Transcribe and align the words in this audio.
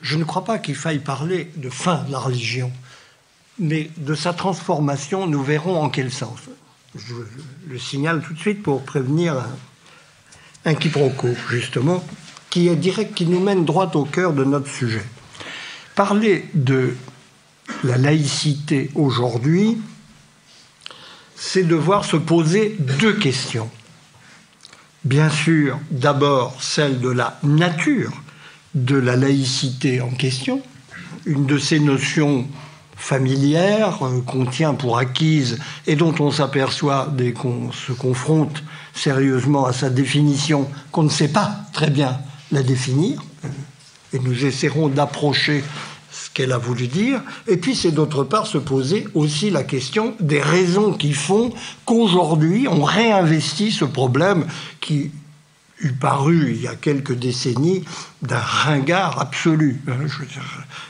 je 0.00 0.16
ne 0.16 0.24
crois 0.24 0.44
pas 0.44 0.58
qu'il 0.58 0.76
faille 0.76 1.00
parler 1.00 1.50
de 1.56 1.70
fin 1.70 2.04
de 2.04 2.12
la 2.12 2.18
religion, 2.18 2.72
mais 3.58 3.90
de 3.96 4.14
sa 4.14 4.32
transformation, 4.32 5.26
nous 5.26 5.42
verrons 5.42 5.82
en 5.82 5.90
quel 5.90 6.12
sens. 6.12 6.38
Je 6.94 7.14
le 7.68 7.78
signale 7.78 8.22
tout 8.22 8.32
de 8.32 8.38
suite 8.38 8.62
pour 8.62 8.82
prévenir 8.82 9.44
un, 10.64 10.74
quiproquo, 10.74 11.28
justement, 11.50 12.04
qui 12.50 12.68
est 12.68 12.76
direct, 12.76 13.14
qui 13.14 13.26
nous 13.26 13.40
mène 13.40 13.64
droit 13.64 13.90
au 13.94 14.04
cœur 14.04 14.32
de 14.32 14.44
notre 14.44 14.70
sujet. 14.70 15.04
Parler 15.94 16.46
de 16.54 16.94
la 17.84 17.98
laïcité 17.98 18.90
aujourd'hui, 18.94 19.78
c'est 21.34 21.64
devoir 21.64 22.04
se 22.04 22.16
poser 22.16 22.76
deux 22.78 23.14
questions. 23.14 23.70
Bien 25.04 25.30
sûr, 25.30 25.78
d'abord 25.90 26.62
celle 26.62 27.00
de 27.00 27.08
la 27.08 27.38
nature 27.42 28.12
de 28.74 28.96
la 28.96 29.16
laïcité 29.16 30.00
en 30.00 30.10
question, 30.10 30.62
une 31.26 31.46
de 31.46 31.58
ces 31.58 31.80
notions 31.80 32.46
familières 32.98 34.02
euh, 34.02 34.20
qu'on 34.22 34.44
tient 34.44 34.74
pour 34.74 34.98
acquises 34.98 35.58
et 35.86 35.94
dont 35.94 36.14
on 36.18 36.30
s'aperçoit 36.30 37.08
dès 37.16 37.32
qu'on 37.32 37.70
se 37.72 37.92
confronte 37.92 38.62
sérieusement 38.92 39.66
à 39.66 39.72
sa 39.72 39.88
définition 39.88 40.68
qu'on 40.90 41.04
ne 41.04 41.08
sait 41.08 41.28
pas 41.28 41.60
très 41.72 41.90
bien 41.90 42.18
la 42.50 42.62
définir, 42.62 43.22
euh, 43.44 43.48
et 44.12 44.18
nous 44.18 44.44
essaierons 44.44 44.88
d'approcher 44.88 45.62
ce 46.10 46.30
qu'elle 46.30 46.52
a 46.52 46.58
voulu 46.58 46.88
dire, 46.88 47.20
et 47.46 47.56
puis 47.56 47.76
c'est 47.76 47.92
d'autre 47.92 48.24
part 48.24 48.46
se 48.46 48.58
poser 48.58 49.06
aussi 49.14 49.50
la 49.50 49.62
question 49.62 50.14
des 50.18 50.40
raisons 50.40 50.92
qui 50.92 51.12
font 51.12 51.52
qu'aujourd'hui 51.84 52.66
on 52.68 52.82
réinvestit 52.82 53.70
ce 53.70 53.84
problème 53.84 54.46
qui 54.80 55.12
eût 55.80 55.92
paru 55.92 56.52
il 56.54 56.62
y 56.62 56.68
a 56.68 56.74
quelques 56.74 57.14
décennies 57.14 57.84
d'un 58.22 58.38
ringard 58.38 59.20
absolu. 59.20 59.80
Hein, 59.88 60.06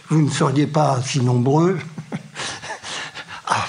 vous 0.09 0.23
ne 0.23 0.31
seriez 0.31 0.67
pas 0.67 1.01
si 1.05 1.21
nombreux 1.21 1.79
à 3.47 3.67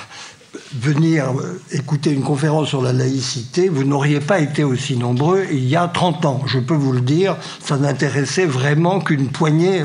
venir 0.73 1.25
écouter 1.71 2.11
une 2.11 2.23
conférence 2.23 2.69
sur 2.69 2.81
la 2.81 2.94
laïcité, 2.94 3.69
vous 3.69 3.83
n'auriez 3.83 4.19
pas 4.19 4.39
été 4.39 4.63
aussi 4.63 4.97
nombreux 4.97 5.45
il 5.52 5.67
y 5.67 5.75
a 5.75 5.88
30 5.88 6.25
ans. 6.25 6.41
Je 6.45 6.59
peux 6.59 6.75
vous 6.75 6.94
le 6.94 7.02
dire, 7.02 7.35
ça 7.63 7.77
n'intéressait 7.77 8.45
vraiment 8.45 8.99
qu'une 8.99 9.29
poignée 9.29 9.83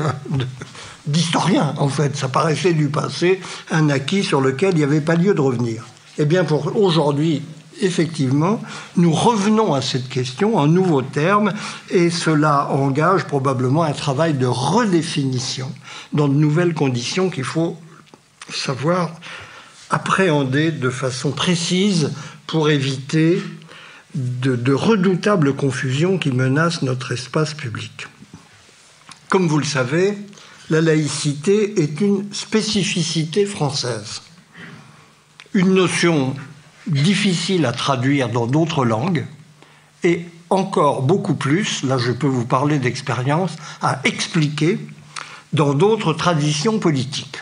d'historiens, 1.07 1.73
en 1.77 1.89
fait. 1.89 2.15
Ça 2.15 2.27
paraissait 2.27 2.73
du 2.73 2.89
passé, 2.89 3.39
un 3.71 3.89
acquis 3.89 4.23
sur 4.23 4.41
lequel 4.41 4.71
il 4.73 4.77
n'y 4.77 4.83
avait 4.83 5.01
pas 5.01 5.15
lieu 5.15 5.33
de 5.33 5.41
revenir. 5.41 5.83
Eh 6.17 6.25
bien, 6.25 6.43
pour 6.43 6.75
aujourd'hui, 6.77 7.41
effectivement, 7.81 8.61
nous 8.97 9.11
revenons 9.11 9.73
à 9.73 9.81
cette 9.81 10.09
question 10.09 10.57
en 10.57 10.67
nouveaux 10.67 11.01
termes 11.01 11.53
et 11.89 12.09
cela 12.09 12.69
engage 12.69 13.25
probablement 13.25 13.83
un 13.83 13.93
travail 13.93 14.33
de 14.33 14.45
redéfinition 14.45 15.71
dans 16.13 16.27
de 16.27 16.33
nouvelles 16.33 16.73
conditions 16.73 17.29
qu'il 17.29 17.43
faut 17.43 17.77
savoir 18.49 19.11
appréhender 19.89 20.71
de 20.71 20.89
façon 20.89 21.31
précise 21.31 22.11
pour 22.47 22.69
éviter 22.69 23.41
de, 24.15 24.73
redoutables 24.73 25.55
confusions 25.55 26.17
qui 26.17 26.31
menacent 26.31 26.81
notre 26.81 27.11
espace 27.11 27.53
public. 27.53 28.07
Comme 29.29 29.47
vous 29.47 29.59
le 29.59 29.65
savez, 29.65 30.17
la 30.69 30.81
laïcité 30.81 31.81
est 31.81 31.99
une 32.01 32.33
spécificité 32.33 33.45
française, 33.45 34.21
une 35.53 35.73
notion 35.73 36.35
difficile 36.87 37.65
à 37.65 37.71
traduire 37.71 38.29
dans 38.29 38.47
d'autres 38.47 38.85
langues 38.85 39.25
et 40.03 40.25
encore 40.49 41.01
beaucoup 41.01 41.33
plus, 41.33 41.83
là 41.83 41.97
je 41.97 42.11
peux 42.11 42.27
vous 42.27 42.45
parler 42.45 42.79
d'expérience, 42.79 43.55
à 43.81 43.99
expliquer 44.03 44.79
dans 45.53 45.73
d'autres 45.73 46.13
traditions 46.13 46.79
politiques. 46.79 47.37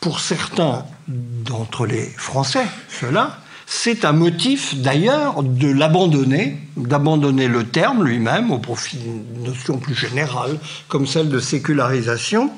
Pour 0.00 0.20
certains 0.20 0.86
d'entre 1.08 1.86
les 1.86 2.06
Français, 2.16 2.66
cela, 2.88 3.38
c'est 3.66 4.04
un 4.04 4.12
motif 4.12 4.74
d'ailleurs 4.74 5.42
de 5.42 5.68
l'abandonner, 5.68 6.58
d'abandonner 6.76 7.46
le 7.46 7.68
terme 7.68 8.04
lui-même 8.04 8.50
au 8.50 8.58
profit 8.58 8.96
d'une 8.96 9.44
notion 9.44 9.78
plus 9.78 9.94
générale 9.94 10.58
comme 10.88 11.06
celle 11.06 11.28
de 11.28 11.38
sécularisation, 11.38 12.50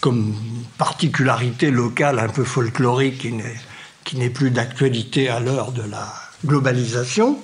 comme 0.00 0.34
particularité 0.78 1.70
locale 1.70 2.18
un 2.18 2.28
peu 2.28 2.44
folklorique 2.44 3.26
qui 4.04 4.16
n'est 4.16 4.30
plus 4.30 4.50
d'actualité 4.50 5.28
à 5.28 5.40
l'heure 5.40 5.72
de 5.72 5.82
la 5.82 6.12
globalisation. 6.44 7.38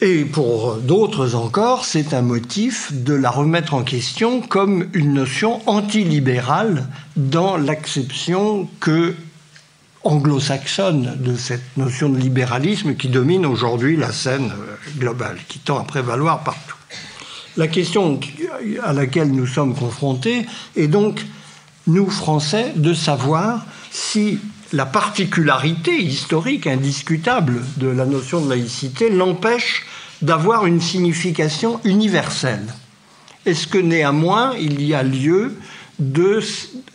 Et 0.00 0.26
pour 0.26 0.76
d'autres 0.76 1.34
encore, 1.34 1.86
c'est 1.86 2.12
un 2.12 2.20
motif 2.20 2.92
de 2.92 3.14
la 3.14 3.30
remettre 3.30 3.72
en 3.72 3.82
question 3.82 4.42
comme 4.42 4.88
une 4.92 5.14
notion 5.14 5.66
antilibérale 5.66 6.86
dans 7.16 7.56
l'acception 7.56 8.68
que 8.78 9.14
anglo-saxonne 10.04 11.16
de 11.18 11.34
cette 11.34 11.76
notion 11.76 12.10
de 12.10 12.18
libéralisme 12.18 12.94
qui 12.94 13.08
domine 13.08 13.46
aujourd'hui 13.46 13.96
la 13.96 14.12
scène 14.12 14.52
globale, 14.98 15.38
qui 15.48 15.58
tend 15.58 15.78
à 15.78 15.84
prévaloir 15.84 16.44
partout. 16.44 16.75
La 17.56 17.68
question 17.68 18.20
à 18.82 18.92
laquelle 18.92 19.30
nous 19.30 19.46
sommes 19.46 19.74
confrontés 19.74 20.46
est 20.76 20.88
donc, 20.88 21.24
nous 21.86 22.10
Français, 22.10 22.72
de 22.76 22.92
savoir 22.92 23.64
si 23.90 24.38
la 24.72 24.84
particularité 24.84 25.96
historique 25.96 26.66
indiscutable 26.66 27.62
de 27.78 27.86
la 27.86 28.04
notion 28.04 28.40
de 28.40 28.50
laïcité 28.50 29.08
l'empêche 29.08 29.86
d'avoir 30.22 30.66
une 30.66 30.80
signification 30.80 31.80
universelle. 31.84 32.66
Est-ce 33.46 33.66
que 33.66 33.78
néanmoins 33.78 34.54
il 34.58 34.82
y 34.82 34.92
a 34.92 35.02
lieu 35.02 35.56
de 35.98 36.40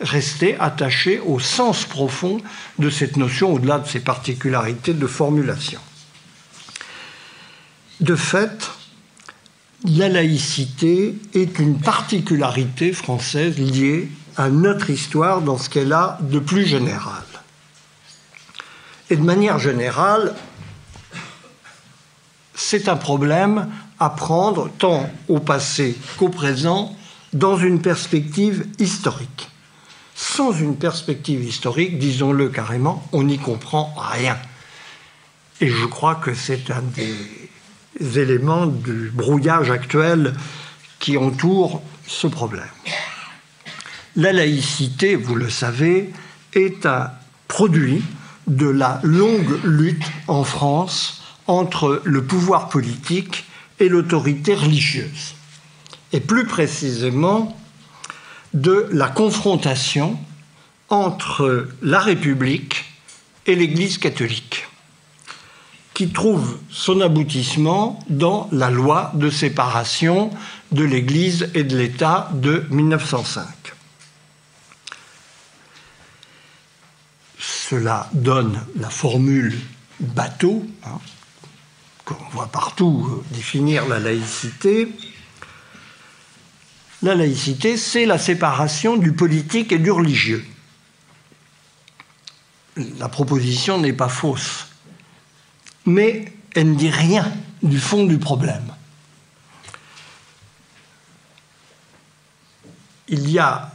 rester 0.00 0.56
attaché 0.60 1.18
au 1.18 1.40
sens 1.40 1.84
profond 1.84 2.38
de 2.78 2.90
cette 2.90 3.16
notion 3.16 3.54
au-delà 3.54 3.78
de 3.78 3.88
ses 3.88 4.00
particularités 4.00 4.92
de 4.92 5.06
formulation? 5.06 5.80
De 8.00 8.16
fait, 8.16 8.70
la 9.84 10.08
laïcité 10.08 11.14
est 11.34 11.58
une 11.58 11.78
particularité 11.78 12.92
française 12.92 13.58
liée 13.58 14.08
à 14.36 14.48
notre 14.48 14.90
histoire 14.90 15.42
dans 15.42 15.58
ce 15.58 15.68
qu'elle 15.68 15.92
a 15.92 16.18
de 16.22 16.38
plus 16.38 16.66
général. 16.66 17.24
Et 19.10 19.16
de 19.16 19.22
manière 19.22 19.58
générale, 19.58 20.34
c'est 22.54 22.88
un 22.88 22.96
problème 22.96 23.68
à 23.98 24.10
prendre 24.10 24.70
tant 24.78 25.10
au 25.28 25.40
passé 25.40 25.96
qu'au 26.16 26.28
présent 26.28 26.96
dans 27.32 27.56
une 27.56 27.80
perspective 27.80 28.66
historique. 28.78 29.50
Sans 30.14 30.52
une 30.52 30.76
perspective 30.76 31.44
historique, 31.44 31.98
disons-le 31.98 32.48
carrément, 32.48 33.06
on 33.12 33.24
n'y 33.24 33.38
comprend 33.38 33.92
rien. 33.96 34.38
Et 35.60 35.68
je 35.68 35.84
crois 35.86 36.14
que 36.14 36.34
c'est 36.34 36.70
un 36.70 36.82
des 36.82 37.14
éléments 38.18 38.66
du 38.66 39.10
brouillage 39.12 39.70
actuel 39.70 40.34
qui 40.98 41.16
entoure 41.16 41.82
ce 42.06 42.26
problème. 42.26 42.64
La 44.16 44.32
laïcité, 44.32 45.16
vous 45.16 45.34
le 45.34 45.48
savez, 45.48 46.12
est 46.52 46.86
un 46.86 47.10
produit 47.48 48.02
de 48.46 48.66
la 48.66 49.00
longue 49.02 49.58
lutte 49.64 50.04
en 50.28 50.44
France 50.44 51.22
entre 51.46 52.02
le 52.04 52.22
pouvoir 52.22 52.68
politique 52.68 53.44
et 53.80 53.88
l'autorité 53.88 54.54
religieuse, 54.54 55.34
et 56.12 56.20
plus 56.20 56.46
précisément 56.46 57.56
de 58.54 58.86
la 58.92 59.08
confrontation 59.08 60.18
entre 60.88 61.68
la 61.80 62.00
République 62.00 62.84
et 63.46 63.54
l'Église 63.54 63.98
catholique 63.98 64.66
qui 66.02 66.08
trouve 66.08 66.58
son 66.68 67.00
aboutissement 67.00 68.00
dans 68.08 68.48
la 68.50 68.70
loi 68.70 69.12
de 69.14 69.30
séparation 69.30 70.30
de 70.72 70.82
l'Église 70.82 71.48
et 71.54 71.62
de 71.62 71.78
l'État 71.78 72.28
de 72.34 72.66
1905. 72.70 73.46
Cela 77.38 78.10
donne 78.14 78.60
la 78.80 78.90
formule 78.90 79.56
bateau, 80.00 80.66
hein, 80.84 80.98
qu'on 82.04 82.16
voit 82.32 82.48
partout 82.48 83.08
euh, 83.08 83.24
définir 83.32 83.86
la 83.86 84.00
laïcité. 84.00 84.88
La 87.00 87.14
laïcité, 87.14 87.76
c'est 87.76 88.06
la 88.06 88.18
séparation 88.18 88.96
du 88.96 89.12
politique 89.12 89.70
et 89.70 89.78
du 89.78 89.92
religieux. 89.92 90.44
La 92.98 93.08
proposition 93.08 93.78
n'est 93.78 93.92
pas 93.92 94.08
fausse 94.08 94.66
mais 95.86 96.32
elle 96.54 96.72
ne 96.72 96.76
dit 96.76 96.90
rien 96.90 97.30
du 97.62 97.78
fond 97.78 98.04
du 98.04 98.18
problème. 98.18 98.74
Il 103.08 103.30
y 103.30 103.38
a, 103.38 103.72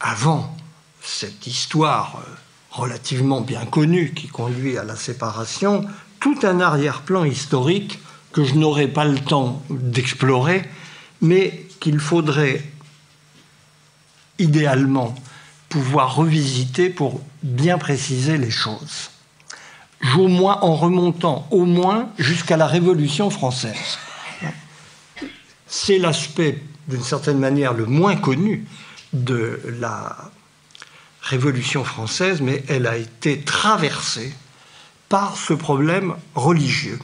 avant 0.00 0.56
cette 1.02 1.46
histoire 1.46 2.16
euh, 2.16 2.30
relativement 2.70 3.40
bien 3.40 3.64
connue 3.66 4.12
qui 4.12 4.28
conduit 4.28 4.78
à 4.78 4.84
la 4.84 4.96
séparation, 4.96 5.84
tout 6.20 6.38
un 6.42 6.60
arrière-plan 6.60 7.24
historique 7.24 7.98
que 8.32 8.44
je 8.44 8.54
n'aurai 8.54 8.88
pas 8.88 9.04
le 9.04 9.18
temps 9.18 9.62
d'explorer, 9.70 10.68
mais 11.20 11.66
qu'il 11.80 11.98
faudrait 11.98 12.64
idéalement 14.38 15.14
pouvoir 15.68 16.16
revisiter 16.16 16.90
pour 16.90 17.20
bien 17.42 17.78
préciser 17.78 18.36
les 18.38 18.50
choses. 18.50 19.10
Au 20.16 20.28
moins 20.28 20.58
en 20.62 20.74
remontant 20.74 21.46
au 21.50 21.64
moins 21.66 22.08
jusqu'à 22.18 22.56
la 22.56 22.66
Révolution 22.66 23.28
française. 23.30 23.98
C'est 25.66 25.98
l'aspect, 25.98 26.62
d'une 26.88 27.02
certaine 27.02 27.38
manière, 27.38 27.74
le 27.74 27.86
moins 27.86 28.16
connu 28.16 28.66
de 29.12 29.60
la 29.78 30.16
Révolution 31.22 31.84
française, 31.84 32.40
mais 32.40 32.64
elle 32.68 32.86
a 32.86 32.96
été 32.96 33.40
traversée 33.40 34.32
par 35.08 35.36
ce 35.36 35.52
problème 35.52 36.16
religieux. 36.34 36.98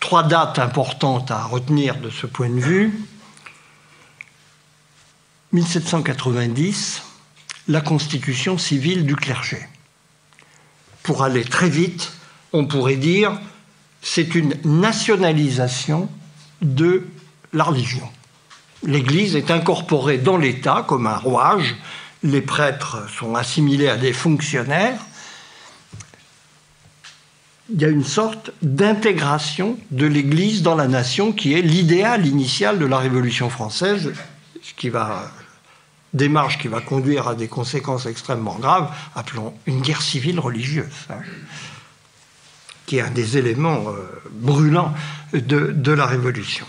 Trois 0.00 0.24
dates 0.24 0.58
importantes 0.58 1.30
à 1.30 1.44
retenir 1.44 1.96
de 1.96 2.10
ce 2.10 2.26
point 2.26 2.50
de 2.50 2.60
vue. 2.60 2.92
1790, 5.52 7.02
la 7.68 7.80
constitution 7.80 8.58
civile 8.58 9.06
du 9.06 9.16
clergé. 9.16 9.58
Pour 11.02 11.22
aller 11.22 11.44
très 11.44 11.68
vite, 11.68 12.12
on 12.52 12.66
pourrait 12.66 12.96
dire 12.96 13.38
c'est 14.02 14.34
une 14.34 14.54
nationalisation 14.64 16.08
de 16.60 17.06
la 17.52 17.64
religion. 17.64 18.08
L'Église 18.84 19.36
est 19.36 19.50
incorporée 19.50 20.18
dans 20.18 20.36
l'État 20.36 20.84
comme 20.86 21.06
un 21.06 21.16
rouage, 21.16 21.76
les 22.24 22.40
prêtres 22.40 23.08
sont 23.16 23.34
assimilés 23.34 23.88
à 23.88 23.96
des 23.96 24.12
fonctionnaires. 24.12 25.00
Il 27.72 27.80
y 27.80 27.84
a 27.84 27.88
une 27.88 28.04
sorte 28.04 28.50
d'intégration 28.60 29.78
de 29.92 30.06
l'Église 30.06 30.62
dans 30.62 30.74
la 30.74 30.88
nation 30.88 31.32
qui 31.32 31.54
est 31.54 31.62
l'idéal 31.62 32.26
initial 32.26 32.78
de 32.78 32.86
la 32.86 32.98
Révolution 32.98 33.48
française, 33.50 34.12
ce 34.62 34.74
qui 34.74 34.88
va 34.88 35.30
démarche 36.12 36.58
qui 36.58 36.68
va 36.68 36.80
conduire 36.80 37.28
à 37.28 37.34
des 37.34 37.48
conséquences 37.48 38.06
extrêmement 38.06 38.56
graves, 38.56 38.94
appelons 39.14 39.54
une 39.66 39.80
guerre 39.80 40.02
civile 40.02 40.40
religieuse, 40.40 40.92
hein, 41.10 41.20
qui 42.86 42.98
est 42.98 43.02
un 43.02 43.10
des 43.10 43.38
éléments 43.38 43.84
euh, 43.88 44.22
brûlants 44.30 44.92
de, 45.32 45.92
la 45.92 46.06
Révolution. 46.06 46.66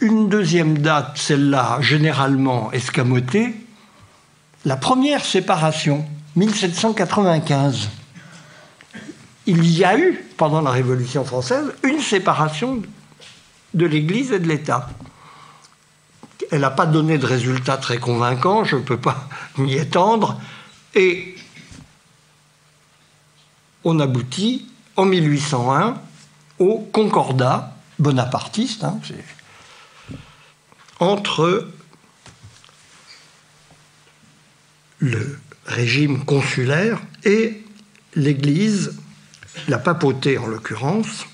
Une 0.00 0.28
deuxième 0.28 0.78
date, 0.78 1.16
celle-là 1.16 1.78
généralement 1.80 2.70
escamotée, 2.72 3.54
la 4.64 4.76
première 4.76 5.24
séparation, 5.24 6.06
1795. 6.36 7.90
Il 9.46 9.68
y 9.68 9.84
a 9.84 9.98
eu, 9.98 10.24
pendant 10.36 10.60
la 10.60 10.70
Révolution 10.70 11.24
française, 11.24 11.72
une 11.82 12.00
séparation 12.00 12.82
de 13.74 13.86
l'Église 13.86 14.30
et 14.32 14.38
de 14.38 14.46
l'État. 14.46 14.88
Elle 16.52 16.60
n'a 16.60 16.70
pas 16.70 16.84
donné 16.84 17.16
de 17.16 17.24
résultat 17.24 17.78
très 17.78 17.96
convaincant, 17.96 18.62
je 18.62 18.76
ne 18.76 18.82
peux 18.82 18.98
pas 18.98 19.26
m'y 19.56 19.74
étendre. 19.74 20.38
Et 20.94 21.34
on 23.84 23.98
aboutit 23.98 24.68
en 24.96 25.06
1801 25.06 25.94
au 26.58 26.78
concordat 26.92 27.74
bonapartiste 27.98 28.84
hein, 28.84 29.00
entre 31.00 31.68
le 34.98 35.40
régime 35.64 36.24
consulaire 36.26 37.00
et 37.24 37.64
l'Église, 38.14 39.00
la 39.68 39.78
papauté 39.78 40.36
en 40.36 40.46
l'occurrence, 40.46 41.24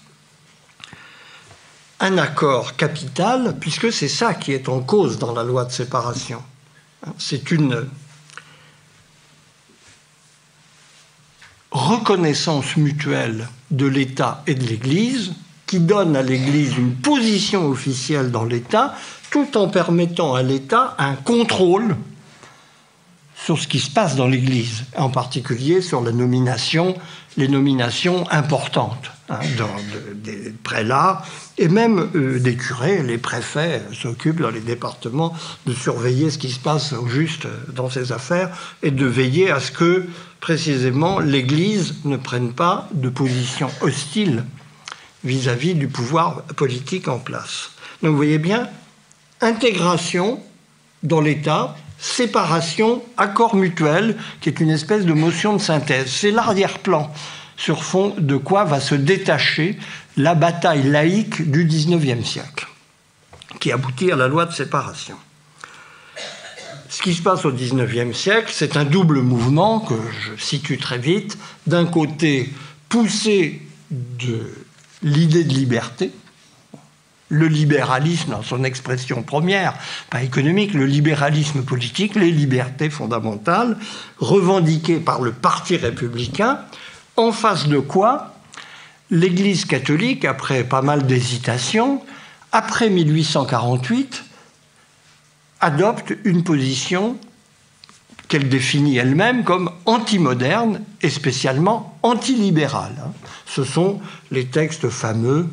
un 2.00 2.19
accord 2.19 2.77
capital, 2.77 3.56
puisque 3.59 3.93
c'est 3.93 4.09
ça 4.09 4.35
qui 4.35 4.53
est 4.53 4.69
en 4.69 4.81
cause 4.81 5.19
dans 5.19 5.33
la 5.33 5.43
loi 5.43 5.65
de 5.65 5.73
séparation. 5.73 6.43
C'est 7.19 7.50
une 7.50 7.89
reconnaissance 11.71 12.77
mutuelle 12.77 13.49
de 13.71 13.87
l'État 13.87 14.43
et 14.47 14.55
de 14.55 14.65
l'Église 14.65 15.33
qui 15.67 15.81
donne 15.81 16.17
à 16.17 16.23
l'Église 16.23 16.77
une 16.79 16.95
position 16.95 17.67
officielle 17.67 18.31
dans 18.31 18.44
l'État 18.44 18.94
tout 19.31 19.56
en 19.56 19.69
permettant 19.69 20.35
à 20.35 20.43
l'État 20.43 20.94
un 20.99 21.15
contrôle 21.15 21.97
sur 23.37 23.59
ce 23.59 23.69
qui 23.69 23.79
se 23.79 23.91
passe 23.91 24.17
dans 24.17 24.27
l'Église, 24.27 24.85
en 24.97 25.11
particulier 25.11 25.83
sur 25.83 26.01
la 26.01 26.12
nomination, 26.12 26.97
les 27.37 27.49
nominations 27.49 28.29
importantes 28.31 29.11
hein, 29.29 29.41
des 30.15 30.53
prélats 30.63 31.23
et 31.57 31.69
même 31.69 32.11
euh, 32.15 32.39
des 32.39 32.57
curés. 32.57 33.03
Les 33.03 33.19
préfets 33.19 33.83
s'occupent 33.93 34.41
dans 34.41 34.51
les 34.51 34.61
départements 34.61 35.35
de 35.67 35.73
surveiller 35.73 36.31
ce 36.31 36.39
qui 36.39 36.51
se 36.51 36.61
passe 36.61 36.93
au 36.93 37.07
juste 37.09 37.47
dans 37.75 37.91
ces 37.91 38.13
affaires 38.13 38.51
et 38.83 38.91
de 38.91 39.07
veiller 39.07 39.51
à 39.51 39.61
ce 39.61 39.73
que 39.73 40.07
précisément 40.41 41.19
l'Église 41.21 41.97
ne 42.05 42.17
prenne 42.17 42.53
pas 42.53 42.89
de 42.93 43.09
position 43.09 43.71
hostile 43.81 44.45
vis-à-vis 45.25 45.75
-vis 45.75 45.79
du 45.79 45.89
pouvoir 45.89 46.43
politique 46.57 47.09
en 47.09 47.19
place. 47.19 47.71
Donc 48.03 48.13
vous 48.13 48.17
voyez 48.17 48.39
bien, 48.39 48.69
intégration 49.41 50.41
dans 51.03 51.21
l'État, 51.21 51.77
séparation, 51.99 53.03
accord 53.17 53.57
mutuel, 53.57 54.17
qui 54.41 54.49
est 54.49 54.61
une 54.61 54.71
espèce 54.71 55.05
de 55.05 55.13
motion 55.13 55.55
de 55.55 55.61
synthèse. 55.61 56.11
C'est 56.11 56.31
l'arrière-plan 56.31 57.13
sur 57.58 57.84
fond 57.84 58.14
de 58.16 58.37
quoi 58.37 58.64
va 58.64 58.81
se 58.81 58.94
détacher 58.94 59.78
la 60.16 60.34
bataille 60.34 60.84
laïque 60.84 61.50
du 61.50 61.64
XIXe 61.64 62.26
siècle, 62.26 62.69
qui 63.60 63.72
aboutit 63.72 64.10
à 64.10 64.16
la 64.16 64.28
loi 64.28 64.46
de 64.46 64.52
séparation. 64.52 65.16
Ce 66.88 67.02
qui 67.02 67.14
se 67.14 67.20
passe 67.20 67.44
au 67.44 67.52
XIXe 67.52 68.16
siècle, 68.16 68.50
c'est 68.52 68.76
un 68.78 68.84
double 68.84 69.20
mouvement 69.20 69.81
que 69.81 69.94
je 70.20 70.43
situe 70.43 70.78
très 70.78 70.99
vite. 70.99 71.37
D'un 71.66 71.84
côté, 71.84 72.50
poussé 72.88 73.60
de 73.90 74.50
l'idée 75.02 75.44
de 75.44 75.52
liberté, 75.52 76.12
le 77.28 77.46
libéralisme 77.46 78.31
dans 78.31 78.43
son 78.43 78.64
expression 78.64 79.22
première, 79.22 79.75
pas 80.10 80.22
économique, 80.22 80.72
le 80.72 80.87
libéralisme 80.87 81.62
politique, 81.62 82.14
les 82.14 82.31
libertés 82.31 82.88
fondamentales, 82.88 83.76
revendiquées 84.19 85.00
par 85.00 85.20
le 85.20 85.32
Parti 85.32 85.76
républicain, 85.76 86.60
en 87.19 87.32
face 87.32 87.67
de 87.69 87.79
quoi 87.79 88.35
l'Église 89.11 89.65
catholique, 89.65 90.25
après 90.25 90.65
pas 90.65 90.82
mal 90.82 91.06
d'hésitations, 91.06 92.03
après 92.53 92.91
1848, 92.91 94.25
adopte 95.60 96.15
une 96.25 96.44
position 96.44 97.17
qu'elle 98.29 98.48
définit 98.48 98.98
elle-même 98.98 99.43
comme 99.43 99.70
anti-moderne 99.87 100.82
et 101.01 101.10
spécialement 101.10 101.98
antilibérale. 102.03 102.96
Ce 103.46 103.65
sont 103.65 104.01
les 104.31 104.46
textes 104.46 104.89
fameux 104.89 105.48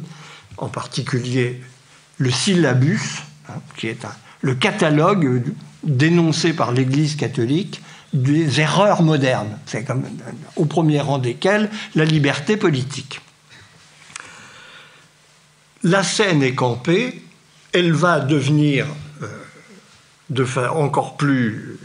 en 0.57 0.67
particulier 0.67 1.61
le 2.17 2.29
syllabus, 2.29 3.23
hein, 3.49 3.53
qui 3.77 3.87
est 3.87 4.05
le 4.41 4.55
catalogue 4.55 5.43
dénoncé 5.83 6.53
par 6.53 6.71
l'Église 6.71 7.15
catholique 7.15 7.81
des 8.15 8.61
erreurs 8.61 9.03
modernes, 9.03 9.59
c'est 9.65 9.83
comme 9.83 10.03
au 10.55 10.65
premier 10.65 11.01
rang 11.01 11.17
desquelles 11.17 11.69
la 11.95 12.05
liberté 12.05 12.55
politique. 12.55 13.19
La 15.83 16.01
scène 16.01 16.41
est 16.41 16.55
campée, 16.55 17.21
elle 17.73 17.91
va 17.91 18.21
devenir 18.21 18.87
euh, 19.21 19.27
de 20.29 20.47
encore 20.69 21.17
plus 21.17 21.77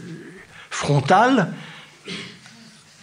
frontale 0.69 1.53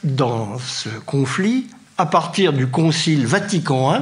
dans 0.02 0.58
ce 0.58 0.88
conflit 0.88 1.66
à 1.99 2.06
partir 2.06 2.52
du 2.52 2.68
Concile 2.68 3.26
Vatican 3.26 3.94
I, 3.94 4.00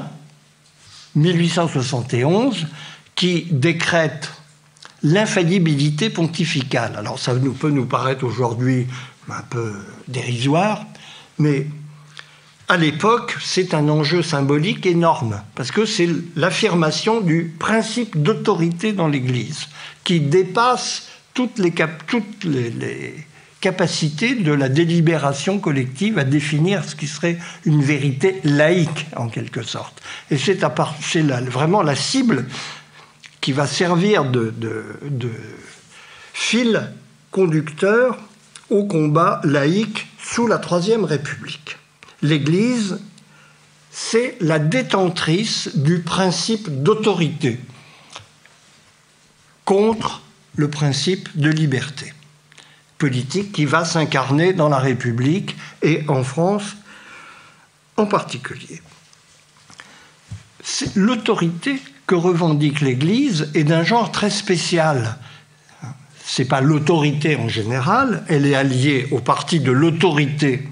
1871 1.17 2.67
qui 3.17 3.49
décrète 3.51 4.31
l'infaillibilité 5.03 6.11
pontificale. 6.11 6.95
Alors 6.97 7.19
ça 7.19 7.35
peut 7.35 7.71
nous 7.71 7.87
paraître 7.87 8.25
aujourd'hui 8.25 8.87
un 9.31 9.43
peu 9.43 9.73
dérisoire, 10.09 10.85
mais 11.39 11.67
à 12.69 12.77
l'époque, 12.77 13.37
c'est 13.41 13.75
un 13.75 13.89
enjeu 13.89 14.23
symbolique 14.23 14.87
énorme, 14.87 15.41
parce 15.55 15.71
que 15.71 15.85
c'est 15.85 16.09
l'affirmation 16.35 17.21
du 17.21 17.55
principe 17.59 18.21
d'autorité 18.21 18.93
dans 18.93 19.09
l'Église, 19.09 19.69
qui 20.03 20.21
dépasse 20.21 21.09
toutes 21.33 21.59
les, 21.59 21.73
capacité 23.61 24.35
de 24.35 24.53
la 24.53 24.69
délibération 24.69 25.59
collective 25.59 26.19
à 26.19 26.25
définir 26.25 26.85
ce 26.85 26.95
qui 26.95 27.07
serait 27.07 27.39
une 27.65 27.83
vérité 27.83 28.41
laïque, 28.45 29.07
en 29.17 29.29
quelque 29.29 29.63
sorte. 29.63 30.03
Et 30.31 30.37
c'est 30.37 30.61
vraiment 30.61 31.83
la 31.83 31.97
cible 31.97 32.47
qui 33.41 33.53
va 33.53 33.67
servir 33.67 34.25
de 34.25 34.53
fil 36.33 36.91
conducteur 37.31 38.19
au 38.71 38.85
combat 38.85 39.41
laïque 39.45 40.07
sous 40.23 40.47
la 40.47 40.59
Troisième 40.59 41.05
République. 41.05 41.77
L'Église 42.23 42.99
c'est 43.99 44.37
la 44.41 44.59
détentrice 44.59 45.75
du 45.75 46.01
principe 46.01 46.83
d'autorité 46.83 47.59
contre 49.65 50.21
le 50.55 50.69
principe 50.69 51.35
de 51.39 51.49
liberté 51.49 52.13
politique 52.99 53.53
qui 53.53 53.65
va 53.65 53.85
s'incarner 53.85 54.53
dans 54.53 54.69
la 54.69 54.79
République 54.79 55.57
et 55.83 56.03
en 56.09 56.23
France 56.23 56.77
en 57.97 58.07
particulier. 58.07 58.83
L'autorité 60.95 61.81
que 62.07 62.15
revendique 62.15 62.81
l'Église 62.81 63.51
est 63.55 63.65
d'un 63.65 63.83
genre 63.83 64.13
très 64.13 64.31
spécial. 64.31 65.17
Ce 66.29 66.43
n'est 66.43 66.49
pas 66.49 66.61
l'autorité 66.61 67.37
en 67.37 67.49
général, 67.49 68.25
elle 68.29 68.47
est 68.47 68.57
alliée 68.57 69.07
au 69.13 69.21
parti 69.21 69.61
de 69.61 69.71
l'autorité 69.71 70.65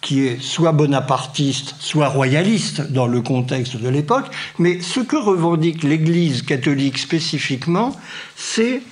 qui 0.00 0.26
est 0.26 0.42
soit 0.42 0.72
bonapartiste, 0.72 1.76
soit 1.78 2.08
royaliste 2.08 2.90
dans 2.90 3.06
le 3.06 3.22
contexte 3.22 3.76
de 3.76 3.88
l'époque, 3.88 4.26
mais 4.58 4.80
ce 4.80 4.98
que 4.98 5.14
revendique 5.14 5.84
l'Église 5.84 6.42
catholique 6.42 6.98
spécifiquement, 6.98 7.94
c'est 8.34 8.82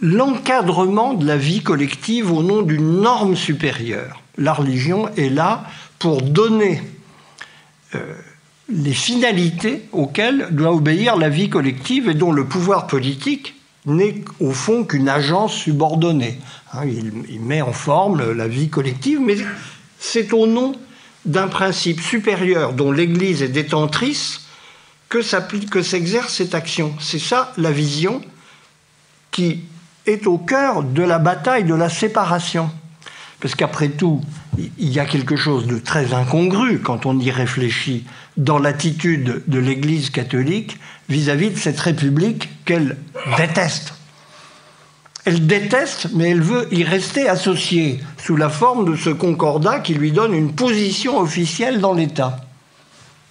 l'encadrement 0.00 1.14
de 1.14 1.26
la 1.26 1.36
vie 1.36 1.62
collective 1.62 2.30
au 2.30 2.44
nom 2.44 2.62
d'une 2.62 3.00
norme 3.00 3.34
supérieure. 3.34 4.22
La 4.38 4.52
religion 4.52 5.08
est 5.16 5.28
là 5.28 5.64
pour 5.98 6.22
donner 6.22 6.80
euh, 7.96 8.14
les 8.68 8.94
finalités 8.94 9.88
auxquelles 9.90 10.46
doit 10.52 10.72
obéir 10.72 11.16
la 11.16 11.30
vie 11.30 11.50
collective 11.50 12.08
et 12.08 12.14
dont 12.14 12.30
le 12.30 12.44
pouvoir 12.44 12.86
politique 12.86 13.54
n'est 13.86 14.24
au 14.40 14.52
fond 14.52 14.84
qu'une 14.84 15.08
agence 15.08 15.54
subordonnée. 15.54 16.38
Hein, 16.72 16.86
il, 16.86 17.40
met 17.40 17.62
en 17.62 17.72
forme 17.72 18.32
la 18.32 18.48
vie 18.48 18.68
collective, 18.68 19.20
mais 19.20 19.36
c'est 19.98 20.32
au 20.32 20.46
nom 20.46 20.74
d'un 21.24 21.48
principe 21.48 22.00
supérieur 22.00 22.72
dont 22.72 22.92
l'Église 22.92 23.42
est 23.42 23.48
détentrice 23.48 24.40
que 25.08 25.82
s'exerce 25.82 26.34
cette 26.34 26.54
action. 26.54 26.94
C'est 26.98 27.20
ça 27.20 27.52
la 27.56 27.70
vision 27.70 28.20
qui 29.30 29.60
est 30.06 30.26
au 30.26 30.38
cœur 30.38 30.82
de 30.82 31.02
la 31.02 31.18
bataille 31.18 31.64
de 31.64 31.74
la 31.74 31.88
séparation. 31.88 32.70
Parce 33.40 33.54
qu'après 33.54 33.90
tout, 33.90 34.22
il 34.56 34.88
y 34.90 34.98
a 34.98 35.04
quelque 35.04 35.36
chose 35.36 35.66
de 35.66 35.78
très 35.78 36.14
incongru 36.14 36.80
quand 36.80 37.06
on 37.06 37.18
y 37.18 37.30
réfléchit 37.30 38.04
dans 38.36 38.58
l'attitude 38.58 39.42
de 39.46 39.58
l'Église 39.58 40.10
catholique 40.10 40.78
vis-à-vis 41.08 41.50
de 41.50 41.58
cette 41.58 41.80
République 41.80 42.48
qu'elle 42.64 42.96
déteste. 43.36 43.94
Elle 45.24 45.46
déteste, 45.46 46.08
mais 46.12 46.30
elle 46.30 46.42
veut 46.42 46.68
y 46.70 46.84
rester 46.84 47.28
associée 47.28 48.00
sous 48.18 48.36
la 48.36 48.50
forme 48.50 48.90
de 48.90 48.96
ce 48.96 49.10
concordat 49.10 49.80
qui 49.80 49.94
lui 49.94 50.12
donne 50.12 50.34
une 50.34 50.54
position 50.54 51.18
officielle 51.18 51.80
dans 51.80 51.94
l'État. 51.94 52.44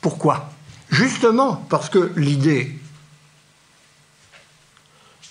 Pourquoi? 0.01 0.49
Justement 0.89 1.65
parce 1.69 1.89
que 1.89 2.11
l'idée 2.15 2.79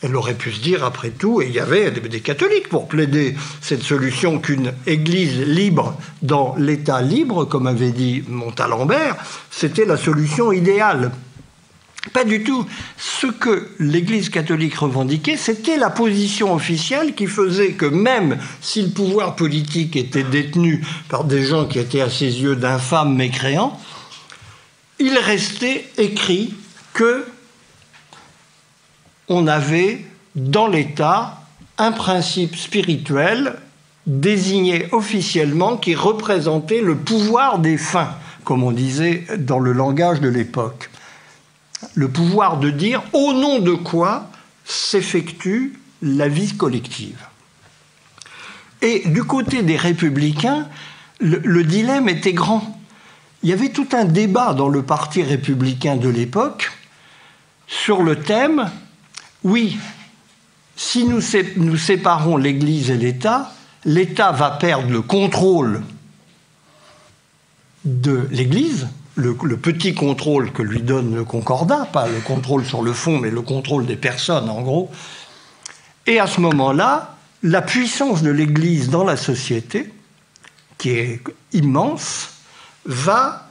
elle 0.02 0.16
aurait 0.16 0.34
pu 0.34 0.50
se 0.50 0.60
dire, 0.60 0.84
après 0.84 1.10
tout, 1.10 1.40
et 1.40 1.46
il 1.46 1.52
y 1.52 1.60
avait 1.60 1.90
des 1.92 2.20
catholiques 2.20 2.68
pour 2.68 2.88
plaider 2.88 3.36
cette 3.60 3.84
solution 3.84 4.40
qu'une 4.40 4.72
église 4.86 5.40
libre 5.46 5.96
dans 6.22 6.56
l'État 6.58 7.00
libre, 7.00 7.44
comme 7.44 7.68
avait 7.68 7.92
dit 7.92 8.24
Montalembert, 8.28 9.16
c'était 9.50 9.84
la 9.84 9.96
solution 9.96 10.50
idéale. 10.50 11.12
Pas 12.10 12.24
du 12.24 12.42
tout. 12.42 12.66
Ce 12.98 13.28
que 13.28 13.68
l'Église 13.78 14.28
catholique 14.28 14.74
revendiquait, 14.74 15.36
c'était 15.36 15.76
la 15.76 15.88
position 15.88 16.52
officielle 16.52 17.14
qui 17.14 17.26
faisait 17.26 17.72
que 17.72 17.86
même 17.86 18.38
si 18.60 18.82
le 18.82 18.90
pouvoir 18.90 19.36
politique 19.36 19.94
était 19.94 20.24
détenu 20.24 20.84
par 21.08 21.24
des 21.24 21.44
gens 21.44 21.66
qui 21.66 21.78
étaient 21.78 22.00
à 22.00 22.10
ses 22.10 22.42
yeux 22.42 22.56
d'infâmes 22.56 23.14
mécréants, 23.14 23.78
il 24.98 25.16
restait 25.16 25.88
écrit 25.96 26.54
que 26.92 27.24
on 29.28 29.46
avait 29.46 30.04
dans 30.34 30.66
l'État 30.66 31.40
un 31.78 31.92
principe 31.92 32.56
spirituel 32.56 33.54
désigné 34.06 34.88
officiellement 34.92 35.76
qui 35.76 35.94
représentait 35.94 36.80
le 36.80 36.96
pouvoir 36.96 37.60
des 37.60 37.78
fins, 37.78 38.14
comme 38.44 38.64
on 38.64 38.72
disait 38.72 39.24
dans 39.38 39.60
le 39.60 39.72
langage 39.72 40.20
de 40.20 40.28
l'époque. 40.28 40.90
Le 41.94 42.08
pouvoir 42.08 42.58
de 42.58 42.70
dire 42.70 43.02
au 43.12 43.32
nom 43.32 43.58
de 43.58 43.72
quoi 43.72 44.30
s'effectue 44.64 45.78
la 46.00 46.28
vie 46.28 46.56
collective. 46.56 47.18
Et 48.80 49.02
du 49.06 49.24
côté 49.24 49.62
des 49.62 49.76
républicains, 49.76 50.68
le, 51.20 51.38
le, 51.38 51.64
dilemme 51.64 52.08
était 52.08 52.32
grand. 52.32 52.80
Il 53.42 53.50
y 53.50 53.52
avait 53.52 53.70
tout 53.70 53.88
un 53.92 54.04
débat 54.04 54.54
dans 54.54 54.68
le 54.68 54.82
parti 54.82 55.22
républicain 55.22 55.96
de 55.96 56.08
l'époque 56.08 56.72
sur 57.66 58.02
le 58.02 58.20
thème 58.20 58.70
oui, 59.44 59.76
si 60.76 61.04
nous, 61.04 61.20
séparons 61.20 62.36
l'Église 62.36 62.90
et 62.90 62.96
l'État, 62.96 63.52
l'État 63.84 64.30
va 64.30 64.52
perdre 64.52 64.90
le 64.90 65.02
contrôle 65.02 65.82
de 67.84 68.28
l'Église, 68.30 68.88
le, 69.14 69.34
petit 69.56 69.94
contrôle 69.94 70.52
que 70.52 70.62
lui 70.62 70.80
donne 70.80 71.14
le 71.14 71.24
concordat, 71.24 71.86
pas 71.92 72.08
le 72.08 72.20
contrôle 72.20 72.64
sur 72.64 72.82
le 72.82 72.92
fond, 72.92 73.18
mais 73.18 73.30
le 73.30 73.42
contrôle 73.42 73.86
des 73.86 73.96
personnes 73.96 74.48
en 74.48 74.62
gros. 74.62 74.90
Et 76.06 76.18
à 76.18 76.26
ce 76.26 76.40
moment-là, 76.40 77.16
la 77.42 77.62
puissance 77.62 78.22
de 78.22 78.30
l'Église 78.30 78.88
dans 78.88 79.04
la 79.04 79.16
société, 79.16 79.92
qui 80.78 80.90
est 80.90 81.22
immense, 81.52 82.30
va 82.84 83.48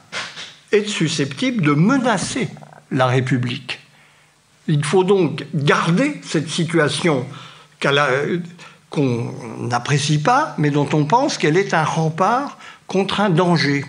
être 0.72 0.88
susceptible 0.88 1.62
de 1.62 1.72
menacer 1.72 2.48
la 2.90 3.06
République. 3.06 3.80
Il 4.68 4.84
faut 4.84 5.04
donc 5.04 5.44
garder 5.54 6.20
cette 6.24 6.48
situation 6.48 7.26
qu'on 8.90 9.34
n'apprécie 9.58 10.18
pas, 10.18 10.54
mais 10.58 10.70
dont 10.70 10.88
on 10.92 11.04
pense 11.04 11.38
qu'elle 11.38 11.56
est 11.56 11.74
un 11.74 11.84
rempart 11.84 12.58
contre 12.86 13.20
un 13.20 13.30
danger. 13.30 13.84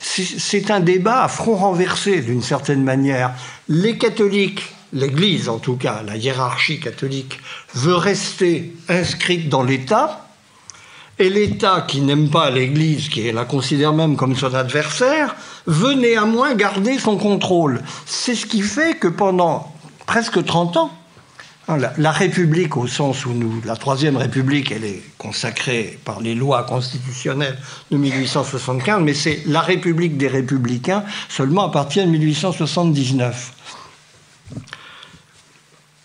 C'est 0.00 0.70
un 0.70 0.80
débat 0.80 1.24
à 1.24 1.28
front 1.28 1.56
renversé 1.56 2.20
d'une 2.20 2.42
certaine 2.42 2.84
manière. 2.84 3.32
Les 3.68 3.98
catholiques, 3.98 4.62
l'Église 4.92 5.48
en 5.48 5.58
tout 5.58 5.76
cas, 5.76 6.02
la 6.06 6.16
hiérarchie 6.16 6.80
catholique, 6.80 7.40
veut 7.74 7.96
rester 7.96 8.74
inscrite 8.88 9.48
dans 9.48 9.62
l'État, 9.62 10.28
et 11.18 11.28
l'État 11.30 11.84
qui 11.86 12.00
n'aime 12.00 12.30
pas 12.30 12.50
l'Église, 12.50 13.08
qui 13.08 13.32
la 13.32 13.44
considère 13.44 13.92
même 13.92 14.16
comme 14.16 14.36
son 14.36 14.54
adversaire, 14.54 15.34
veut 15.66 15.94
néanmoins 15.94 16.54
garder 16.54 16.98
son 16.98 17.16
contrôle. 17.16 17.82
C'est 18.06 18.36
ce 18.36 18.46
qui 18.46 18.62
fait 18.62 18.96
que 18.96 19.08
pendant 19.08 19.72
presque 20.06 20.44
30 20.44 20.76
ans. 20.76 20.92
Hein, 21.70 21.76
la, 21.98 22.12
République, 22.12 22.78
au 22.78 22.86
sens 22.86 23.26
où 23.26 23.34
nous, 23.34 23.60
la 23.66 23.76
Troisième 23.76 24.16
République, 24.16 24.72
elle 24.72 24.84
est 24.84 25.02
consacrée 25.18 25.98
par 26.02 26.20
les 26.20 26.34
lois 26.34 26.62
constitutionnelles 26.62 27.58
de 27.90 27.98
1875, 27.98 29.02
mais 29.02 29.12
c'est 29.12 29.42
la 29.44 29.60
République 29.60 30.16
des 30.16 30.28
Républicains 30.28 31.04
seulement 31.28 31.64
à 31.64 31.70
partir 31.70 32.06
de 32.06 32.10
1879. 32.10 33.52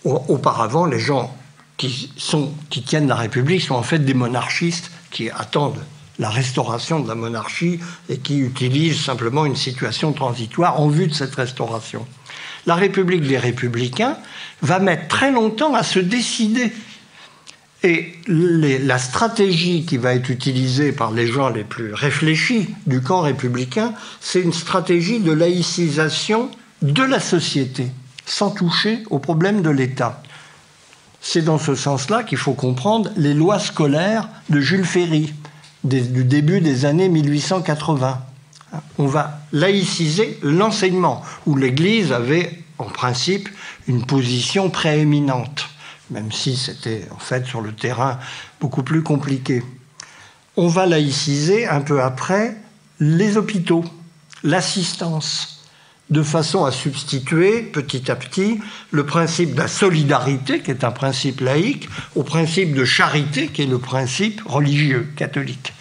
Auparavant, 0.04 0.86
les 0.86 1.00
gens 1.00 1.34
qui 1.78 2.84
tiennent 2.86 3.08
la 3.08 3.16
République 3.16 3.62
sont 3.62 3.76
en 3.76 3.84
fait 3.84 4.00
des 4.00 4.14
monarchistes 4.14 4.92
qui 5.12 5.30
attendent 5.30 5.80
la 6.20 6.30
restauration 6.30 7.00
de 7.00 7.08
la 7.08 7.16
monarchie 7.16 7.80
et 8.10 8.18
qui 8.18 8.40
utilisent 8.40 9.02
simplement 9.02 9.46
une 9.46 9.56
situation 9.56 10.12
transitoire 10.12 10.82
en 10.82 10.90
vue 10.90 11.08
de 11.08 11.14
cette 11.14 11.36
restauration 11.36 12.06
la 12.66 12.76
République 12.76 13.28
des 13.28 13.38
républicains 13.38 14.18
va 14.62 14.80
mettre 14.80 15.08
très 15.08 15.32
longtemps 15.32 15.74
à 15.74 15.84
se 15.84 16.00
décider. 16.00 16.72
Et 17.86 18.14
la 18.28 18.98
stratégie 18.98 19.86
qui 19.86 19.98
va 19.98 20.16
être 20.16 20.30
utilisée 20.30 20.94
par 20.94 21.12
les 21.12 21.28
gens 21.28 21.50
les 21.50 21.66
plus 21.66 21.94
réfléchis 21.94 22.70
du 22.88 23.02
camp 23.02 23.22
républicain, 23.22 23.94
c'est 24.22 24.42
une 24.42 24.54
stratégie 24.54 25.20
de 25.20 25.34
laïcisation 25.34 26.50
de 26.82 27.04
la 27.04 27.20
société, 27.20 27.88
sans 28.26 28.52
toucher 28.52 29.04
aux 29.10 29.20
problèmes 29.20 29.62
de 29.62 29.70
l'État. 29.70 30.24
C'est 31.20 31.42
dans 31.42 31.58
ce 31.58 31.76
sens-là 31.76 32.24
qu'il 32.24 32.38
faut 32.38 32.54
comprendre 32.54 33.12
les 33.18 33.34
lois 33.34 33.60
scolaires 33.60 34.30
de 34.50 34.62
Jules 34.62 34.86
Ferry, 34.86 35.34
du 35.84 36.24
début 36.24 36.62
des 36.62 36.86
années 36.86 37.10
1880 37.10 38.22
on 38.98 39.08
va 39.08 39.40
laïciser 39.52 40.38
l'enseignement, 40.42 41.24
où 41.46 41.56
l'Église 41.56 42.12
avait 42.12 42.64
en 42.78 42.86
principe 42.86 43.50
une 43.88 44.06
position 44.06 44.70
prééminente, 44.70 45.70
même 46.10 46.32
si 46.32 46.56
c'était 46.58 47.08
en 47.12 47.20
fait 47.20 47.46
sur 47.46 47.62
le 47.62 47.74
terrain 47.74 48.20
beaucoup 48.60 48.84
plus 48.84 49.04
compliqué. 49.04 49.64
On 50.56 50.68
va 50.68 50.86
laïciser 50.86 51.68
un 51.68 51.82
peu 51.82 52.02
après 52.02 52.56
les 53.00 53.38
hôpitaux, 53.38 53.84
l'assistance, 54.44 55.54
de 56.10 56.22
façon 56.22 56.66
à 56.66 56.72
substituer 56.72 57.62
petit 57.62 58.12
à 58.12 58.16
petit 58.16 58.60
le 58.92 59.06
principe 59.06 59.56
de 59.56 59.60
la 59.60 59.68
solidarité, 59.68 60.60
qui 60.60 60.72
est 60.72 60.84
un 60.84 60.92
principe 60.92 61.42
laïque, 61.42 61.90
au 62.16 62.24
principe 62.24 62.76
de 62.76 62.86
charité, 62.86 63.48
qui 63.48 63.64
est 63.64 63.68
le 63.68 63.80
principe 63.80 64.42
religieux 64.46 65.12
catholique. 65.16 65.74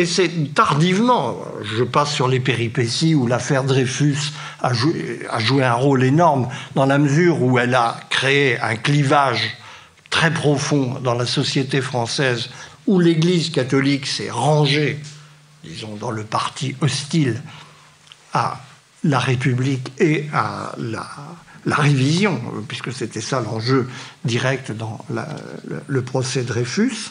Et 0.00 0.06
c'est 0.06 0.54
tardivement, 0.54 1.36
je 1.76 1.84
passe 1.84 2.14
sur 2.14 2.26
les 2.26 2.40
péripéties 2.40 3.14
où 3.14 3.26
l'affaire 3.26 3.64
Dreyfus 3.64 4.32
a 4.62 4.72
joué, 4.72 5.28
a 5.62 5.72
un 5.72 5.74
rôle 5.74 6.04
énorme 6.04 6.48
dans 6.74 6.86
la 6.86 6.96
mesure 6.96 7.42
où 7.42 7.58
elle 7.58 7.74
a 7.74 8.00
créé 8.08 8.58
un 8.60 8.76
clivage 8.76 9.58
très 10.08 10.32
profond 10.32 10.98
dans 11.04 11.12
la 11.12 11.26
société 11.26 11.82
française 11.82 12.48
où 12.86 12.98
l'Église 12.98 13.50
catholique 13.50 14.06
s'est 14.06 14.30
rangée, 14.30 14.98
disons, 15.64 15.96
dans 15.96 16.10
le 16.10 16.24
parti 16.24 16.74
hostile 16.80 17.42
à 18.32 18.58
la 19.04 19.18
République 19.18 19.92
et 19.98 20.30
à 20.32 20.72
la, 20.78 21.76
révision, 21.76 22.40
puisque 22.68 22.90
c'était 22.90 23.20
ça 23.20 23.42
l'enjeu 23.42 23.86
direct 24.24 24.72
dans 24.72 24.98
le, 25.88 26.00
procès 26.00 26.42
Dreyfus. 26.42 27.10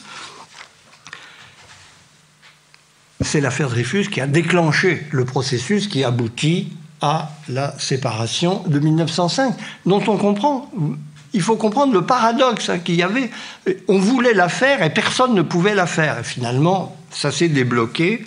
C'est 3.21 3.41
l'affaire 3.41 3.69
Dreyfus 3.69 4.07
qui 4.09 4.21
a 4.21 4.27
déclenché 4.27 5.05
le 5.11 5.25
processus 5.25 5.87
qui 5.87 6.03
aboutit 6.03 6.71
à 7.01 7.31
la 7.47 7.77
séparation 7.77 8.63
de 8.67 8.79
1905, 8.79 9.53
dont 9.85 10.01
on 10.07 10.17
comprend, 10.17 10.69
il 11.33 11.41
faut 11.41 11.55
comprendre 11.55 11.93
le 11.93 12.05
paradoxe 12.05 12.71
qu'il 12.83 12.95
y 12.95 13.03
avait. 13.03 13.29
On 13.87 13.99
voulait 13.99 14.33
la 14.33 14.49
faire 14.49 14.83
et 14.83 14.89
personne 14.89 15.33
ne 15.33 15.41
pouvait 15.41 15.75
la 15.75 15.85
faire. 15.85 16.19
Et 16.19 16.23
finalement, 16.23 16.95
ça 17.11 17.31
s'est 17.31 17.49
débloqué 17.49 18.25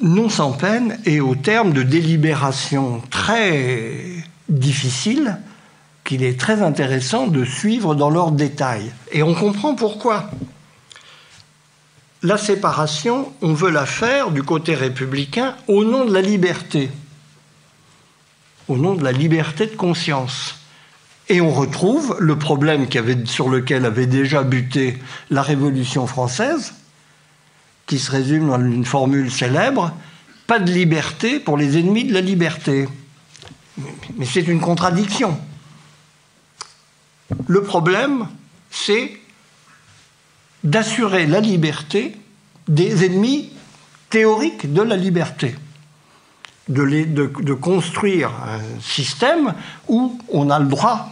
non 0.00 0.28
sans 0.28 0.52
peine 0.52 0.98
et 1.04 1.20
au 1.20 1.36
terme 1.36 1.72
de 1.72 1.84
délibérations 1.84 3.00
très 3.10 4.04
difficiles 4.48 5.38
qu'il 6.04 6.24
est 6.24 6.38
très 6.38 6.60
intéressant 6.60 7.28
de 7.28 7.44
suivre 7.44 7.94
dans 7.94 8.10
leurs 8.10 8.32
détails. 8.32 8.92
Et 9.12 9.22
on 9.22 9.34
comprend 9.34 9.74
pourquoi. 9.74 10.30
La 12.22 12.38
séparation, 12.38 13.32
on 13.42 13.52
veut 13.52 13.70
la 13.70 13.86
faire 13.86 14.30
du 14.30 14.42
côté 14.42 14.74
républicain 14.74 15.56
au 15.66 15.84
nom 15.84 16.04
de 16.04 16.12
la 16.12 16.20
liberté, 16.20 16.90
au 18.68 18.76
nom 18.76 18.94
de 18.94 19.02
la 19.02 19.10
liberté 19.10 19.66
de 19.66 19.74
conscience. 19.74 20.56
Et 21.28 21.40
on 21.40 21.50
retrouve 21.50 22.16
le 22.20 22.38
problème 22.38 22.86
sur 23.24 23.48
lequel 23.48 23.84
avait 23.84 24.06
déjà 24.06 24.44
buté 24.44 24.98
la 25.30 25.42
Révolution 25.42 26.06
française, 26.06 26.74
qui 27.86 27.98
se 27.98 28.10
résume 28.10 28.48
dans 28.48 28.60
une 28.60 28.84
formule 28.84 29.30
célèbre 29.30 29.92
pas 30.46 30.58
de 30.58 30.70
liberté 30.70 31.40
pour 31.40 31.56
les 31.56 31.78
ennemis 31.78 32.04
de 32.04 32.12
la 32.12 32.20
liberté. 32.20 32.88
Mais 34.16 34.26
c'est 34.26 34.46
une 34.46 34.60
contradiction. 34.60 35.38
Le 37.46 37.62
problème, 37.62 38.28
c'est 38.70 39.21
d'assurer 40.64 41.26
la 41.26 41.40
liberté 41.40 42.16
des 42.68 43.04
ennemis 43.04 43.50
théoriques 44.10 44.72
de 44.72 44.82
la 44.82 44.96
liberté. 44.96 45.54
De, 46.68 47.52
construire 47.54 48.30
un 48.30 48.80
système 48.80 49.52
où 49.88 50.18
on 50.28 50.48
a 50.48 50.58
le 50.60 50.66
droit, 50.66 51.08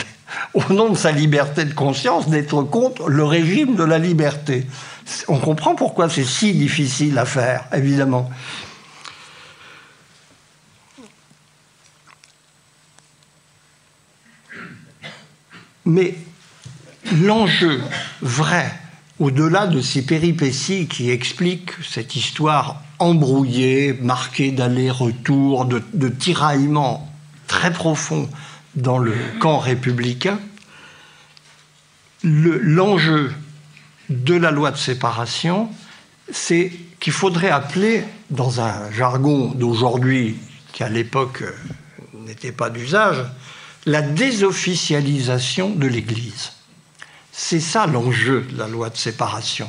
au 0.54 0.72
nom 0.72 0.90
de 0.90 0.96
sa 0.96 1.10
liberté 1.10 1.64
de 1.64 1.74
conscience, 1.74 2.28
d'être 2.28 2.62
contre 2.62 3.08
le 3.08 3.24
régime 3.24 3.74
de 3.74 3.84
la 3.84 3.98
liberté. 3.98 4.66
On 5.28 5.38
comprend 5.38 5.74
pourquoi 5.74 6.08
c'est 6.08 6.24
si 6.24 6.52
difficile 6.52 7.18
à 7.18 7.24
faire, 7.24 7.64
évidemment. 7.74 8.30
Mais 15.84 16.14
l'enjeu 17.12 17.82
vrai, 18.22 18.72
au-delà 19.20 19.66
de 19.66 19.80
ces 19.80 20.02
péripéties 20.02 20.88
qui 20.88 21.10
expliquent 21.10 21.72
cette 21.82 22.16
histoire 22.16 22.82
embrouillée, 22.98 23.92
marquée 23.92 24.50
d'allers-retours, 24.50 25.66
de, 25.66 25.82
de 25.92 26.08
tiraillements 26.08 27.12
très 27.46 27.72
profonds 27.72 28.28
dans 28.74 28.98
le 28.98 29.14
camp 29.40 29.58
républicain, 29.58 30.38
l'enjeu 32.22 33.32
de 34.08 34.34
la 34.34 34.50
loi 34.50 34.70
de 34.70 34.76
séparation, 34.76 35.68
c'est 36.30 36.72
qu'il 37.00 37.12
faudrait 37.12 37.50
appeler, 37.50 38.04
dans 38.30 38.60
un 38.60 38.90
jargon 38.90 39.52
d'aujourd'hui 39.54 40.36
qui 40.72 40.82
à 40.82 40.88
l'époque 40.88 41.42
euh, 41.42 41.52
n'était 42.26 42.52
pas 42.52 42.70
d'usage, 42.70 43.24
la 43.86 44.02
désofficialisation 44.02 45.70
de 45.70 45.86
l'Église. 45.86 46.52
C'est 47.36 47.58
ça 47.58 47.86
l'enjeu 47.88 48.46
de 48.52 48.56
la 48.56 48.68
loi 48.68 48.90
de 48.90 48.96
séparation. 48.96 49.68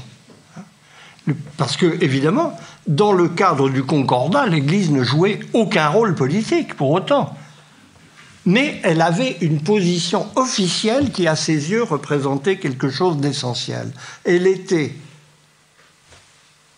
Parce 1.58 1.78
que, 1.78 1.97
évidemment, 2.04 2.56
dans 2.86 3.12
le 3.12 3.28
cadre 3.28 3.69
du 3.69 3.84
concordat, 3.84 4.45
l'Église 4.45 4.91
ne 4.91 5.04
jouait 5.04 5.39
aucun 5.54 5.88
rôle 5.88 6.13
politique 6.13 6.75
pour 6.75 6.91
autant. 6.91 7.36
Mais 8.45 8.80
elle 8.84 9.01
avait 9.01 9.38
une 9.41 9.62
position 9.62 10.28
officielle 10.36 11.12
qui, 11.12 11.28
à 11.28 11.36
ses 11.36 11.71
yeux, 11.71 11.82
représentait 11.82 12.58
quelque 12.58 12.91
chose 12.91 13.17
d'essentiel. 13.17 13.91
Elle 14.23 14.45
était 14.45 14.93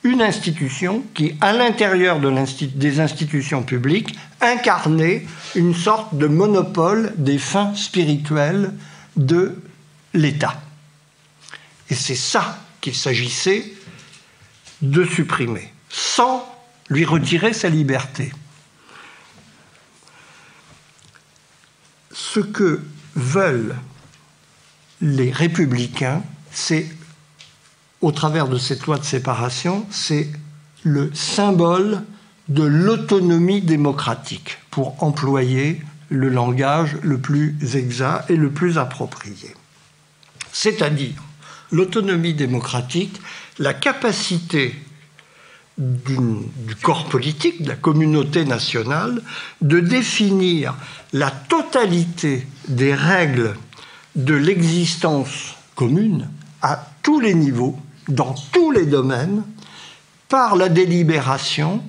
une 0.03 0.21
institution 0.21 1.03
qui, 1.13 1.33
à 1.41 1.51
l'intérieur 1.51 2.21
de 2.21 2.31
des 2.77 3.01
institutions 3.01 3.61
publiques, 3.61 4.15
incarnait 4.39 5.25
une 5.53 5.75
sorte 5.75 6.15
de 6.15 6.27
monopole 6.27 7.13
des 7.17 7.39
fins 7.39 7.75
spirituelles 7.75 8.71
de 9.17 9.61
l'État. 10.13 10.61
Et 11.89 11.95
c'est 11.95 12.15
ça 12.15 12.59
qu'il 12.81 12.95
s'agissait 12.95 13.73
de 14.81 15.05
supprimer, 15.05 15.73
sans 15.89 16.47
lui 16.89 17.05
retirer 17.05 17.53
sa 17.53 17.69
liberté. 17.69 18.31
Ce 22.11 22.39
que 22.39 22.81
veulent 23.15 23.75
les 25.01 25.31
républicains, 25.31 26.23
c'est 26.51 26.87
au 28.01 28.11
travers 28.11 28.47
de 28.47 28.57
cette 28.57 28.85
loi 28.85 28.97
de 28.97 29.03
séparation, 29.03 29.85
c'est 29.89 30.29
le 30.83 31.13
symbole 31.13 32.03
de 32.47 32.63
l'autonomie 32.63 33.61
démocratique, 33.61 34.59
pour 34.71 35.01
employer 35.03 35.81
le 36.09 36.29
langage 36.29 36.95
le 37.01 37.17
plus 37.17 37.57
exact 37.75 38.29
et 38.29 38.35
le 38.35 38.51
plus 38.51 38.77
approprié. 38.77 39.53
C'est-à-dire 40.53 41.21
l'autonomie 41.71 42.33
démocratique, 42.33 43.19
la 43.59 43.73
capacité 43.73 44.75
du 45.77 46.75
corps 46.81 47.05
politique, 47.05 47.61
de 47.61 47.69
la 47.69 47.75
communauté 47.75 48.45
nationale, 48.45 49.21
de 49.61 49.79
définir 49.79 50.75
la 51.13 51.29
totalité 51.29 52.47
des 52.67 52.93
règles 52.93 53.55
de 54.15 54.33
l'existence 54.33 55.55
commune 55.75 56.29
à 56.61 56.83
tous 57.03 57.19
les 57.19 57.35
niveaux 57.35 57.77
dans 58.07 58.33
tous 58.51 58.71
les 58.71 58.85
domaines 58.85 59.43
par 60.29 60.55
la 60.55 60.69
délibération 60.69 61.83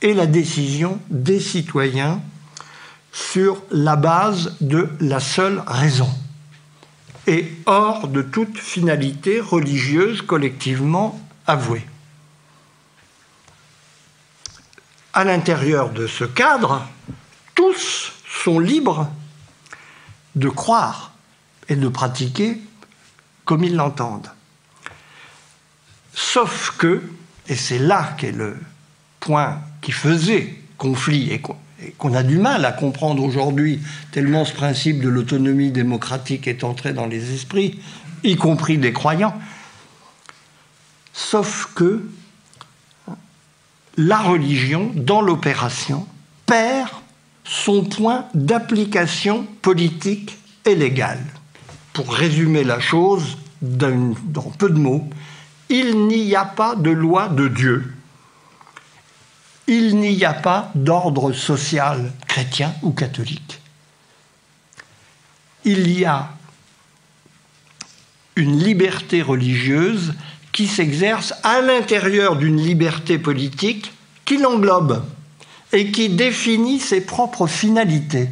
et 0.00 0.14
la 0.14 0.26
décision 0.26 1.00
des 1.10 1.40
citoyens 1.40 2.20
sur 3.12 3.62
la 3.70 3.96
base 3.96 4.56
de 4.60 4.88
la 5.00 5.20
seule 5.20 5.62
raison 5.66 6.08
et 7.26 7.52
hors 7.66 8.08
de 8.08 8.22
toute 8.22 8.58
finalité 8.58 9.40
religieuse 9.40 10.22
collectivement 10.22 11.20
avouée. 11.46 11.86
À 15.12 15.24
l'intérieur 15.24 15.90
de 15.90 16.06
ce 16.06 16.24
cadre, 16.24 16.86
tous 17.54 18.12
sont 18.26 18.58
libres 18.58 19.10
de 20.34 20.48
croire 20.48 21.12
et 21.68 21.76
de 21.76 21.88
pratiquer 21.88 22.58
comme 23.44 23.64
ils 23.64 23.76
l'entendent. 23.76 24.30
Sauf 26.14 26.76
que, 26.78 27.02
et 27.48 27.56
c'est 27.56 27.78
là 27.78 28.14
qu'est 28.18 28.32
le 28.32 28.56
point 29.20 29.60
qui 29.80 29.92
faisait 29.92 30.58
conflit 30.78 31.30
et 31.30 31.40
qu'on 31.98 32.14
a 32.14 32.22
du 32.22 32.38
mal 32.38 32.64
à 32.64 32.72
comprendre 32.72 33.22
aujourd'hui, 33.22 33.80
tellement 34.10 34.44
ce 34.44 34.52
principe 34.52 35.00
de 35.00 35.08
l'autonomie 35.08 35.70
démocratique 35.70 36.46
est 36.46 36.64
entré 36.64 36.92
dans 36.92 37.06
les 37.06 37.34
esprits, 37.34 37.80
y 38.24 38.36
compris 38.36 38.78
des 38.78 38.92
croyants. 38.92 39.34
Sauf 41.12 41.70
que 41.74 42.02
la 43.96 44.18
religion, 44.18 44.90
dans 44.94 45.20
l'opération, 45.20 46.06
perd 46.46 46.88
son 47.44 47.84
point 47.84 48.26
d'application 48.34 49.46
politique 49.60 50.38
et 50.64 50.74
légale. 50.74 51.22
Pour 51.92 52.12
résumer 52.12 52.64
la 52.64 52.80
chose 52.80 53.36
dans 53.60 54.50
peu 54.58 54.70
de 54.70 54.78
mots, 54.78 55.08
il 55.68 56.06
n'y 56.06 56.34
a 56.34 56.44
pas 56.44 56.74
de 56.74 56.90
loi 56.90 57.28
de 57.28 57.48
Dieu. 57.48 57.92
Il 59.66 59.96
n'y 59.96 60.24
a 60.24 60.34
pas 60.34 60.70
d'ordre 60.74 61.32
social 61.32 62.12
chrétien 62.26 62.74
ou 62.82 62.92
catholique. 62.92 63.60
Il 65.64 65.90
y 65.96 66.04
a 66.04 66.30
une 68.36 68.58
liberté 68.58 69.22
religieuse 69.22 70.14
qui 70.52 70.66
s'exerce 70.66 71.34
à 71.42 71.60
l'intérieur 71.60 72.36
d'une 72.36 72.60
liberté 72.60 73.18
politique 73.18 73.92
qui 74.24 74.36
l'englobe 74.38 75.04
et 75.72 75.90
qui 75.90 76.10
définit 76.10 76.80
ses 76.80 77.00
propres 77.00 77.46
finalités. 77.46 78.28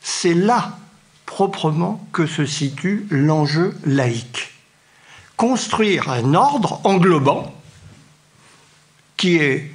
C'est 0.00 0.34
là 0.34 0.78
proprement 1.26 2.04
que 2.12 2.26
se 2.26 2.44
situe 2.44 3.06
l'enjeu 3.10 3.76
laïque. 3.84 4.50
Construire 5.36 6.10
un 6.10 6.34
ordre 6.34 6.80
englobant 6.84 7.54
qui 9.20 9.36
est 9.36 9.70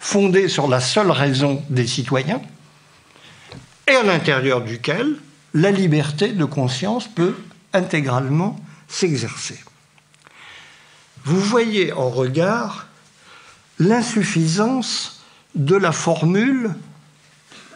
fondé 0.00 0.48
sur 0.48 0.68
la 0.68 0.80
seule 0.80 1.10
raison 1.10 1.64
des 1.70 1.86
citoyens 1.86 2.42
et 3.88 3.92
à 3.92 4.02
l'intérieur 4.02 4.60
duquel 4.60 5.16
la 5.54 5.70
liberté 5.70 6.28
de 6.32 6.44
conscience 6.44 7.08
peut 7.08 7.34
intégralement 7.72 8.60
s'exercer. 8.86 9.58
Vous 11.24 11.40
voyez 11.40 11.90
en 11.94 12.10
regard 12.10 12.86
l'insuffisance 13.78 15.22
de 15.54 15.74
la 15.74 15.92
formule 15.92 16.74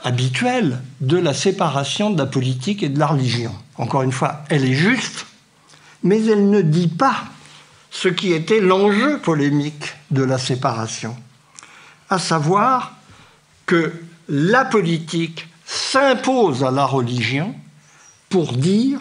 habituelle 0.02 0.82
de 1.00 1.16
la 1.16 1.32
séparation 1.32 2.10
de 2.10 2.18
la 2.18 2.26
politique 2.26 2.82
et 2.82 2.90
de 2.90 2.98
la 2.98 3.06
religion. 3.06 3.54
Encore 3.76 4.02
une 4.02 4.12
fois, 4.12 4.44
elle 4.50 4.66
est 4.66 4.74
juste, 4.74 5.24
mais 6.02 6.22
elle 6.26 6.50
ne 6.50 6.60
dit 6.60 6.88
pas 6.88 7.24
ce 7.94 8.09
qui 8.09 8.33
était 8.33 8.61
l'enjeu 8.61 9.18
polémique 9.18 9.94
de 10.11 10.24
la 10.24 10.37
séparation, 10.37 11.16
à 12.11 12.18
savoir 12.18 12.96
que 13.66 13.92
la 14.28 14.64
politique 14.64 15.46
s'impose 15.64 16.64
à 16.64 16.72
la 16.72 16.87
religion 16.87 17.54
pour 18.30 18.52
dire 18.52 19.00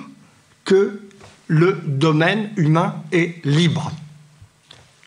que 0.64 1.02
le 1.48 1.82
domaine 1.86 2.52
humain 2.56 2.96
est 3.12 3.44
libre, 3.44 3.92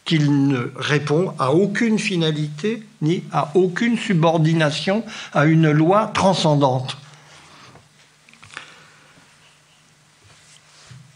qu'il 0.05 0.49
ne 0.49 0.73
répond 0.75 1.33
à 1.39 1.53
aucune 1.53 2.01
finalité 2.01 2.83
ni 3.03 3.23
à 3.33 3.53
aucune 3.55 3.97
subordination 3.97 5.05
à 5.33 5.47
une 5.47 5.71
loi 5.71 6.11
transcendante. 6.13 6.99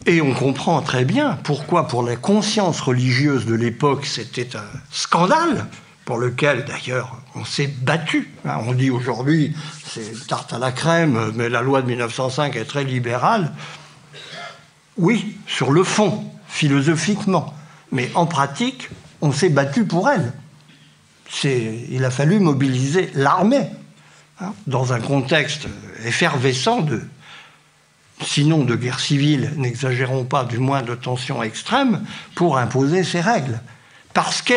Et 0.07 0.19
on 0.21 0.33
comprend 0.33 0.81
très 0.81 1.05
bien 1.05 1.37
pourquoi, 1.43 1.87
pour 1.87 2.01
la 2.01 2.15
conscience 2.15 2.81
religieuse 2.81 3.45
de 3.45 3.53
l'époque, 3.53 4.05
c'était 4.05 4.55
un 4.55 4.65
scandale, 4.91 5.67
pour 6.05 6.17
lequel 6.17 6.65
d'ailleurs 6.65 7.21
on 7.35 7.45
s'est 7.45 7.67
battu. 7.67 8.33
Hein, 8.45 8.57
on 8.65 8.73
dit 8.73 8.89
aujourd'hui 8.89 9.55
c'est 9.85 10.27
tarte 10.27 10.53
à 10.53 10.59
la 10.59 10.71
crème, 10.71 11.31
mais 11.35 11.49
la 11.49 11.61
loi 11.61 11.81
de 11.81 11.87
1905 11.87 12.55
est 12.55 12.65
très 12.65 12.83
libérale. 12.83 13.51
Oui, 14.97 15.37
sur 15.45 15.71
le 15.71 15.83
fond, 15.83 16.25
philosophiquement, 16.47 17.53
mais 17.91 18.09
en 18.15 18.25
pratique, 18.25 18.89
on 19.21 19.31
s'est 19.31 19.49
battu 19.49 19.85
pour 19.85 20.09
elle. 20.09 20.33
Il 21.43 22.03
a 22.03 22.09
fallu 22.09 22.39
mobiliser 22.39 23.11
l'armée 23.13 23.67
hein, 24.39 24.53
dans 24.67 24.93
un 24.93 24.99
contexte 24.99 25.67
effervescent 26.03 26.81
de, 26.81 27.01
sinon 28.23 28.63
de 28.63 28.75
guerre 28.75 28.99
civile, 28.99 29.53
n'exagérons 29.57 30.23
pas, 30.23 30.43
du 30.43 30.59
moins 30.59 30.81
de 30.81 30.95
tensions 30.95 31.43
extrêmes, 31.43 32.03
pour 32.35 32.57
imposer 32.57 33.03
ces 33.03 33.21
règles. 33.21 33.61
Parce 34.13 34.41
que 34.41 34.53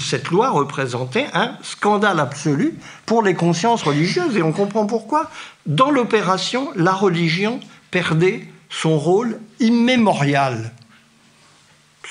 cette 0.00 0.30
loi 0.30 0.50
représentait 0.50 1.28
un 1.32 1.56
scandale 1.62 2.18
absolu 2.18 2.74
pour 3.04 3.22
les 3.22 3.34
consciences 3.34 3.82
religieuses. 3.82 4.36
Et 4.36 4.42
on 4.42 4.52
comprend 4.52 4.86
pourquoi. 4.86 5.30
Dans 5.64 5.90
l'opération, 5.90 6.70
la 6.74 6.92
religion 6.92 7.60
perdait 7.92 8.48
son 8.68 8.98
rôle 8.98 9.38
immémorial, 9.60 10.72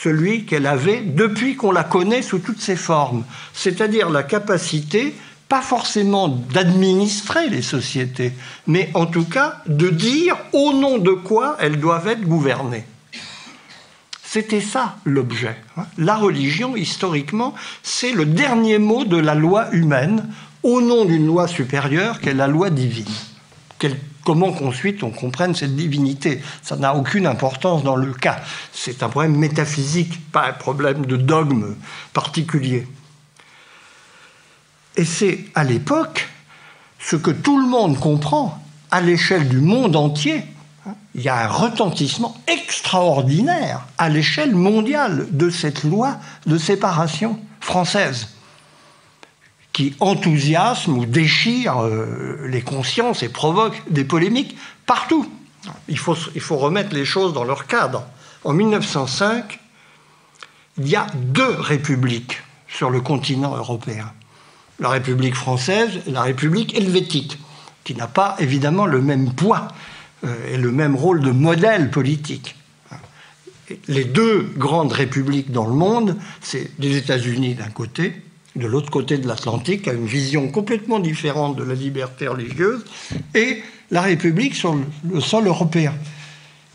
celui 0.01 0.45
qu'elle 0.45 0.67
avait 0.67 1.01
depuis 1.01 1.55
qu'on 1.55 1.71
la 1.71 1.83
connaît 1.83 2.21
sous 2.21 2.39
toutes 2.39 2.61
ses 2.61 2.77
formes, 2.77 3.23
c'est-à-dire 3.53 4.09
la 4.09 4.23
capacité, 4.23 5.15
pas 5.47 5.61
forcément 5.61 6.27
d'administrer 6.27 7.49
les 7.49 7.61
sociétés, 7.61 8.33
mais 8.67 8.89
en 8.93 9.05
tout 9.05 9.25
cas 9.25 9.61
de 9.67 9.89
dire 9.89 10.37
au 10.53 10.73
nom 10.73 10.97
de 10.97 11.11
quoi 11.11 11.57
elles 11.59 11.79
doivent 11.79 12.07
être 12.07 12.23
gouvernées. 12.23 12.85
C'était 14.23 14.61
ça 14.61 14.97
l'objet. 15.05 15.55
Hein. 15.77 15.85
La 15.97 16.15
religion, 16.15 16.75
historiquement, 16.75 17.53
c'est 17.83 18.11
le 18.11 18.25
dernier 18.25 18.79
mot 18.79 19.05
de 19.05 19.17
la 19.17 19.35
loi 19.35 19.69
humaine 19.71 20.27
au 20.63 20.81
nom 20.81 21.05
d'une 21.05 21.27
loi 21.27 21.47
supérieure 21.47 22.19
qu'est 22.19 22.33
la 22.33 22.47
loi 22.47 22.69
divine 22.69 23.05
comment 24.25 24.51
qu'ensuite 24.51 25.03
on 25.03 25.11
comprenne 25.11 25.55
cette 25.55 25.75
divinité. 25.75 26.41
Ça 26.61 26.75
n'a 26.75 26.95
aucune 26.95 27.27
importance 27.27 27.83
dans 27.83 27.95
le 27.95 28.11
cas. 28.11 28.41
C'est 28.73 29.03
un 29.03 29.09
problème 29.09 29.37
métaphysique, 29.37 30.31
pas 30.31 30.47
un 30.47 30.53
problème 30.53 31.05
de 31.05 31.15
dogme 31.15 31.75
particulier. 32.11 32.87
Et 34.97 35.05
c'est 35.05 35.45
à 35.55 35.63
l'époque 35.63 36.29
ce 36.99 37.15
que 37.15 37.31
tout 37.31 37.59
le 37.59 37.67
monde 37.67 37.99
comprend 37.99 38.59
à 38.91 39.01
l'échelle 39.01 39.47
du 39.47 39.59
monde 39.59 39.95
entier. 39.95 40.43
Il 41.15 41.21
y 41.21 41.29
a 41.29 41.45
un 41.45 41.47
retentissement 41.47 42.37
extraordinaire 42.47 43.85
à 43.97 44.09
l'échelle 44.09 44.55
mondiale 44.55 45.27
de 45.31 45.49
cette 45.49 45.83
loi 45.83 46.17
de 46.45 46.57
séparation 46.57 47.39
française 47.59 48.29
qui 49.73 49.93
enthousiasme 49.99 50.97
ou 50.97 51.05
déchire 51.05 51.83
euh, 51.83 52.47
les 52.47 52.61
consciences 52.61 53.23
et 53.23 53.29
provoque 53.29 53.81
des 53.89 54.05
polémiques 54.05 54.55
partout. 54.85 55.29
Il 55.89 55.97
faut, 55.97 56.15
il 56.33 56.39
faut 56.39 56.55
remettre 56.55 56.93
les 56.93 57.03
choses 57.03 57.33
dans 57.33 57.43
leur 57.43 57.67
cadre. 57.67 58.05
En 58.45 58.53
1905, 58.53 59.59
il 60.77 60.87
y 60.87 60.95
a 60.95 61.07
deux 61.13 61.55
républiques 61.59 62.41
sur 62.69 62.89
le 62.89 63.01
continent 63.01 63.55
européen. 63.55 64.13
La 64.79 64.89
République 64.89 65.35
française 65.35 65.89
et 66.07 66.11
la 66.11 66.23
République 66.23 66.77
helvétique, 66.77 67.39
qui 67.83 67.95
n'a 67.95 68.07
pas 68.07 68.35
évidemment 68.39 68.85
le 68.85 69.01
même 69.01 69.33
poids 69.33 69.69
euh, 70.25 70.53
et 70.53 70.57
le 70.57 70.71
même 70.71 70.95
rôle 70.95 71.21
de 71.21 71.31
modèle 71.31 71.91
politique. 71.91 72.55
Les 73.87 74.05
deux 74.05 74.51
grandes 74.57 74.91
républiques 74.91 75.51
dans 75.51 75.65
le 75.65 75.73
monde, 75.73 76.17
c'est 76.41 76.71
les 76.77 76.97
États-Unis 76.97 77.55
d'un 77.55 77.69
côté 77.69 78.13
de 78.55 78.67
l'autre 78.67 78.89
côté 78.89 79.17
de 79.17 79.27
l'Atlantique, 79.27 79.87
a 79.87 79.93
une 79.93 80.05
vision 80.05 80.47
complètement 80.47 80.99
différente 80.99 81.55
de 81.57 81.63
la 81.63 81.73
liberté 81.73 82.27
religieuse, 82.27 82.85
et 83.33 83.61
la 83.91 84.01
République 84.01 84.55
sur 84.55 84.75
le 85.11 85.19
sol 85.19 85.47
européen. 85.47 85.93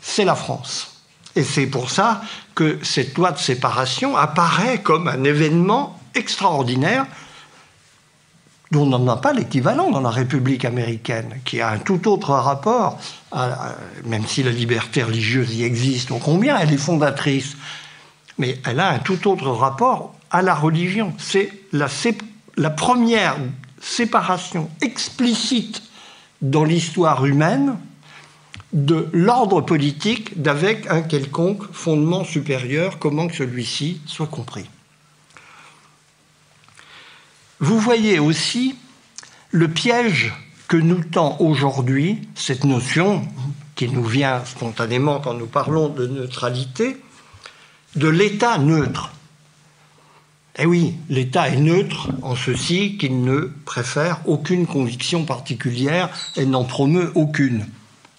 C'est 0.01 0.25
la 0.25 0.35
France. 0.35 1.03
Et 1.35 1.43
c'est 1.43 1.65
pour 1.65 1.89
ça 1.89 2.21
que 2.55 2.77
cette 2.83 3.17
loi 3.17 3.31
de 3.31 3.39
séparation 3.39 4.15
apparaît 4.15 4.81
comme 4.81 5.07
un 5.07 5.23
événement 5.23 5.99
extraordinaire 6.13 7.05
dont 8.71 8.91
on 8.91 8.99
n'a 8.99 9.17
pas 9.17 9.33
l'équivalent 9.33 9.91
dans 9.91 9.99
la 9.99 10.09
République 10.09 10.63
américaine, 10.63 11.41
qui 11.43 11.59
a 11.59 11.69
un 11.69 11.77
tout 11.77 12.07
autre 12.09 12.31
rapport, 12.31 12.97
même 14.05 14.25
si 14.25 14.43
la 14.43 14.51
liberté 14.51 15.03
religieuse 15.03 15.53
y 15.53 15.63
existe, 15.63 16.09
combien 16.23 16.57
elle 16.57 16.73
est 16.73 16.77
fondatrice, 16.77 17.57
mais 18.37 18.59
elle 18.65 18.79
a 18.79 18.89
un 18.89 18.99
tout 18.99 19.27
autre 19.27 19.49
rapport 19.49 20.15
à 20.31 20.41
la 20.41 20.55
religion. 20.55 21.13
C'est 21.17 21.51
la, 21.73 21.87
la, 22.55 22.69
première 22.69 23.35
séparation 23.81 24.69
explicite 24.81 25.83
dans 26.41 26.63
l'histoire 26.63 27.25
humaine 27.25 27.77
de 28.71 29.09
l'ordre 29.11 29.59
politique 29.59 30.41
d'avec 30.41 30.87
un 30.89 31.01
quelconque 31.01 31.63
fondement 31.73 32.23
supérieur, 32.23 32.99
comment 32.99 33.27
que 33.27 33.35
celui-ci 33.35 33.99
soit 34.05 34.27
compris. 34.27 34.69
Vous 37.61 37.79
voyez 37.79 38.17
aussi 38.17 38.75
le 39.51 39.67
piège 39.67 40.33
que 40.67 40.77
nous 40.77 41.03
tend 41.03 41.37
aujourd'hui 41.39 42.27
cette 42.33 42.63
notion 42.63 43.21
qui 43.75 43.87
nous 43.87 44.03
vient 44.03 44.43
spontanément 44.45 45.19
quand 45.19 45.35
nous 45.35 45.45
parlons 45.45 45.87
de 45.87 46.07
neutralité, 46.07 46.97
de 47.95 48.07
l'État 48.07 48.57
neutre. 48.57 49.11
Eh 50.57 50.65
oui, 50.65 50.95
l'État 51.07 51.49
est 51.49 51.59
neutre 51.59 52.09
en 52.23 52.35
ceci 52.35 52.97
qu'il 52.97 53.21
ne 53.21 53.51
préfère 53.63 54.27
aucune 54.27 54.65
conviction 54.65 55.23
particulière 55.23 56.09
et 56.37 56.47
n'en 56.47 56.63
promeut 56.63 57.11
aucune. 57.13 57.67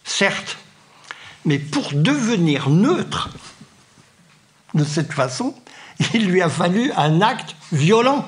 Certes, 0.04 0.56
mais 1.44 1.58
pour 1.58 1.90
devenir 1.94 2.70
neutre 2.70 3.30
de 4.74 4.84
cette 4.84 5.12
façon, 5.12 5.56
il 6.14 6.28
lui 6.28 6.42
a 6.42 6.48
fallu 6.48 6.92
un 6.96 7.20
acte 7.20 7.56
violent, 7.72 8.24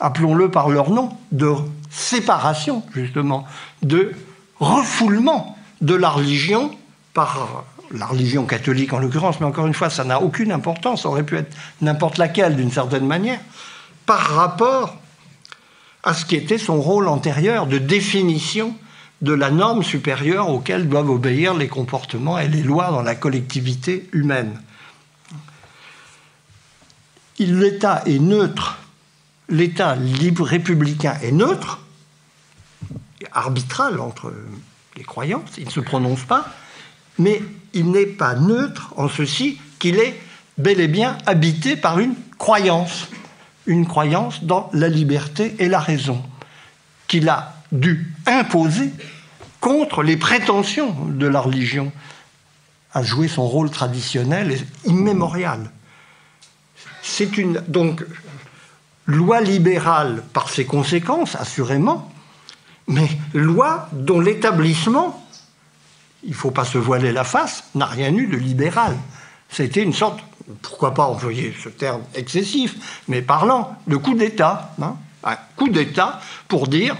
appelons-le 0.00 0.50
par 0.50 0.68
leur 0.68 0.90
nom, 0.90 1.10
de 1.32 1.52
séparation, 1.90 2.82
justement, 2.94 3.46
de 3.82 4.12
refoulement 4.60 5.56
de 5.80 5.94
la 5.94 6.08
religion 6.08 6.76
par 7.12 7.64
la 7.92 8.06
religion 8.06 8.44
catholique 8.44 8.92
en 8.92 8.98
l'occurrence, 8.98 9.40
mais 9.40 9.46
encore 9.46 9.66
une 9.66 9.74
fois, 9.74 9.90
ça 9.90 10.04
n'a 10.04 10.20
aucune 10.20 10.52
importance, 10.52 11.02
ça 11.02 11.08
aurait 11.08 11.22
pu 11.22 11.36
être 11.36 11.54
n'importe 11.80 12.18
laquelle 12.18 12.56
d'une 12.56 12.72
certaine 12.72 13.06
manière, 13.06 13.40
par 14.06 14.20
rapport 14.20 14.96
à 16.02 16.14
ce 16.14 16.24
qui 16.24 16.36
était 16.36 16.58
son 16.58 16.80
rôle 16.80 17.08
antérieur 17.08 17.66
de 17.66 17.78
définition 17.78 18.74
de 19.22 19.32
la 19.32 19.50
norme 19.50 19.82
supérieure 19.82 20.50
auquel 20.50 20.88
doivent 20.88 21.10
obéir 21.10 21.54
les 21.54 21.68
comportements 21.68 22.38
et 22.38 22.48
les 22.48 22.62
lois 22.62 22.90
dans 22.90 23.02
la 23.02 23.14
collectivité 23.14 24.08
humaine. 24.12 24.60
L'État 27.38 28.02
est 28.06 28.18
neutre, 28.18 28.78
l'État 29.48 29.96
libre 29.96 30.44
républicain 30.44 31.18
est 31.22 31.32
neutre, 31.32 31.80
arbitral 33.32 34.00
entre 34.00 34.32
les 34.96 35.04
croyances, 35.04 35.50
il 35.58 35.66
ne 35.66 35.70
se 35.70 35.80
prononce 35.80 36.22
pas, 36.22 36.48
mais 37.18 37.42
il 37.72 37.90
n'est 37.90 38.06
pas 38.06 38.34
neutre 38.34 38.92
en 38.96 39.08
ceci 39.08 39.60
qu'il 39.78 39.98
est 39.98 40.18
bel 40.58 40.80
et 40.80 40.88
bien 40.88 41.18
habité 41.26 41.76
par 41.76 41.98
une 41.98 42.14
croyance, 42.38 43.08
une 43.66 43.86
croyance 43.86 44.44
dans 44.44 44.70
la 44.72 44.88
liberté 44.88 45.56
et 45.58 45.68
la 45.68 45.80
raison, 45.80 46.22
qu'il 47.08 47.28
a 47.28 47.56
dû 47.72 48.12
imposer 48.26 48.90
contre 49.60 50.02
les 50.02 50.16
prétentions 50.16 50.94
de 51.06 51.26
la 51.26 51.40
religion 51.40 51.92
à 52.92 53.02
jouer 53.02 53.26
son 53.26 53.46
rôle 53.48 53.70
traditionnel 53.70 54.52
et 54.52 54.88
immémorial. 54.88 55.70
C'est 57.02 57.36
une 57.36 57.62
donc 57.66 58.04
loi 59.06 59.40
libérale 59.40 60.22
par 60.32 60.48
ses 60.48 60.64
conséquences, 60.64 61.36
assurément, 61.36 62.10
mais 62.86 63.08
loi 63.32 63.88
dont 63.92 64.20
l'établissement, 64.20 65.26
il 66.22 66.30
ne 66.30 66.34
faut 66.34 66.50
pas 66.50 66.64
se 66.64 66.78
voiler 66.78 67.12
la 67.12 67.24
face, 67.24 67.64
n'a 67.74 67.86
rien 67.86 68.14
eu 68.14 68.26
de 68.26 68.36
libéral. 68.36 68.96
C'était 69.48 69.82
une 69.82 69.92
sorte, 69.92 70.20
pourquoi 70.62 70.94
pas 70.94 71.04
employer 71.04 71.54
ce 71.62 71.68
terme 71.68 72.02
excessif, 72.14 73.02
mais 73.08 73.22
parlant 73.22 73.76
de 73.86 73.96
coup 73.96 74.14
d'État. 74.14 74.74
Hein, 74.80 74.96
un 75.22 75.36
coup 75.56 75.68
d'État 75.68 76.20
pour 76.48 76.68
dire 76.68 76.96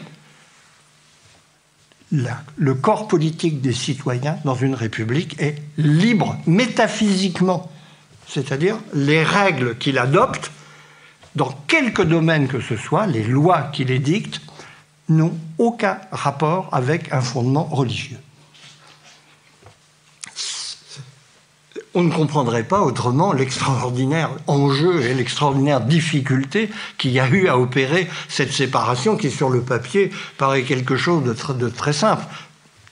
le 2.56 2.74
corps 2.74 3.08
politique 3.08 3.60
des 3.60 3.72
citoyens 3.72 4.38
dans 4.44 4.54
une 4.54 4.74
république 4.74 5.40
est 5.40 5.56
libre 5.76 6.36
métaphysiquement. 6.46 7.70
C'est-à-dire 8.28 8.76
les 8.92 9.22
règles 9.22 9.76
qu'il 9.78 9.98
adopte, 9.98 10.50
dans 11.34 11.52
quelque 11.66 12.02
domaine 12.02 12.48
que 12.48 12.60
ce 12.60 12.76
soit, 12.76 13.06
les 13.06 13.24
lois 13.24 13.62
qu'il 13.72 13.90
édicte, 13.90 14.40
n'ont 15.08 15.36
aucun 15.58 15.98
rapport 16.10 16.68
avec 16.72 17.12
un 17.12 17.20
fondement 17.20 17.64
religieux. 17.64 18.18
On 21.96 22.02
ne 22.02 22.10
comprendrait 22.10 22.64
pas 22.64 22.80
autrement 22.80 23.32
l'extraordinaire 23.32 24.30
enjeu 24.48 25.02
et 25.02 25.14
l'extraordinaire 25.14 25.80
difficulté 25.80 26.70
qu'il 26.98 27.12
y 27.12 27.20
a 27.20 27.28
eu 27.28 27.46
à 27.46 27.56
opérer 27.56 28.08
cette 28.28 28.52
séparation 28.52 29.16
qui, 29.16 29.30
sur 29.30 29.48
le 29.48 29.60
papier, 29.60 30.10
paraît 30.36 30.64
quelque 30.64 30.96
chose 30.96 31.22
de, 31.22 31.68
très 31.68 31.92
simple. 31.92 32.24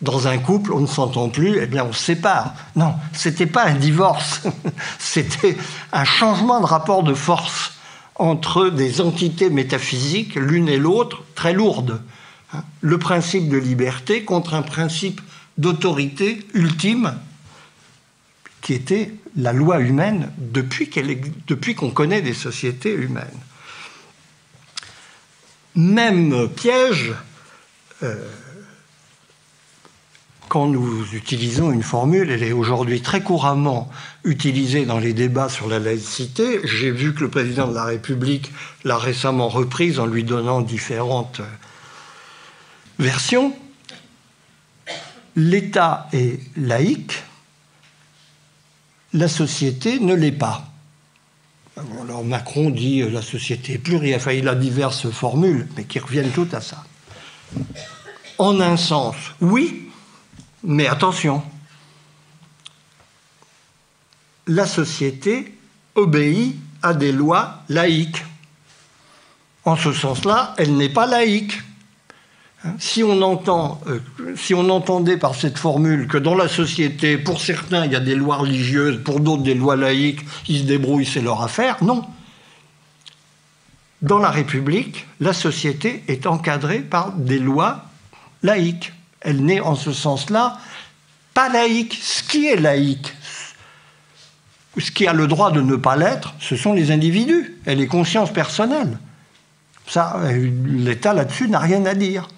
Dans 0.03 0.29
un 0.29 0.39
couple, 0.39 0.73
on 0.73 0.81
ne 0.81 0.87
s'entend 0.87 1.31
plus, 1.31 1.59
eh 1.61 1.67
bien 1.67 1.85
on 1.85 1.93
se 1.93 2.03
sépare. 2.03 2.55
Non, 2.77 2.95
c'était 3.13 3.47
pas 3.47 3.65
un 3.65 3.75
divorce, 3.75 4.43
c'était 4.99 5.57
un 5.93 6.05
changement 6.05 6.61
de 6.61 6.67
rapport 6.67 7.03
de 7.03 7.15
force 7.15 7.73
entre 8.23 8.71
des 8.71 9.01
entités 9.01 9.51
métaphysiques, 9.51 10.37
l'une 10.37 10.69
et 10.69 10.79
l'autre, 10.79 11.25
très 11.35 11.53
lourdes. 11.53 12.01
Hein. 12.53 12.63
Le 12.81 12.97
principe 12.97 13.49
de 13.49 13.57
liberté 13.57 14.23
contre 14.23 14.55
un 14.55 14.63
principe 14.63 15.21
d'autorité 15.59 16.47
ultime, 16.55 17.19
qui 18.61 18.75
était 18.75 19.13
la 19.37 19.53
loi 19.53 19.81
humaine 19.81 20.31
depuis 20.39 21.75
qu'on 21.75 21.91
connaît 21.91 22.23
des 22.23 22.33
sociétés 22.33 22.95
humaines. 22.95 23.27
Même 25.75 26.49
piège, 26.49 27.15
euh, 28.05 28.25
quand 30.53 30.67
nous 30.67 31.15
utilisons 31.15 31.73
une 31.73 31.83
formule, 31.83 32.31
elle 32.31 32.43
est 32.43 32.53
aujourd'hui 32.53 33.01
très 33.01 33.23
couramment 33.23 33.89
utilisée 34.23 34.85
dans 34.85 34.99
les 34.99 35.15
débats 35.15 35.49
sur 35.49 35.67
la 35.67 35.79
laïcité. 35.79 36.61
J'ai 36.65 36.91
vu 36.91 37.15
que 37.15 37.21
le 37.21 37.31
président 37.31 37.69
de 37.69 37.75
la 37.75 37.87
République 37.87 38.53
l'a 38.85 38.99
récemment 38.99 39.49
reprise 39.49 39.99
en 39.99 40.05
lui 40.05 40.25
donnant 40.25 40.61
différentes 40.61 41.41
versions. 42.99 43.57
L'État 45.37 46.07
est 46.13 46.39
laïque, 46.59 47.23
la 49.15 49.29
société 49.29 50.01
ne 50.01 50.13
l'est 50.13 50.33
pas. 50.33 50.71
Alors 52.03 52.25
Macron 52.25 52.69
dit 52.69 53.01
euh, 53.01 53.09
la 53.09 53.23
société 53.23 53.73
est 53.73 53.79
plurielle, 53.79 54.17
enfin 54.17 54.33
il 54.33 54.47
a 54.49 54.55
diverses 54.55 55.09
formules, 55.09 55.67
mais 55.79 55.85
qui 55.85 55.99
reviennent 55.99 56.31
toutes 56.31 56.53
à 56.53 56.61
ça. 56.61 56.85
En 58.37 58.61
un 58.61 58.77
sens, 58.77 59.17
oui, 59.41 59.89
mais 60.65 60.87
attention, 60.87 61.43
la 64.47 64.67
société 64.67 65.57
obéit 65.95 66.57
à 66.83 66.95
des 66.95 67.13
lois 67.13 67.63
laïques. 67.69 68.25
En 69.65 69.77
ce 69.77 69.93
sens-là, 69.93 70.55
elle 70.59 70.77
n'est 70.77 70.89
pas 70.89 71.07
laïque. 71.07 71.61
Si 72.79 73.03
on, 73.03 73.23
entend, 73.23 73.81
euh, 73.89 74.01
si 74.37 74.55
on 74.55 74.69
entendait 74.71 75.17
par 75.17 75.35
cette 75.35 75.59
formule 75.59 76.07
que 76.07 76.17
dans 76.19 76.37
la 76.37 76.47
société, 76.47 77.19
pour 77.19 77.41
certains, 77.41 77.87
il 77.87 77.93
y 77.93 77.97
a 77.97 78.01
des 78.01 78.15
lois 78.15 78.37
religieuses, 78.37 79.03
pour 79.03 79.19
d'autres, 79.19 79.43
des 79.43 79.55
lois 79.55 79.75
laïques, 79.75 80.21
ils 80.47 80.61
se 80.61 80.65
débrouillent, 80.65 81.07
c'est 81.07 81.21
leur 81.21 81.43
affaire, 81.43 81.83
non. 81.83 82.05
Dans 84.01 84.19
la 84.19 84.31
République, 84.31 85.07
la 85.21 85.33
société 85.33 86.05
est 86.07 86.27
encadrée 86.27 86.81
par 86.81 87.13
des 87.13 87.41
lois 87.41 87.85
laïques 88.45 88.93
elle 89.25 89.45
n'est 89.45 89.61
en 89.61 89.75
ce 89.75 89.93
sens-là 89.93 90.59
pas 91.35 91.49
laïque. 91.49 91.99
Ce 92.03 92.23
qui 92.23 92.47
est 92.47 92.57
laïque, 92.57 93.13
ce 94.79 94.91
qui 94.91 95.07
a 95.07 95.13
le 95.13 95.27
droit 95.27 95.51
de 95.51 95.61
ne 95.61 95.77
pas 95.77 95.97
l'être, 95.97 96.35
ce 96.41 96.57
sont 96.57 96.73
les 96.73 96.91
individus 96.91 97.59
et 97.67 97.75
les 97.75 97.87
consciences 97.87 98.33
personnelles. 98.33 98.99
Ça, 99.87 100.21
l'État 100.65 101.13
là-dessus 101.13 101.49
n'a 101.49 101.59
rien 101.59 101.85
à 101.87 101.95
dire. 101.95 102.29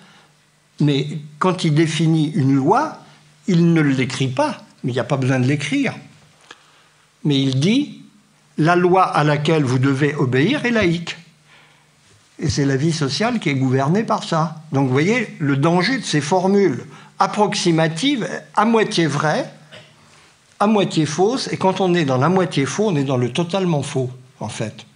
Mais 0.81 1.07
quand 1.39 1.65
il 1.65 1.75
définit 1.75 2.33
une 2.35 2.55
loi, 2.55 2.99
il 3.47 3.73
ne 3.73 3.81
l'écrit 3.81 4.29
pas, 4.29 4.63
mais 4.83 4.91
il 4.91 4.95
n'y 4.95 5.01
a 5.01 5.05
pas 5.05 5.17
besoin 5.17 5.39
de 5.39 5.47
l'écrire. 5.47 5.95
Mais 7.23 7.41
il 7.41 7.61
dit, 7.61 8.03
la 8.59 8.77
loi 8.77 9.05
à 9.05 9.25
laquelle 9.25 9.65
vous 9.65 9.79
devez 9.79 10.15
obéir 10.15 10.65
est 10.65 10.71
laïque. 10.71 11.17
Et 12.39 12.49
c'est 12.49 12.65
la 12.65 12.77
vie 12.77 12.93
sociale 12.93 13.39
qui 13.39 13.49
est 13.49 13.55
gouvernée 13.55 14.03
par 14.03 14.25
ça. 14.25 14.57
Donc 14.73 14.87
vous 14.89 14.93
voyez 14.93 15.35
le 15.39 15.57
danger 15.57 15.99
de 15.99 16.05
ces 16.05 16.21
formules 16.21 16.85
approximatives, 17.19 18.29
à 18.57 18.65
moitié 18.65 19.07
vraies, 19.07 19.49
à 20.59 20.67
moitié 20.67 21.07
fausses. 21.07 21.49
Et 21.53 21.57
quand 21.57 21.81
on 21.81 21.95
est 21.95 22.05
dans 22.05 22.19
la 22.19 22.29
moitié 22.29 22.67
faux, 22.67 22.89
on 22.89 22.97
est 22.97 23.05
dans 23.05 23.17
le 23.17 23.33
totalement 23.33 23.83
faux, 23.83 24.11
en 24.41 24.49
fait. 24.49 24.87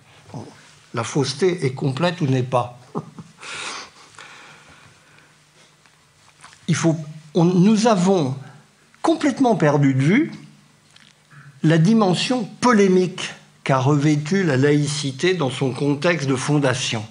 La 0.94 1.05
fausseté 1.05 1.64
est 1.64 1.74
complète 1.74 2.20
ou 2.20 2.27
n'est 2.27 2.42
pas. 2.42 2.79
Il 6.66 6.74
faut, 6.74 6.96
nous 7.35 7.87
avons 7.87 8.35
complètement 9.01 9.55
perdu 9.55 9.94
de 9.94 10.03
vue 10.03 10.33
la 11.62 11.79
dimension 11.79 12.44
polémique 12.61 13.31
qu'a 13.64 13.79
revêtue 13.79 14.44
la 14.44 14.57
laïcité 14.57 15.35
dans 15.35 15.51
son 15.51 15.72
contexte 15.72 16.29
de 16.29 16.37
fondation. 16.37 17.05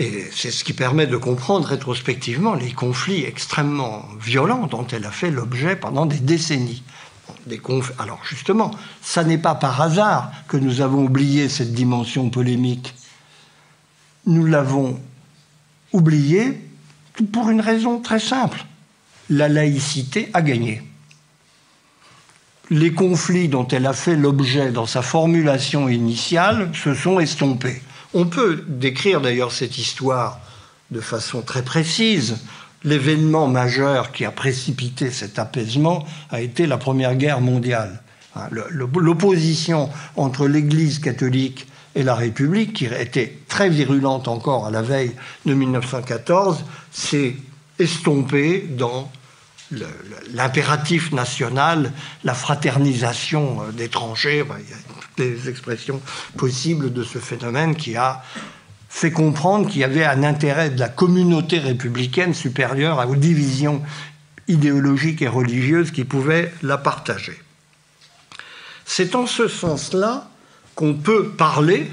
Et 0.00 0.24
c'est 0.32 0.50
ce 0.50 0.64
qui 0.64 0.72
permet 0.72 1.06
de 1.06 1.18
comprendre 1.18 1.68
rétrospectivement 1.68 2.54
les 2.54 2.72
conflits 2.72 3.22
extrêmement 3.24 4.06
violents 4.18 4.66
dont 4.66 4.86
elle 4.86 5.04
a 5.04 5.10
fait 5.10 5.30
l'objet 5.30 5.76
pendant 5.76 6.06
des 6.06 6.18
décennies. 6.18 6.82
Alors 7.98 8.20
justement, 8.24 8.70
ça 9.02 9.24
n'est 9.24 9.36
pas 9.36 9.54
par 9.54 9.78
hasard 9.82 10.32
que 10.48 10.56
nous 10.56 10.80
avons 10.80 11.04
oublié 11.04 11.50
cette 11.50 11.74
dimension 11.74 12.30
polémique. 12.30 12.94
Nous 14.24 14.46
l'avons 14.46 14.98
oubliée 15.92 16.58
pour 17.30 17.50
une 17.50 17.60
raison 17.60 18.00
très 18.00 18.20
simple. 18.20 18.64
La 19.28 19.50
laïcité 19.50 20.30
a 20.32 20.40
gagné. 20.40 20.82
Les 22.70 22.94
conflits 22.94 23.48
dont 23.48 23.68
elle 23.68 23.86
a 23.86 23.92
fait 23.92 24.16
l'objet 24.16 24.72
dans 24.72 24.86
sa 24.86 25.02
formulation 25.02 25.90
initiale 25.90 26.70
se 26.74 26.94
sont 26.94 27.20
estompés. 27.20 27.82
On 28.12 28.26
peut 28.26 28.64
décrire 28.66 29.20
d'ailleurs 29.20 29.52
cette 29.52 29.78
histoire 29.78 30.40
de 30.90 31.00
façon 31.00 31.42
très 31.42 31.62
précise. 31.62 32.38
L'événement 32.82 33.46
majeur 33.46 34.10
qui 34.10 34.24
a 34.24 34.30
précipité 34.30 35.10
cet 35.10 35.38
apaisement 35.38 36.06
a 36.30 36.40
été 36.40 36.66
la 36.66 36.78
Première 36.78 37.14
Guerre 37.14 37.40
mondiale. 37.40 38.02
Hein, 38.36 38.48
l'opposition 38.50 39.90
entre 40.16 40.46
l'Église 40.46 40.98
catholique 40.98 41.66
et 41.94 42.02
la 42.02 42.14
République, 42.14 42.72
qui 42.74 42.86
était 42.86 43.38
très 43.48 43.68
virulente 43.68 44.28
encore 44.28 44.66
à 44.66 44.70
la 44.70 44.82
veille 44.82 45.12
de 45.46 45.54
1914, 45.54 46.64
s'est 46.92 47.36
estompée 47.78 48.66
dans 48.70 49.10
l'impératif 50.34 51.12
national, 51.12 51.92
la 52.24 52.34
fraternisation 52.34 53.62
euh, 53.62 53.72
d'étrangers, 53.72 54.44
expressions 55.24 56.00
possibles 56.36 56.92
de 56.92 57.02
ce 57.02 57.18
phénomène 57.18 57.76
qui 57.76 57.96
a 57.96 58.22
fait 58.88 59.12
comprendre 59.12 59.68
qu'il 59.68 59.80
y 59.80 59.84
avait 59.84 60.04
un 60.04 60.24
intérêt 60.24 60.70
de 60.70 60.80
la 60.80 60.88
communauté 60.88 61.58
républicaine 61.58 62.34
supérieur 62.34 63.08
aux 63.08 63.16
divisions 63.16 63.82
idéologiques 64.48 65.22
et 65.22 65.28
religieuses 65.28 65.92
qui 65.92 66.04
pouvaient 66.04 66.52
la 66.62 66.76
partager. 66.76 67.40
C'est 68.84 69.14
en 69.14 69.26
ce 69.26 69.46
sens-là 69.46 70.28
qu'on 70.74 70.94
peut 70.94 71.28
parler 71.28 71.90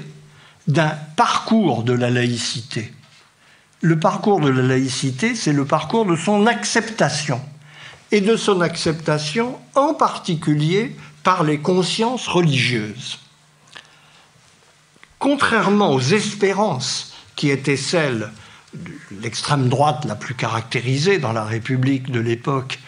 d'un 0.66 0.92
parcours 1.16 1.84
de 1.84 1.92
la 1.92 2.10
laïcité. 2.10 2.92
Le 3.80 4.00
parcours 4.00 4.40
de 4.40 4.48
la 4.48 4.62
laïcité, 4.62 5.36
c'est 5.36 5.52
le 5.52 5.64
parcours 5.64 6.04
de 6.04 6.16
son 6.16 6.46
acceptation, 6.46 7.40
et 8.10 8.20
de 8.20 8.36
son 8.36 8.60
acceptation 8.60 9.58
en 9.74 9.94
particulier 9.94 10.96
par 11.28 11.44
les 11.44 11.58
consciences 11.58 12.26
religieuses. 12.26 13.18
Contrairement 15.18 15.92
aux 15.92 16.00
espérances 16.00 17.12
qui 17.36 17.50
étaient 17.50 17.76
celles 17.76 18.30
de 18.72 18.90
l'extrême 19.20 19.68
droite 19.68 20.06
la 20.06 20.14
plus 20.14 20.32
caractérisée 20.32 21.18
dans 21.18 21.34
la 21.34 21.44
République 21.44 22.10
de 22.10 22.18
l'époque 22.18 22.78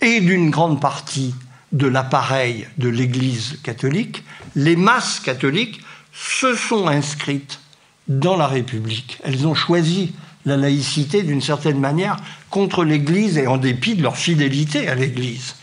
et 0.00 0.20
d'une 0.20 0.50
grande 0.50 0.80
partie 0.80 1.36
de 1.70 1.86
l'appareil 1.86 2.66
de 2.78 2.88
l'Église 2.88 3.60
catholique, 3.62 4.24
les 4.56 4.74
masses 4.74 5.20
catholiques 5.20 5.80
se 6.12 6.56
sont 6.56 6.88
inscrites 6.88 7.60
dans 8.08 8.36
la 8.36 8.48
République. 8.48 9.20
Elles 9.22 9.46
ont 9.46 9.54
choisi 9.54 10.14
la 10.46 10.56
laïcité 10.56 11.22
d'une 11.22 11.40
certaine 11.40 11.78
manière 11.78 12.16
contre 12.50 12.82
l'Église 12.82 13.38
et 13.38 13.46
en 13.46 13.56
dépit 13.56 13.94
de 13.94 14.02
leur 14.02 14.16
fidélité 14.16 14.88
à 14.88 14.96
l'Église. 14.96 15.54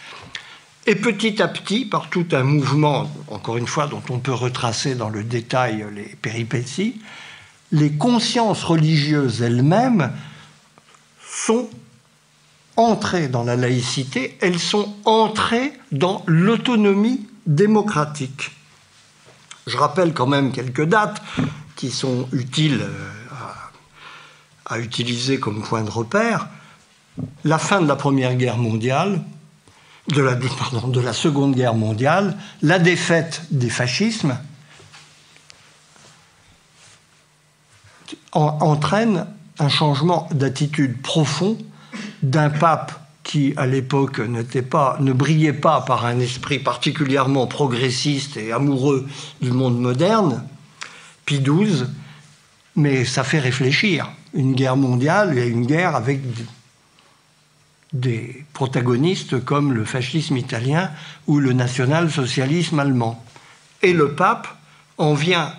Et 0.88 0.96
petit 0.96 1.41
à 1.41 1.48
petit, 1.48 1.86
par 1.86 2.10
tout 2.10 2.26
un 2.32 2.44
mouvement, 2.44 3.12
encore 3.28 3.58
une 3.58 3.67
fois, 3.67 3.88
dont 3.88 4.02
on 4.10 4.20
peut 4.20 4.34
retracer 4.34 4.96
dans 4.96 5.10
le 5.10 5.24
détail 5.24 5.86
les 5.94 6.15
péripéties, 6.22 7.00
les 7.72 7.91
consciences 7.91 8.63
religieuses 8.63 9.41
elles-mêmes 9.41 10.12
sont 11.24 11.70
entrées 12.76 13.28
dans 13.28 13.44
la 13.44 13.56
laïcité, 13.56 14.38
elles 14.41 14.60
sont 14.60 14.96
entrées 15.06 15.74
dans 15.91 16.24
l'autonomie 16.26 17.28
démocratique. 17.46 18.52
Je 19.67 19.78
rappelle 19.78 20.13
quand 20.13 20.28
même 20.28 20.52
quelques 20.52 20.86
dates 20.86 21.22
qui 21.76 21.91
sont 21.91 22.28
utiles 22.32 22.82
euh, 22.82 23.10
à, 24.65 24.80
utiliser 24.80 25.39
comme 25.39 25.62
point 25.62 25.84
de 25.84 25.89
repère. 25.89 26.48
La 27.44 27.58
fin 27.58 27.82
de 27.82 27.88
la 27.88 27.96
Première 27.96 28.36
Guerre 28.36 28.58
mondiale, 28.58 29.22
de 30.08 30.22
la, 30.22 30.36
de 30.36 31.00
la 31.00 31.14
Seconde 31.14 31.56
Guerre 31.56 31.76
mondiale, 31.76 32.38
la 32.62 32.80
défaite 32.80 33.44
des 33.52 33.70
fascismes 33.70 34.38
entraîne 38.34 39.28
un 39.60 39.70
changement 39.70 40.28
d'attitude 40.32 41.02
profond 41.02 41.58
d'un 42.24 42.50
pape 42.50 42.94
qui, 43.24 43.54
à 43.58 43.68
l'époque, 43.68 44.20
ne 44.20 45.14
brillait 45.14 45.54
pas 45.54 45.82
par 45.82 46.06
un 46.06 46.20
esprit 46.20 46.60
particulièrement 46.60 47.48
progressiste 47.48 48.38
et 48.38 48.52
amoureux 48.52 49.08
du 49.42 49.52
monde 49.52 49.80
moderne, 49.80 50.44
Pie 51.26 51.40
XII, 51.40 51.86
mais 52.76 53.06
ça 53.06 53.24
fait 53.24 53.40
réfléchir. 53.40 54.10
Une 54.34 54.54
guerre 54.54 54.78
mondiale 54.78 55.38
et 55.38 55.46
une 55.46 55.66
guerre 55.66 55.96
avec 55.96 56.22
des 57.93 58.45
protagonistes 58.54 59.43
comme 59.43 59.73
le 59.73 59.86
fascisme 59.86 60.38
italien 60.38 60.91
ou 61.27 61.39
le 61.39 61.54
national-socialisme 61.54 62.80
allemand. 62.80 63.23
Et 63.82 63.93
le 63.93 64.13
pape 64.13 64.47
en 64.97 65.13
vient, 65.13 65.54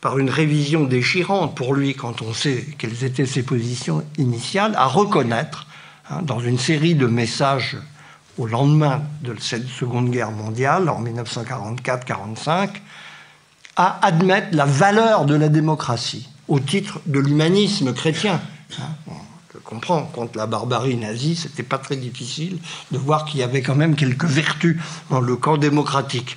par 0.00 0.18
une 0.18 0.30
révision 0.30 0.84
déchirante 0.84 1.54
pour 1.54 1.74
lui 1.74 1.94
quand 1.94 2.22
on 2.22 2.32
sait 2.32 2.66
quelles 2.78 3.04
étaient 3.04 3.26
ses 3.26 3.42
positions 3.42 4.02
initiales, 4.18 4.74
à 4.76 4.86
reconnaître, 4.86 5.66
hein, 6.08 6.22
dans 6.22 6.40
une 6.40 6.58
série 6.58 6.94
de 6.94 7.06
messages 7.06 7.76
au 8.38 8.46
lendemain 8.46 9.02
de 9.22 9.34
cette 9.38 9.68
Seconde 9.68 10.10
Guerre 10.10 10.30
mondiale, 10.30 10.88
en 10.88 11.02
1944-45, 11.02 12.70
à 13.76 14.04
admettre 14.04 14.48
la 14.52 14.64
valeur 14.64 15.26
de 15.26 15.34
la 15.34 15.48
démocratie 15.48 16.28
au 16.48 16.58
titre 16.58 17.00
de 17.06 17.20
l'humanisme 17.20 17.92
chrétien. 17.92 18.40
Hein 18.80 19.12
comprends, 19.70 20.02
contre 20.02 20.36
la 20.36 20.46
barbarie 20.46 20.96
nazie, 20.96 21.36
c'était 21.36 21.62
pas 21.62 21.78
très 21.78 21.96
difficile 21.96 22.58
de 22.90 22.98
voir 22.98 23.24
qu'il 23.24 23.40
y 23.40 23.42
avait 23.42 23.62
quand 23.62 23.76
même 23.76 23.94
quelques 23.94 24.24
vertus 24.24 24.78
dans 25.10 25.20
le 25.20 25.36
camp 25.36 25.56
démocratique. 25.56 26.36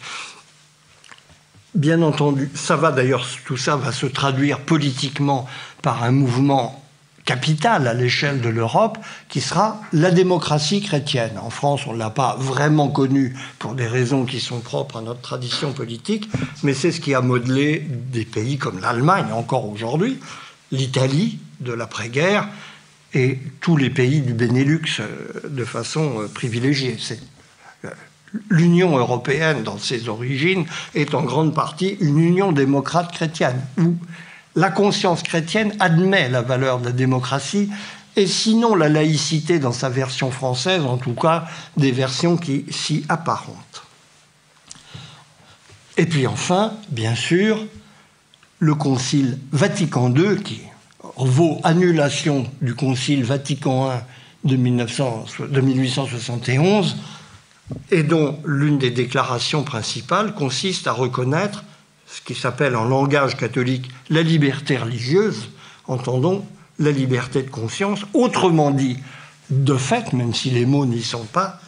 Bien 1.74 2.04
entendu, 2.04 2.52
ça 2.54 2.76
va 2.76 2.91
d'ailleurs, 2.91 3.26
tout 3.46 3.58
ça 3.58 3.76
va 3.76 3.91
se 3.91 4.06
traduire 4.06 4.60
politiquement 4.60 5.48
par 5.82 6.04
un 6.04 6.12
mouvement 6.12 6.80
capital 7.26 7.88
à 7.88 7.93
l'échelle 7.93 8.41
de 8.41 8.50
l'Europe, 8.50 8.98
qui 9.30 9.41
sera 9.41 9.80
la 9.93 10.12
démocratie 10.12 10.82
chrétienne. 10.82 11.39
En 11.41 11.50
France, 11.50 11.88
on 11.88 11.93
ne 11.93 11.98
l'a 11.98 12.10
pas 12.10 12.36
vraiment 12.38 12.89
connue 12.89 13.36
pour 13.60 13.74
des 13.74 13.88
raisons 13.88 14.26
qui 14.26 14.39
sont 14.39 14.60
propres 14.60 14.98
à 14.98 15.02
notre 15.02 15.22
tradition 15.22 15.72
politique, 15.72 16.30
mais 16.62 16.74
c'est 16.74 16.91
ce 16.91 17.00
qui 17.00 17.13
a 17.15 17.22
modelé 17.22 17.88
des 17.89 18.26
pays 18.26 18.58
comme 18.58 18.80
l'Allemagne, 18.80 19.32
encore 19.34 19.67
aujourd'hui, 19.67 20.19
l'Italie 20.72 21.39
de 21.62 21.72
l'après-guerre, 21.72 22.48
et 23.13 23.39
tous 23.62 23.78
les 23.78 23.89
pays 23.89 24.21
du 24.21 24.34
Benelux 24.34 24.99
euh, 24.99 25.49
de 25.49 25.65
façon 25.65 26.21
euh, 26.21 26.28
privilégiée. 26.28 26.97
Euh, 27.86 27.89
L'Union 28.49 28.97
européenne, 28.97 29.62
dans 29.62 29.78
ses 29.78 30.10
origines, 30.10 30.65
est 30.95 31.13
en 31.13 31.21
grande 31.21 31.54
partie 31.54 31.97
une 31.99 32.17
union 32.17 32.52
démocrate 32.52 33.12
chrétienne, 33.12 33.62
où 33.78 33.95
la 34.56 34.71
conscience 34.71 35.21
chrétienne 35.21 35.76
admet 35.80 36.30
la 36.30 36.41
valeur 36.41 36.80
de 36.80 36.86
la 36.86 36.91
démocratie, 36.91 37.69
et 38.15 38.26
sinon 38.26 38.73
la 38.73 38.89
laïcité 38.89 39.60
dans 39.60 39.71
sa 39.71 39.89
version 39.89 40.32
française, 40.32 40.84
en 40.84 40.97
tout 40.97 41.13
cas 41.13 41.45
des 41.78 41.91
versions 41.91 42.38
qui 42.38 42.65
s'y 42.71 43.06
apparentent. 43.08 43.84
Et 45.97 46.08
puis 46.08 46.26
enfin, 46.26 46.73
bien 46.89 47.13
sûr, 47.13 47.63
le 48.58 48.73
Concile 48.73 49.38
Vatican 49.52 50.12
II, 50.12 50.41
qui 50.41 50.62
vaut 51.18 51.60
annulation 51.63 52.46
du 52.62 52.76
Concile 52.76 53.24
Vatican 53.24 53.92
I 54.46 54.48
de, 54.48 54.56
1871 54.56 56.98
et 57.92 58.04
dont 58.04 58.39
l'une 58.46 58.78
des 58.78 58.92
déclarations 58.92 59.63
principales 59.63 60.34
consiste 60.34 60.88
à 60.88 60.92
reconnaître 60.92 61.63
ce 62.08 62.22
qui 62.22 62.36
s'appelle 62.36 62.76
en 62.76 62.86
langage 62.86 63.38
catholique 63.38 63.89
la 64.10 64.22
liberté 64.22 64.78
religieuse, 64.78 65.50
entendons 65.88 66.46
la 66.80 66.92
liberté 66.92 67.44
de 67.44 67.50
conscience, 67.50 68.02
autrement 68.13 68.72
dit, 68.72 68.98
de 69.50 69.76
fait, 69.76 70.13
même 70.13 70.34
si 70.34 70.50
les 70.50 70.66
mots 70.66 70.86
n'y 70.86 71.04
sont 71.04 71.26
pas, 71.26 71.60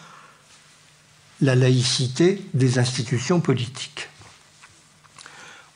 la 1.42 1.56
laïcité 1.56 2.42
des 2.54 2.80
institutions 2.80 3.40
politiques. 3.40 4.10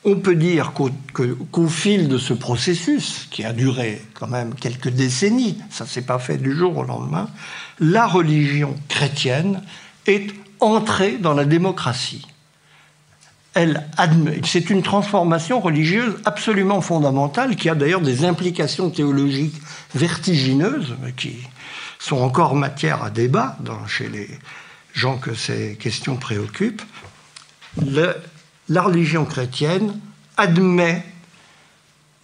On 0.04 0.16
peut 0.16 0.34
dire 0.34 0.72
qu'au 0.72 1.68
fil 1.68 2.08
de 2.08 2.16
ce 2.16 2.32
processus, 2.32 3.28
qui 3.30 3.44
a 3.44 3.52
duré 3.52 4.00
quand 4.14 4.28
même 4.28 4.54
quelques 4.54 4.88
décennies, 4.88 5.58
ça 5.68 5.84
ne 5.84 5.88
s'est 5.90 6.02
pas 6.02 6.18
fait 6.18 6.38
du 6.38 6.56
jour 6.56 6.78
au 6.78 6.84
lendemain, 6.84 7.28
la 7.80 8.06
religion 8.06 8.74
chrétienne 8.88 9.62
est 10.06 10.32
entrée 10.60 11.18
dans 11.18 11.34
la 11.34 11.44
démocratie. 11.44 12.26
C'est 14.44 14.70
une 14.70 14.82
transformation 14.82 15.60
religieuse 15.60 16.16
absolument 16.24 16.80
fondamentale 16.80 17.56
qui 17.56 17.68
a 17.68 17.74
d'ailleurs 17.74 18.00
des 18.00 18.24
implications 18.24 18.90
théologiques 18.90 19.60
vertigineuses 19.94 20.94
qui 21.16 21.36
sont 21.98 22.18
encore 22.18 22.54
matière 22.54 23.02
à 23.02 23.10
débat 23.10 23.58
chez 23.86 24.08
les 24.08 24.30
gens 24.94 25.18
que 25.18 25.34
ces 25.34 25.76
questions 25.76 26.16
préoccupent. 26.16 26.82
La 28.70 28.82
religion 28.82 29.24
chrétienne 29.24 30.00
admet 30.36 31.04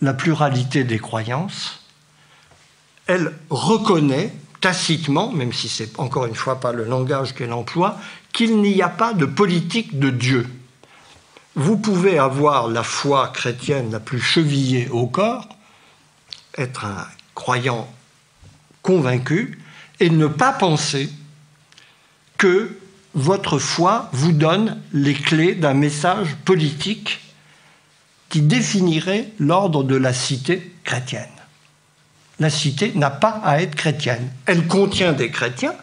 la 0.00 0.14
pluralité 0.14 0.85
des 0.85 0.98
croyances, 0.98 1.80
elle 3.06 3.32
reconnaît 3.50 4.32
tacitement, 4.61 5.30
même 5.32 5.52
si 5.52 5.68
c'est 5.68 5.98
encore 5.98 6.24
une 6.26 6.35
fois 6.35 6.61
pas 6.61 6.72
le 6.72 6.85
langage 6.85 7.35
qu'elle 7.35 7.53
emploie, 7.53 7.99
qu'il 8.32 8.61
n'y 8.62 8.80
a 8.80 8.88
pas 8.88 9.12
de 9.12 9.26
politique 9.26 9.99
de 9.99 10.11
Dieu. 10.11 10.49
Vous 11.57 11.76
pouvez 11.76 12.18
avoir 12.18 12.68
la 12.68 12.82
foi 12.82 13.28
chrétienne 13.28 13.90
la 13.90 14.01
plus 14.01 14.20
chevillée 14.20 14.88
au 14.90 15.07
corps, 15.07 15.49
être 16.57 16.84
un 16.84 17.07
croyant 17.34 17.92
convaincu, 18.82 19.59
et 19.99 20.11
ne 20.11 20.26
pas 20.26 20.53
penser 20.53 21.11
que 22.38 22.78
votre 23.17 23.59
foi 23.59 24.09
vous 24.12 24.33
donne 24.33 24.81
les 24.93 25.14
clés 25.14 25.55
d'un 25.55 25.75
message 25.75 26.37
politique 26.45 27.21
qui 28.29 28.43
définirait 28.43 29.33
l'ordre 29.39 29.83
de 29.83 29.97
la 29.97 30.12
cité 30.12 30.73
chrétienne. 30.85 31.25
La 32.39 32.51
cité 32.51 32.93
n'a 32.95 33.11
pas 33.11 33.41
à 33.43 33.62
être 33.62 33.75
chrétienne. 33.75 34.31
Elle 34.45 34.67
contient 34.67 35.14
des 35.14 35.31
chrétiens 35.31 35.75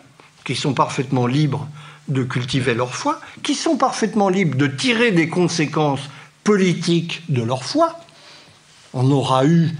qui 0.45 0.55
sont 0.55 0.73
parfaitement 0.73 1.25
libres 1.25 1.67
de 2.07 2.23
cultiver 2.23 2.75
leur 2.75 2.93
foi, 2.93 3.19
qui 3.41 3.55
sont 3.55 3.77
parfaitement 3.77 4.29
libres 4.29 4.57
de 4.57 4.67
tirer 4.67 5.11
des 5.11 5.29
conséquences 5.29 6.09
politiques 6.43 7.23
de 7.29 7.41
leur 7.41 7.63
foi, 7.63 7.99
on 8.93 9.09
aura 9.11 9.45
eu 9.45 9.71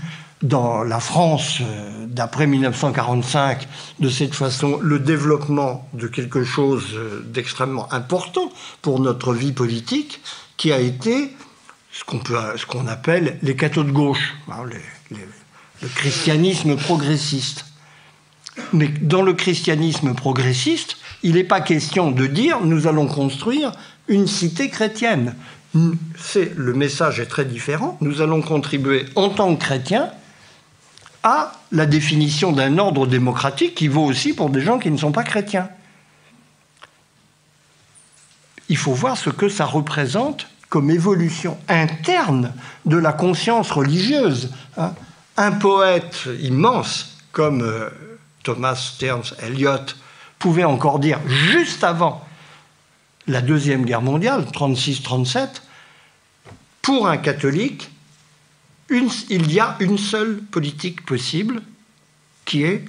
dans 0.44 0.84
la 0.84 1.00
France 1.00 1.60
euh, 1.62 2.06
d'après 2.08 2.46
1945 2.46 3.68
de 4.00 4.10
cette 4.10 4.36
façon 4.36 4.78
le 4.82 5.00
développement 5.00 5.88
de 5.94 6.08
quelque 6.08 6.44
chose 6.44 6.86
euh, 6.94 7.24
d'extrêmement 7.26 7.92
important 7.92 8.52
pour 8.82 9.00
notre 9.00 9.34
vie 9.34 9.54
politique 9.54 10.22
qui 10.58 10.72
a 10.72 10.80
été 10.80 11.32
ce 11.92 12.04
qu'on 12.04 12.20
qu'on 12.68 12.88
appelle 12.88 13.38
les 13.42 13.56
cathos 13.56 13.84
de 13.84 13.92
gauche, 13.92 14.36
hein, 14.52 14.64
le 15.82 15.88
christianisme 15.88 16.76
progressiste. 16.76 17.66
Mais 18.72 18.88
dans 18.88 19.22
le 19.22 19.34
christianisme 19.34 20.14
progressiste, 20.14 20.98
il 21.24 21.36
n'est 21.36 21.44
pas 21.44 21.62
question 21.62 22.12
de 22.12 22.28
dire 22.28 22.60
nous 22.62 22.88
allons 22.88 23.08
construire 23.08 23.72
une 24.08 24.28
cité 24.28 24.70
chrétienne. 24.70 25.36
Le 25.74 26.74
message 26.74 27.20
est 27.20 27.26
très 27.26 27.46
différent. 27.46 27.98
Nous 28.02 28.22
allons 28.22 28.42
contribuer 28.42 29.06
en 29.16 29.30
tant 29.30 29.56
que 29.56 29.64
chrétiens 29.64 30.12
à 31.24 31.54
la 31.72 31.86
définition 31.86 32.52
d'un 32.52 32.78
ordre 32.78 33.08
démocratique 33.08 33.76
qui 33.76 33.88
vaut 33.88 34.04
aussi 34.04 34.34
pour 34.34 34.50
des 34.50 34.62
gens 34.62 34.78
qui 34.78 34.92
ne 34.92 34.98
sont 34.98 35.12
pas 35.12 35.24
chrétiens. 35.24 35.70
Il 38.70 38.78
faut 38.78 38.94
voir 38.94 39.18
ce 39.18 39.30
que 39.30 39.50
ça 39.50 39.66
représente 39.66 40.48
comme 40.70 40.90
évolution 40.90 41.58
interne 41.70 42.54
de 42.86 42.98
la 42.98 43.14
conscience 43.14 43.72
religieuse. 43.72 44.52
Hein. 44.78 44.94
Un 45.38 45.52
poète 45.52 46.28
immense 46.42 47.18
comme 47.32 47.62
euh, 47.62 47.90
Thomas 48.44 48.76
Stearns 48.76 49.34
Eliot 49.42 49.94
pouvait 50.40 50.64
encore 50.64 51.00
dire 51.00 51.20
juste 51.28 51.84
avant 51.84 52.26
la 53.28 53.42
Deuxième 53.42 53.86
Guerre 53.86 54.02
mondiale, 54.02 54.46
36-37, 54.54 55.48
pour 56.82 57.08
un 57.08 57.18
catholique, 57.18 57.90
il 59.30 59.52
y 59.52 59.60
a 59.60 59.76
une 59.80 59.98
seule 59.98 60.42
politique 60.52 61.06
possible, 61.06 61.62
qui 62.46 62.64
est 62.64 62.86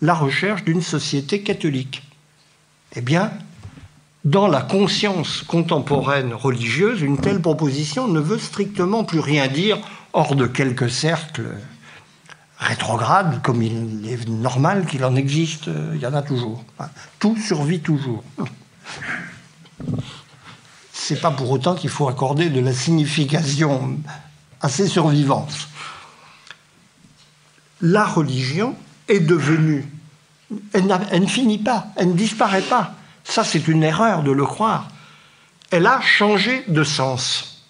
la 0.00 0.14
recherche 0.14 0.64
d'une 0.64 0.82
société 0.82 1.42
catholique. 1.42 2.02
Eh 2.94 3.00
bien, 3.00 3.32
dans 4.24 4.48
la 4.48 4.62
conscience 4.62 5.42
contemporaine 5.42 6.34
religieuse, 6.34 7.02
une 7.02 7.18
telle 7.18 7.40
proposition 7.40 8.08
ne 8.08 8.20
veut 8.20 8.38
strictement 8.38 9.04
plus 9.04 9.20
rien 9.20 9.48
dire 9.48 9.78
hors 10.12 10.36
de 10.36 10.46
quelques 10.46 10.90
cercles 10.90 11.56
rétrogrades, 12.58 13.40
comme 13.42 13.62
il 13.62 14.08
est 14.08 14.28
normal 14.28 14.86
qu'il 14.86 15.04
en 15.04 15.14
existe, 15.14 15.70
il 15.94 16.00
y 16.00 16.06
en 16.06 16.14
a 16.14 16.22
toujours. 16.22 16.64
Tout 17.18 17.36
survit 17.36 17.80
toujours. 17.80 18.24
C'est 20.92 21.20
pas 21.20 21.30
pour 21.30 21.50
autant 21.50 21.74
qu'il 21.74 21.90
faut 21.90 22.08
accorder 22.08 22.50
de 22.50 22.60
la 22.60 22.72
signification 22.72 23.98
à 24.60 24.68
ces 24.68 24.86
survivances. 24.86 25.68
La 27.80 28.04
religion 28.04 28.74
est 29.08 29.20
devenue, 29.20 29.86
elle, 30.72 30.86
ne 30.86 31.26
finit 31.26 31.58
pas, 31.58 31.88
elle 31.96 32.08
ne 32.08 32.14
disparaît 32.14 32.62
pas. 32.62 32.94
Ça, 33.24 33.44
c'est 33.44 33.68
une 33.68 33.82
erreur 33.82 34.22
de 34.22 34.32
le 34.32 34.44
croire. 34.44 34.88
Elle 35.70 35.86
a 35.86 36.00
changé 36.00 36.64
de 36.68 36.82
sens. 36.82 37.64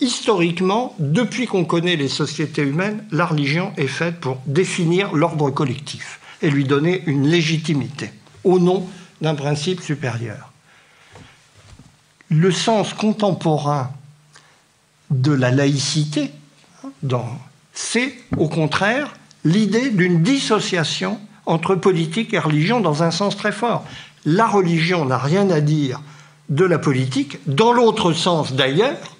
Historiquement, 0.00 0.94
depuis 1.00 1.46
qu'on 1.46 1.64
connaît 1.64 1.96
les 1.96 2.08
sociétés 2.08 2.62
humaines, 2.62 3.04
la 3.10 3.26
religion 3.26 3.72
est 3.76 3.88
faite 3.88 4.20
pour 4.20 4.38
définir 4.46 5.12
l'ordre 5.12 5.50
collectif 5.50 6.20
et 6.40 6.50
lui 6.50 6.64
donner 6.64 7.02
une 7.06 7.26
légitimité 7.26 8.12
au 8.44 8.60
nom 8.60 8.88
d'un 9.20 9.34
principe 9.34 9.82
supérieur. 9.82 10.52
Le 12.30 12.52
sens 12.52 12.94
contemporain 12.94 13.90
de 15.10 15.32
la 15.32 15.50
laïcité, 15.50 16.30
c'est 17.72 18.14
au 18.36 18.48
contraire 18.48 19.14
l'idée 19.44 19.90
d'une 19.90 20.22
dissociation 20.22 21.18
entre 21.46 21.74
politique 21.74 22.34
et 22.34 22.38
religion 22.38 22.80
dans 22.80 23.02
un 23.02 23.10
sens 23.10 23.36
très 23.36 23.52
fort. 23.52 23.84
La 24.24 24.46
religion 24.46 25.04
n'a 25.04 25.18
rien 25.18 25.48
à 25.50 25.60
dire 25.60 26.00
de 26.48 26.64
la 26.64 26.78
politique, 26.78 27.38
dans 27.46 27.72
l'autre 27.72 28.12
sens 28.12 28.52
d'ailleurs, 28.52 29.16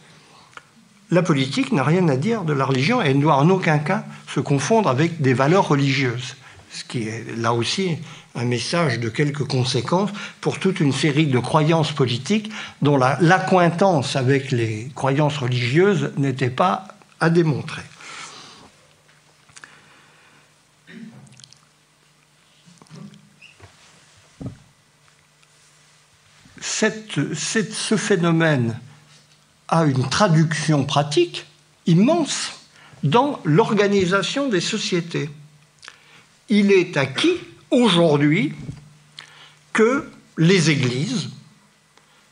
la 1.10 1.22
politique 1.22 1.72
n'a 1.72 1.84
rien 1.84 2.08
à 2.08 2.16
dire 2.16 2.42
de 2.42 2.52
la 2.52 2.64
religion 2.64 3.00
et 3.00 3.14
ne 3.14 3.22
doit 3.22 3.36
en 3.36 3.48
aucun 3.48 3.78
cas 3.78 4.04
se 4.34 4.40
confondre 4.40 4.90
avec 4.90 5.22
des 5.22 5.32
valeurs 5.32 5.68
religieuses, 5.68 6.36
ce 6.70 6.84
qui 6.84 7.08
est 7.08 7.36
là 7.36 7.52
aussi 7.54 7.96
un 8.34 8.44
message 8.44 9.00
de 9.00 9.08
quelques 9.08 9.44
conséquences 9.44 10.10
pour 10.40 10.58
toute 10.58 10.80
une 10.80 10.92
série 10.92 11.26
de 11.26 11.38
croyances 11.38 11.92
politiques 11.92 12.50
dont 12.82 12.96
l'accointance 12.96 14.16
avec 14.16 14.50
les 14.50 14.90
croyances 14.94 15.38
religieuses 15.38 16.12
n'était 16.16 16.50
pas 16.50 16.86
à 17.20 17.30
démontrer. 17.30 17.82
ce 26.60 27.96
phénomène 27.96 28.78
a 29.68 29.84
une 29.84 30.08
traduction 30.08 30.84
pratique 30.84 31.46
immense 31.86 32.52
dans 33.02 33.40
l'organisation 33.44 34.48
des 34.48 34.60
sociétés. 34.60 35.30
Il 36.48 36.72
est 36.72 36.96
acquis 36.96 37.36
aujourd'hui 37.70 38.52
que 39.72 40.08
les 40.38 40.70
églises 40.70 41.30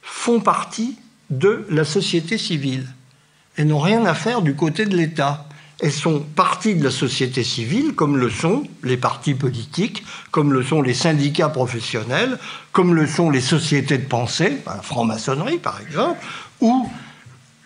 font 0.02 0.40
partie 0.40 0.96
de 1.30 1.66
la 1.70 1.84
société 1.84 2.38
civile 2.38 2.86
et 3.58 3.64
n'ont 3.64 3.80
rien 3.80 4.04
à 4.06 4.14
faire 4.14 4.42
du 4.42 4.54
côté 4.54 4.86
de 4.86 4.96
l'État. 4.96 5.46
Elles 5.80 5.92
sont 5.92 6.20
partie 6.20 6.74
de 6.74 6.84
la 6.84 6.90
société 6.90 7.44
civile, 7.44 7.94
comme 7.94 8.16
le 8.16 8.30
sont 8.30 8.66
les 8.82 8.96
partis 8.96 9.34
politiques, 9.34 10.04
comme 10.30 10.52
le 10.52 10.62
sont 10.62 10.80
les 10.80 10.94
syndicats 10.94 11.50
professionnels, 11.50 12.38
comme 12.72 12.94
le 12.94 13.06
sont 13.06 13.28
les 13.28 13.42
sociétés 13.42 13.98
de 13.98 14.06
pensée, 14.06 14.58
la 14.64 14.80
franc-maçonnerie 14.80 15.58
par 15.58 15.80
exemple, 15.82 16.24
ou 16.60 16.88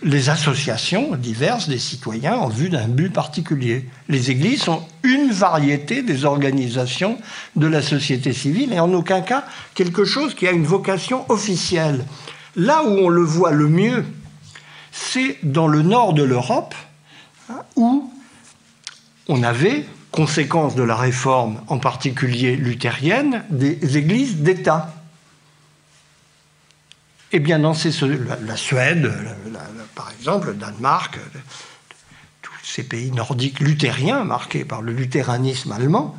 les 0.03 0.31
associations 0.31 1.15
diverses 1.17 1.69
des 1.69 1.79
citoyens 1.79 2.37
en 2.37 2.49
vue 2.49 2.71
d'un 2.71 2.89
but 2.89 3.13
particulier. 3.13 3.87
Les 4.09 4.31
églises 4.31 4.63
sont 4.63 4.83
une 5.03 5.31
variété 5.31 6.03
des 6.03 6.25
organisations 6.25 7.19
de 7.57 7.67
la 7.67 7.83
société 7.83 8.33
civile 8.33 8.73
et 8.73 8.81
en 8.81 8.93
aucun 8.93 9.21
cas 9.21 9.45
quelque 9.75 10.05
chose 10.05 10.35
qui 10.35 10.47
a 10.47 10.53
une 10.53 10.65
vocation 10.65 11.31
officielle. 11.31 12.05
Là 12.57 12.83
où 12.85 12.89
on 12.89 13.09
le 13.09 13.23
voit 13.23 13.53
le 13.53 13.69
mieux, 13.69 14.05
c'est 14.91 15.37
dans 15.43 15.69
le 15.69 15.83
nord 15.83 16.15
de 16.15 16.23
l'Europe, 16.23 16.75
hein, 17.51 17.63
où 17.77 18.11
on 19.29 19.43
avait, 19.43 19.85
conséquence 20.11 20.75
de 20.75 20.83
la 20.83 20.97
réforme 20.97 21.61
en 21.69 21.79
particulier 21.79 22.57
luthérienne, 22.57 23.45
des 23.51 23.97
églises 23.97 24.39
d'État. 24.39 24.95
Eh 27.33 27.39
bien, 27.39 27.61
dans 27.61 27.75
la, 28.43 28.57
Suède, 28.57 29.13
par 29.95 30.11
exemple, 30.19 30.49
le 30.49 30.55
Danemark, 30.55 31.17
tous 32.43 32.53
ces 32.65 32.83
pays 32.83 33.13
nordiques 33.13 33.61
luthériens 33.61 34.25
marqués 34.25 34.65
par 34.65 34.83
le 34.83 34.93
luthéranisme 34.93 35.71
allemand, 35.71 36.19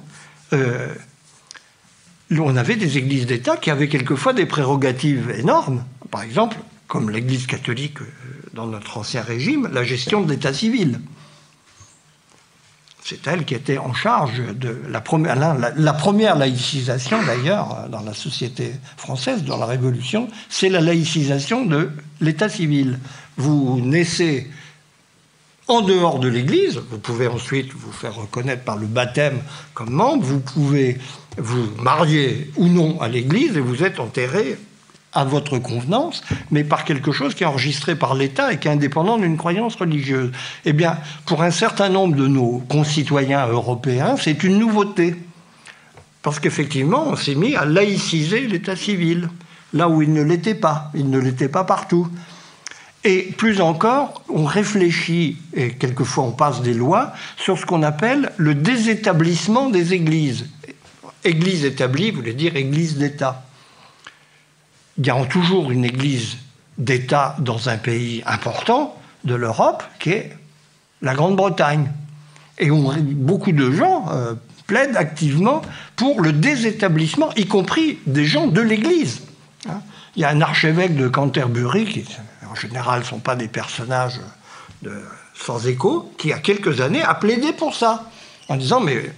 euh, 0.53 0.87
on 2.31 2.55
avait 2.55 2.77
des 2.77 2.97
églises 2.97 3.25
d'État 3.25 3.57
qui 3.57 3.69
avaient 3.69 3.89
quelquefois 3.89 4.31
des 4.31 4.45
prérogatives 4.45 5.31
énormes. 5.37 5.83
Par 6.11 6.23
exemple, 6.23 6.55
comme 6.87 7.09
l'Église 7.09 7.45
catholique 7.45 7.99
euh, 8.01 8.05
dans 8.53 8.67
notre 8.67 8.97
ancien 8.97 9.21
régime, 9.21 9.69
la 9.73 9.83
gestion 9.83 10.21
de 10.21 10.31
l'État 10.31 10.53
civil. 10.53 11.01
C'est 13.03 13.25
elle 13.27 13.45
qui 13.45 13.55
était 13.55 13.77
en 13.77 13.93
charge 13.93 14.41
de 14.53 14.79
la 14.87 15.01
première, 15.01 15.35
la, 15.35 15.93
première 15.93 16.35
laïcisation, 16.35 17.17
d'ailleurs, 17.23 17.87
dans 17.89 18.01
la 18.01 18.13
société 18.13 18.73
française, 18.95 19.43
dans 19.43 19.57
la 19.57 19.65
Révolution, 19.65 20.27
c'est 20.49 20.69
la 20.69 20.81
laïcisation 20.81 21.65
de 21.65 21.89
l'état 22.19 22.47
civil. 22.47 22.99
Vous 23.37 23.81
naissez 23.81 24.49
en 25.67 25.81
dehors 25.81 26.19
de 26.19 26.27
l'Église, 26.27 26.79
vous 26.89 26.99
pouvez 26.99 27.27
ensuite 27.27 27.73
vous 27.73 27.91
faire 27.91 28.15
reconnaître 28.15 28.63
par 28.63 28.77
le 28.77 28.87
baptême 28.87 29.41
comme 29.73 29.91
membre, 29.91 30.23
vous 30.23 30.39
pouvez 30.39 30.97
vous 31.37 31.69
marier 31.81 32.51
ou 32.57 32.67
non 32.67 32.99
à 32.99 33.07
l'Église 33.07 33.55
et 33.57 33.61
vous 33.61 33.83
êtes 33.83 33.99
enterré 33.99 34.57
à 35.13 35.25
votre 35.25 35.57
convenance, 35.57 36.23
mais 36.51 36.63
par 36.63 36.85
quelque 36.85 37.11
chose 37.11 37.35
qui 37.35 37.43
est 37.43 37.47
enregistré 37.47 37.95
par 37.95 38.15
l'État 38.15 38.53
et 38.53 38.59
qui 38.59 38.67
est 38.67 38.71
indépendant 38.71 39.17
d'une 39.17 39.37
croyance 39.37 39.75
religieuse. 39.75 40.31
Eh 40.65 40.73
bien, 40.73 40.97
pour 41.25 41.43
un 41.43 41.51
certain 41.51 41.89
nombre 41.89 42.15
de 42.15 42.27
nos 42.27 42.63
concitoyens 42.69 43.47
européens, 43.47 44.15
c'est 44.17 44.43
une 44.43 44.57
nouveauté. 44.57 45.15
Parce 46.21 46.39
qu'effectivement, 46.39 47.05
on 47.07 47.15
s'est 47.15 47.35
mis 47.35 47.55
à 47.55 47.65
laïciser 47.65 48.41
l'État 48.47 48.75
civil, 48.75 49.29
là 49.73 49.89
où 49.89 50.01
il 50.01 50.13
ne 50.13 50.21
l'était 50.21 50.55
pas. 50.55 50.91
Il 50.93 51.09
ne 51.09 51.19
l'était 51.19 51.49
pas 51.49 51.63
partout. 51.63 52.07
Et 53.03 53.33
plus 53.35 53.61
encore, 53.61 54.23
on 54.29 54.45
réfléchit, 54.45 55.37
et 55.55 55.71
quelquefois 55.71 56.23
on 56.23 56.31
passe 56.31 56.61
des 56.61 56.75
lois, 56.75 57.13
sur 57.35 57.57
ce 57.57 57.65
qu'on 57.65 57.81
appelle 57.81 58.31
le 58.37 58.53
désétablissement 58.53 59.69
des 59.69 59.93
églises. 59.93 60.45
Église 61.23 61.65
établie 61.65 62.11
voulait 62.11 62.33
dire 62.33 62.55
église 62.55 62.97
d'État 62.97 63.43
il 64.97 65.05
y 65.05 65.09
a 65.09 65.25
toujours 65.25 65.71
une 65.71 65.85
église 65.85 66.37
d'État 66.77 67.35
dans 67.39 67.69
un 67.69 67.77
pays 67.77 68.23
important 68.25 68.97
de 69.23 69.35
l'Europe 69.35 69.83
qui 69.99 70.11
est 70.11 70.35
la 71.01 71.13
Grande-Bretagne. 71.13 71.91
Et 72.57 72.69
beaucoup 72.69 73.51
de 73.51 73.71
gens 73.71 74.05
euh, 74.11 74.33
plaident 74.67 74.97
activement 74.97 75.61
pour 75.95 76.21
le 76.21 76.31
désétablissement, 76.31 77.31
y 77.35 77.45
compris 77.45 77.99
des 78.05 78.25
gens 78.25 78.47
de 78.47 78.61
l'Église. 78.61 79.21
Hein. 79.69 79.81
Il 80.15 80.21
y 80.21 80.25
a 80.25 80.29
un 80.29 80.41
archevêque 80.41 80.95
de 80.95 81.07
Canterbury, 81.07 81.85
qui 81.85 82.05
en 82.49 82.55
général 82.55 82.99
ne 82.99 83.05
sont 83.05 83.19
pas 83.19 83.35
des 83.35 83.47
personnages 83.47 84.19
sans 85.35 85.67
écho, 85.67 86.11
qui 86.17 86.33
a 86.33 86.39
quelques 86.39 86.81
années 86.81 87.01
a 87.01 87.15
plaidé 87.15 87.53
pour 87.53 87.75
ça, 87.75 88.09
en 88.49 88.57
disant 88.57 88.79
mais 88.79 89.11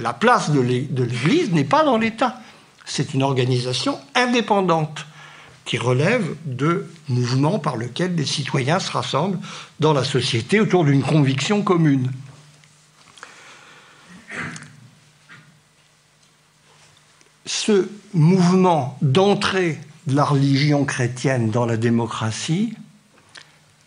la 0.00 0.12
place 0.12 0.50
de 0.50 0.60
l'Église 0.60 1.52
n'est 1.52 1.64
pas 1.64 1.84
dans 1.84 1.98
l'État, 1.98 2.40
c'est 2.84 3.14
une 3.14 3.22
organisation 3.22 3.98
indépendante 4.14 5.06
qui 5.68 5.76
relève 5.76 6.34
de 6.46 6.88
mouvements 7.10 7.58
par 7.58 7.76
lesquels 7.76 8.16
des 8.16 8.24
citoyens 8.24 8.78
se 8.78 8.90
rassemblent 8.90 9.38
dans 9.80 9.92
la 9.92 10.02
société 10.02 10.60
autour 10.60 10.86
d'une 10.86 11.02
conviction 11.02 11.60
commune. 11.60 12.10
Ce 17.44 17.86
mouvement 18.14 18.96
d'entrée 19.02 19.78
de 20.06 20.16
la 20.16 20.24
religion 20.24 20.86
chrétienne 20.86 21.50
dans 21.50 21.66
la 21.66 21.76
démocratie 21.76 22.72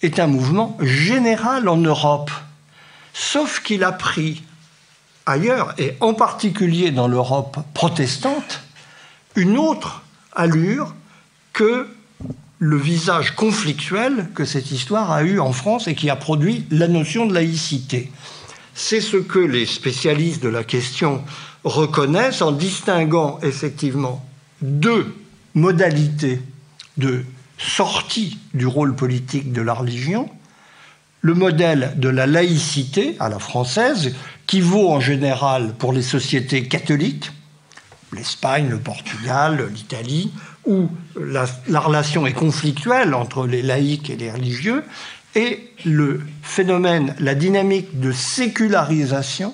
est 0.03 0.19
un 0.19 0.27
mouvement 0.27 0.77
général 0.81 1.67
en 1.67 1.77
Europe, 1.77 2.29
sauf 3.11 3.59
qu'il 3.63 3.83
a 3.83 3.91
pris 3.91 4.43
ailleurs, 5.25 5.73
et 5.79 5.97
en 5.99 6.13
particulier 6.13 6.91
dans 6.91 7.07
l'Europe 7.07 7.57
protestante, 7.73 8.61
une 9.35 9.57
autre 9.57 10.03
allure 10.31 10.93
que 11.53 11.87
le 12.59 12.77
visage 12.77 13.35
conflictuel 13.35 14.29
que 14.35 14.45
cette 14.45 14.71
histoire 14.71 15.11
a 15.11 15.23
eu 15.23 15.39
en 15.39 15.51
France 15.51 15.87
et 15.87 15.95
qui 15.95 16.09
a 16.09 16.15
produit 16.15 16.65
la 16.69 16.87
notion 16.87 17.25
de 17.25 17.33
laïcité. 17.33 18.11
C'est 18.75 19.01
ce 19.01 19.17
que 19.17 19.39
les 19.39 19.65
spécialistes 19.65 20.43
de 20.43 20.49
la 20.49 20.63
question 20.63 21.23
reconnaissent 21.63 22.41
en 22.41 22.51
distinguant 22.51 23.39
effectivement 23.41 24.23
deux 24.61 25.13
modalités 25.55 26.39
de 26.97 27.23
sortie 27.57 28.37
du 28.53 28.67
rôle 28.67 28.95
politique 28.95 29.51
de 29.51 29.61
la 29.61 29.73
religion, 29.73 30.29
le 31.21 31.33
modèle 31.33 31.93
de 31.97 32.09
la 32.09 32.25
laïcité 32.25 33.15
à 33.19 33.29
la 33.29 33.39
française, 33.39 34.15
qui 34.47 34.61
vaut 34.61 34.89
en 34.89 34.99
général 34.99 35.73
pour 35.77 35.93
les 35.93 36.01
sociétés 36.01 36.67
catholiques, 36.67 37.31
l'Espagne, 38.13 38.69
le 38.69 38.79
Portugal, 38.79 39.69
l'Italie, 39.73 40.31
où 40.65 40.87
la, 41.15 41.79
relation 41.79 42.25
est 42.25 42.33
conflictuelle 42.33 43.13
entre 43.13 43.47
les 43.47 43.61
laïcs 43.61 44.09
et 44.09 44.15
les 44.15 44.31
religieux, 44.31 44.83
et 45.35 45.71
le 45.85 46.21
phénomène, 46.43 47.15
la 47.19 47.35
dynamique 47.35 47.99
de 47.99 48.11
sécularisation 48.11 49.53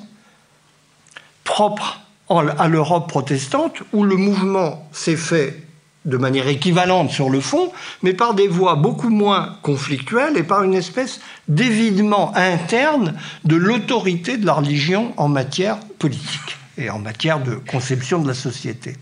propre 1.44 2.02
à 2.30 2.68
l'Europe 2.68 3.08
protestante, 3.08 3.84
où 3.94 4.04
le 4.04 4.18
mouvement 4.18 4.88
s'est 4.92 5.16
fait 5.16 5.68
de 6.08 6.18
manière 6.18 6.48
équivalente 6.48 7.12
sur 7.12 7.30
le 7.30 7.42
fond, 7.42 7.72
mais 8.02 8.14
par 8.14 8.34
des 8.34 8.48
voies 8.48 8.76
beaucoup 8.76 9.10
moins 9.10 9.58
conflictuelles 9.62 10.38
et 10.38 10.44
par 10.44 10.64
une 10.64 10.74
espèce 10.74 11.20
d'évidement 11.48 12.36
interne 12.36 13.14
de 13.44 13.56
l'autorité 13.56 14.38
de 14.38 14.46
la 14.46 14.54
religion 14.54 15.14
en 15.18 15.28
matière 15.28 15.80
politique 16.00 16.58
et 16.78 16.90
en 16.90 17.00
matière 17.00 17.42
de 17.44 17.56
conception 17.56 18.22
de 18.22 18.28
la 18.28 18.34
société. 18.34 18.96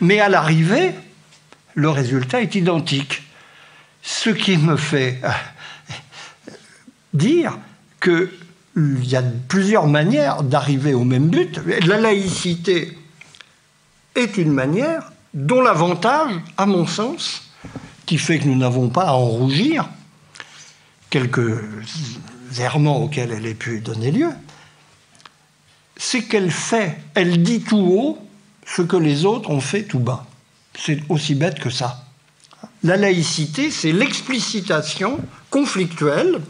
Mais 0.00 0.20
à 0.20 0.28
l'arrivée, 0.28 0.92
le 1.74 1.90
résultat 1.90 2.42
est 2.42 2.54
identique. 2.54 3.22
Ce 4.02 4.30
qui 4.30 4.56
me 4.56 4.76
fait 4.76 5.20
euh, 5.24 5.28
dire 7.12 7.58
qu'il 8.00 9.04
y 9.04 9.16
a 9.16 9.22
plusieurs 9.48 9.86
manières 9.86 10.42
d'arriver 10.42 10.94
au 10.94 11.04
même 11.04 11.28
but. 11.28 11.60
La 11.86 11.98
laïcité 11.98 12.96
est 14.14 14.36
une 14.36 14.52
manière 14.52 15.12
dont 15.34 15.60
l'avantage, 15.60 16.32
à 16.56 16.66
mon 16.66 16.86
sens, 16.86 17.50
qui 18.06 18.18
fait 18.18 18.38
que 18.38 18.46
nous 18.46 18.56
n'avons 18.56 18.88
pas 18.88 19.08
à 19.08 19.12
en 19.12 19.26
rougir, 19.26 19.88
quelques 21.10 21.60
errements 22.58 23.02
auxquels 23.02 23.32
elle 23.32 23.46
ait 23.46 23.54
pu 23.54 23.80
donner 23.80 24.10
lieu, 24.10 24.30
c'est 25.96 26.22
qu'elle 26.22 26.50
fait, 26.50 26.98
elle 27.14 27.42
dit 27.42 27.60
tout 27.60 27.76
haut 27.76 28.29
ce 28.74 28.82
que 28.82 28.96
les 28.96 29.24
autres 29.24 29.50
ont 29.50 29.60
fait 29.60 29.82
tout 29.82 29.98
bas. 29.98 30.26
C'est 30.78 31.00
aussi 31.08 31.34
bête 31.34 31.58
que 31.58 31.70
ça. 31.70 32.04
La 32.82 32.96
laïcité, 32.96 33.70
c'est 33.70 33.92
l'explicitation 33.92 35.18
conflictuelle, 35.50 36.40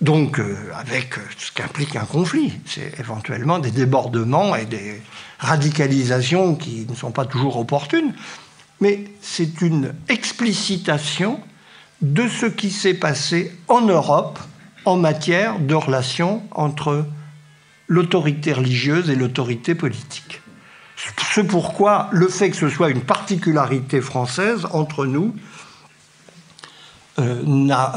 donc 0.00 0.38
euh, 0.38 0.56
avec 0.74 1.14
ce 1.36 1.52
qu'implique 1.52 1.96
un 1.96 2.04
conflit. 2.04 2.52
C'est 2.66 2.98
éventuellement 2.98 3.58
des 3.58 3.70
débordements 3.70 4.56
et 4.56 4.66
des 4.66 5.00
radicalisations 5.38 6.56
qui 6.56 6.86
ne 6.88 6.94
sont 6.94 7.10
pas 7.10 7.24
toujours 7.26 7.56
opportunes, 7.58 8.12
mais 8.80 9.04
c'est 9.20 9.60
une 9.60 9.94
explicitation 10.08 11.40
de 12.02 12.28
ce 12.28 12.46
qui 12.46 12.70
s'est 12.70 12.94
passé 12.94 13.52
en 13.68 13.82
Europe 13.82 14.38
en 14.84 14.96
matière 14.96 15.58
de 15.58 15.74
relations 15.74 16.42
entre 16.52 17.06
l'autorité 17.88 18.52
religieuse 18.52 19.10
et 19.10 19.16
l'autorité 19.16 19.74
politique. 19.74 20.40
C'est 21.32 21.44
pourquoi 21.44 22.08
le 22.10 22.28
fait 22.28 22.50
que 22.50 22.56
ce 22.56 22.68
soit 22.68 22.90
une 22.90 23.02
particularité 23.02 24.00
française 24.00 24.66
entre 24.72 25.06
nous 25.06 25.34
euh, 27.18 27.42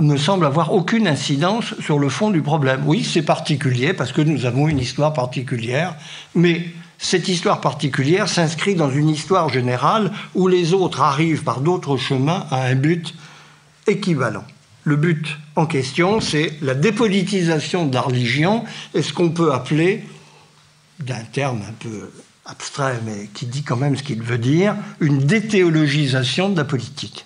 me 0.01 0.17
semble 0.17 0.45
avoir 0.45 0.73
aucune 0.73 1.07
incidence 1.07 1.75
sur 1.79 1.99
le 1.99 2.09
fond 2.09 2.31
du 2.31 2.41
problème. 2.41 2.81
Oui, 2.85 3.03
c'est 3.03 3.21
particulier 3.21 3.93
parce 3.93 4.11
que 4.11 4.21
nous 4.21 4.45
avons 4.45 4.67
une 4.67 4.79
histoire 4.79 5.13
particulière, 5.13 5.95
mais 6.33 6.65
cette 6.97 7.27
histoire 7.27 7.61
particulière 7.61 8.29
s'inscrit 8.29 8.75
dans 8.75 8.89
une 8.89 9.09
histoire 9.09 9.49
générale 9.49 10.11
où 10.33 10.47
les 10.47 10.73
autres 10.73 11.01
arrivent 11.01 11.43
par 11.43 11.61
d'autres 11.61 11.97
chemins 11.97 12.45
à 12.51 12.63
un 12.63 12.75
but 12.75 13.13
équivalent. 13.87 14.45
Le 14.83 14.95
but 14.95 15.37
en 15.55 15.67
question, 15.67 16.19
c'est 16.19 16.53
la 16.61 16.73
dépolitisation 16.73 17.85
de 17.85 17.93
la 17.93 18.01
religion 18.01 18.63
et 18.93 19.01
ce 19.01 19.13
qu'on 19.13 19.29
peut 19.29 19.53
appeler, 19.53 20.03
d'un 20.99 21.23
terme 21.31 21.61
un 21.67 21.73
peu 21.73 22.11
abstrait, 22.45 22.99
mais 23.05 23.29
qui 23.33 23.45
dit 23.45 23.63
quand 23.63 23.77
même 23.77 23.95
ce 23.95 24.03
qu'il 24.03 24.21
veut 24.21 24.37
dire, 24.37 24.75
une 24.99 25.19
déthéologisation 25.19 26.49
de 26.49 26.57
la 26.57 26.65
politique. 26.65 27.25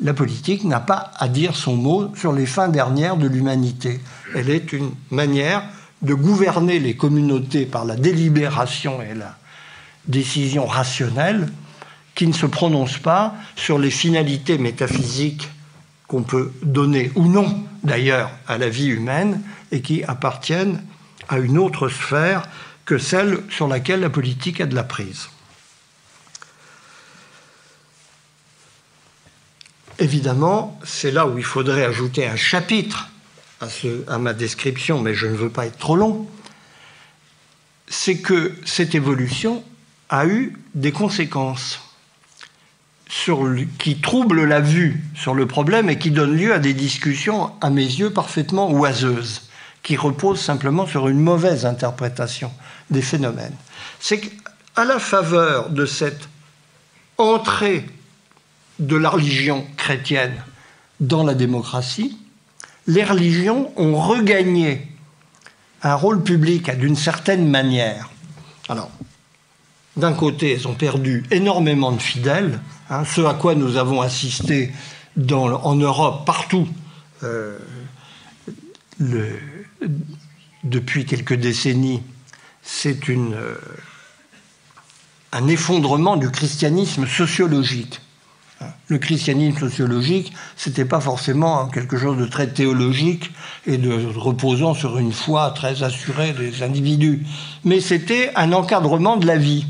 La 0.00 0.14
politique 0.14 0.64
n'a 0.64 0.80
pas 0.80 1.12
à 1.18 1.28
dire 1.28 1.56
son 1.56 1.76
mot 1.76 2.14
sur 2.14 2.32
les 2.32 2.46
fins 2.46 2.68
dernières 2.68 3.16
de 3.16 3.26
l'humanité. 3.26 4.00
Elle 4.34 4.50
est 4.50 4.72
une 4.72 4.92
manière 5.10 5.62
de 6.02 6.14
gouverner 6.14 6.78
les 6.78 6.94
communautés 6.94 7.66
par 7.66 7.84
la 7.84 7.96
délibération 7.96 9.02
et 9.02 9.14
la 9.14 9.36
décision 10.06 10.66
rationnelle 10.66 11.48
qui 12.14 12.26
ne 12.26 12.32
se 12.32 12.46
prononce 12.46 12.98
pas 12.98 13.34
sur 13.56 13.78
les 13.78 13.90
finalités 13.90 14.58
métaphysiques 14.58 15.48
qu'on 16.06 16.22
peut 16.22 16.52
donner 16.62 17.10
ou 17.14 17.26
non 17.28 17.64
d'ailleurs 17.82 18.30
à 18.46 18.58
la 18.58 18.68
vie 18.68 18.88
humaine 18.88 19.42
et 19.72 19.82
qui 19.82 20.02
appartiennent 20.04 20.82
à 21.28 21.38
une 21.38 21.58
autre 21.58 21.88
sphère 21.88 22.48
que 22.88 22.96
celle 22.96 23.42
sur 23.50 23.68
laquelle 23.68 24.00
la 24.00 24.08
politique 24.08 24.62
a 24.62 24.66
de 24.66 24.74
la 24.74 24.82
prise. 24.82 25.28
Évidemment, 29.98 30.80
c'est 30.84 31.10
là 31.10 31.26
où 31.26 31.36
il 31.36 31.44
faudrait 31.44 31.84
ajouter 31.84 32.26
un 32.26 32.36
chapitre 32.36 33.10
à, 33.60 34.18
ma 34.18 34.32
description, 34.32 35.02
mais 35.02 35.12
je 35.12 35.26
ne 35.26 35.34
veux 35.34 35.50
pas 35.50 35.66
être 35.66 35.76
trop 35.76 35.96
long, 35.96 36.26
c'est 37.88 38.22
que 38.22 38.54
cette 38.64 38.94
évolution 38.94 39.62
a 40.08 40.24
eu 40.24 40.56
des 40.74 40.90
conséquences 40.90 41.82
qui 43.78 44.00
troublent 44.00 44.46
la 44.46 44.60
vue 44.60 45.04
sur 45.14 45.34
le 45.34 45.46
problème 45.46 45.90
et 45.90 45.98
qui 45.98 46.10
donnent 46.10 46.38
lieu 46.38 46.54
à 46.54 46.58
des 46.58 46.72
discussions, 46.72 47.52
à 47.60 47.68
mes 47.68 47.84
yeux, 47.84 48.08
parfaitement 48.08 48.70
oiseuses, 48.70 49.42
qui 49.82 49.96
reposent 49.96 50.40
simplement 50.40 50.86
sur 50.86 51.08
une 51.08 51.20
mauvaise 51.20 51.66
interprétation 51.66 52.50
des 52.90 53.02
phénomènes. 53.02 53.54
C'est 54.00 54.20
qu'à 54.20 54.84
la 54.84 54.98
faveur 54.98 55.70
de 55.70 55.86
cette 55.86 56.28
entrée 57.16 57.86
de 58.78 58.96
la 58.96 59.10
religion 59.10 59.66
chrétienne 59.76 60.34
dans 61.00 61.24
la 61.24 61.34
démocratie, 61.34 62.18
les 62.86 63.04
religions 63.04 63.72
ont 63.76 63.96
regagné 63.96 64.88
un 65.82 65.94
rôle 65.94 66.22
public 66.22 66.70
d'une 66.78 66.96
certaine 66.96 67.48
manière. 67.48 68.10
Alors, 68.68 68.90
d'un 69.96 70.12
côté, 70.12 70.54
elles 70.54 70.68
ont 70.68 70.74
perdu 70.74 71.24
énormément 71.30 71.92
de 71.92 72.00
fidèles, 72.00 72.60
hein, 72.88 73.04
ce 73.04 73.20
à 73.20 73.34
quoi 73.34 73.54
nous 73.54 73.76
avons 73.76 74.00
assisté 74.00 74.72
en 75.32 75.74
Europe, 75.74 76.24
partout, 76.24 76.68
euh, 77.24 77.58
depuis 80.64 81.04
quelques 81.04 81.34
décennies, 81.34 82.02
c'est 82.70 83.08
euh, 83.08 83.54
un 85.32 85.48
effondrement 85.48 86.16
du 86.16 86.30
christianisme 86.30 87.06
sociologique. 87.06 88.00
Le 88.88 88.98
christianisme 88.98 89.58
sociologique, 89.58 90.34
ce 90.56 90.68
n'était 90.68 90.84
pas 90.84 91.00
forcément 91.00 91.68
quelque 91.68 91.96
chose 91.96 92.18
de 92.18 92.26
très 92.26 92.48
théologique 92.48 93.30
et 93.66 93.78
de 93.78 93.90
reposant 94.14 94.74
sur 94.74 94.98
une 94.98 95.12
foi 95.12 95.50
très 95.52 95.82
assurée 95.82 96.34
des 96.34 96.62
individus, 96.62 97.24
mais 97.64 97.80
c'était 97.80 98.32
un 98.36 98.52
encadrement 98.52 99.16
de 99.16 99.26
la 99.26 99.38
vie. 99.38 99.64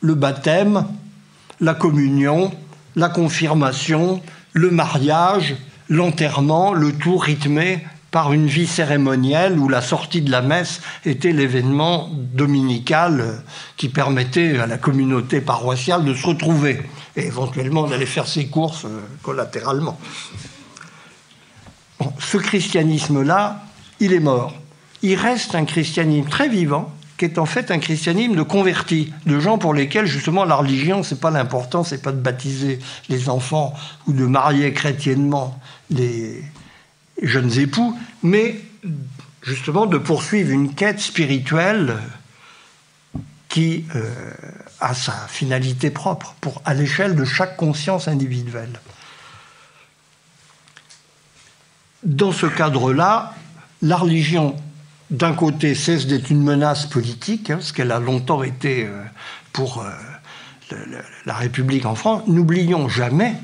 Le 0.00 0.14
baptême, 0.14 0.86
la 1.60 1.74
communion, 1.74 2.52
la 2.96 3.08
confirmation, 3.08 4.20
le 4.52 4.70
mariage, 4.70 5.56
l'enterrement, 5.88 6.72
le 6.72 6.92
tout 6.92 7.18
rythmé 7.18 7.84
par 8.10 8.32
une 8.32 8.46
vie 8.46 8.66
cérémonielle 8.66 9.58
où 9.58 9.68
la 9.68 9.80
sortie 9.80 10.22
de 10.22 10.30
la 10.30 10.42
messe 10.42 10.80
était 11.04 11.32
l'événement 11.32 12.10
dominical 12.12 13.42
qui 13.76 13.88
permettait 13.88 14.58
à 14.58 14.66
la 14.66 14.78
communauté 14.78 15.40
paroissiale 15.40 16.04
de 16.04 16.14
se 16.14 16.26
retrouver 16.26 16.82
et 17.16 17.26
éventuellement 17.26 17.86
d'aller 17.86 18.06
faire 18.06 18.26
ses 18.26 18.46
courses 18.46 18.84
euh, 18.84 19.00
collatéralement. 19.22 19.98
ce 22.18 22.36
christianisme-là, 22.36 23.62
il 24.00 24.12
est 24.12 24.20
mort. 24.20 24.54
Il 25.02 25.14
reste 25.14 25.54
un 25.54 25.64
christianisme 25.64 26.28
très 26.28 26.48
vivant, 26.48 26.92
qui 27.16 27.26
est 27.26 27.38
en 27.38 27.46
fait 27.46 27.70
un 27.70 27.78
christianisme 27.78 28.34
de 28.34 28.42
convertis, 28.42 29.12
de 29.26 29.38
gens 29.38 29.58
pour 29.58 29.74
lesquels 29.74 30.06
justement 30.06 30.44
la 30.44 30.56
religion, 30.56 31.02
c'est 31.02 31.20
pas 31.20 31.30
l'important, 31.30 31.84
c'est 31.84 32.02
pas 32.02 32.12
de 32.12 32.20
baptiser 32.20 32.78
les 33.08 33.28
enfants 33.28 33.74
ou 34.06 34.12
de 34.12 34.24
marier 34.24 34.72
chrétiennement 34.72 35.58
les 35.90 36.42
jeunes 37.22 37.58
époux, 37.58 37.98
mais 38.22 38.60
justement 39.42 39.86
de 39.86 39.98
poursuivre 39.98 40.50
une 40.50 40.74
quête 40.74 41.00
spirituelle 41.00 41.96
qui 43.48 43.84
euh, 43.96 44.08
a 44.80 44.94
sa 44.94 45.12
finalité 45.28 45.90
propre, 45.90 46.34
pour, 46.40 46.62
à 46.64 46.74
l'échelle 46.74 47.16
de 47.16 47.24
chaque 47.24 47.56
conscience 47.56 48.06
individuelle. 48.06 48.80
Dans 52.02 52.32
ce 52.32 52.46
cadre-là, 52.46 53.34
la 53.82 53.96
religion 53.96 54.56
d'un 55.10 55.32
côté, 55.32 55.74
cesse 55.74 56.06
d'être 56.06 56.30
une 56.30 56.42
menace 56.42 56.86
politique, 56.86 57.50
hein, 57.50 57.58
ce 57.60 57.72
qu'elle 57.72 57.90
a 57.90 57.98
longtemps 57.98 58.42
été 58.44 58.86
euh, 58.86 59.02
pour 59.52 59.82
euh, 59.82 59.90
la 61.26 61.34
République 61.34 61.84
en 61.84 61.96
France. 61.96 62.22
N'oublions 62.28 62.88
jamais 62.88 63.34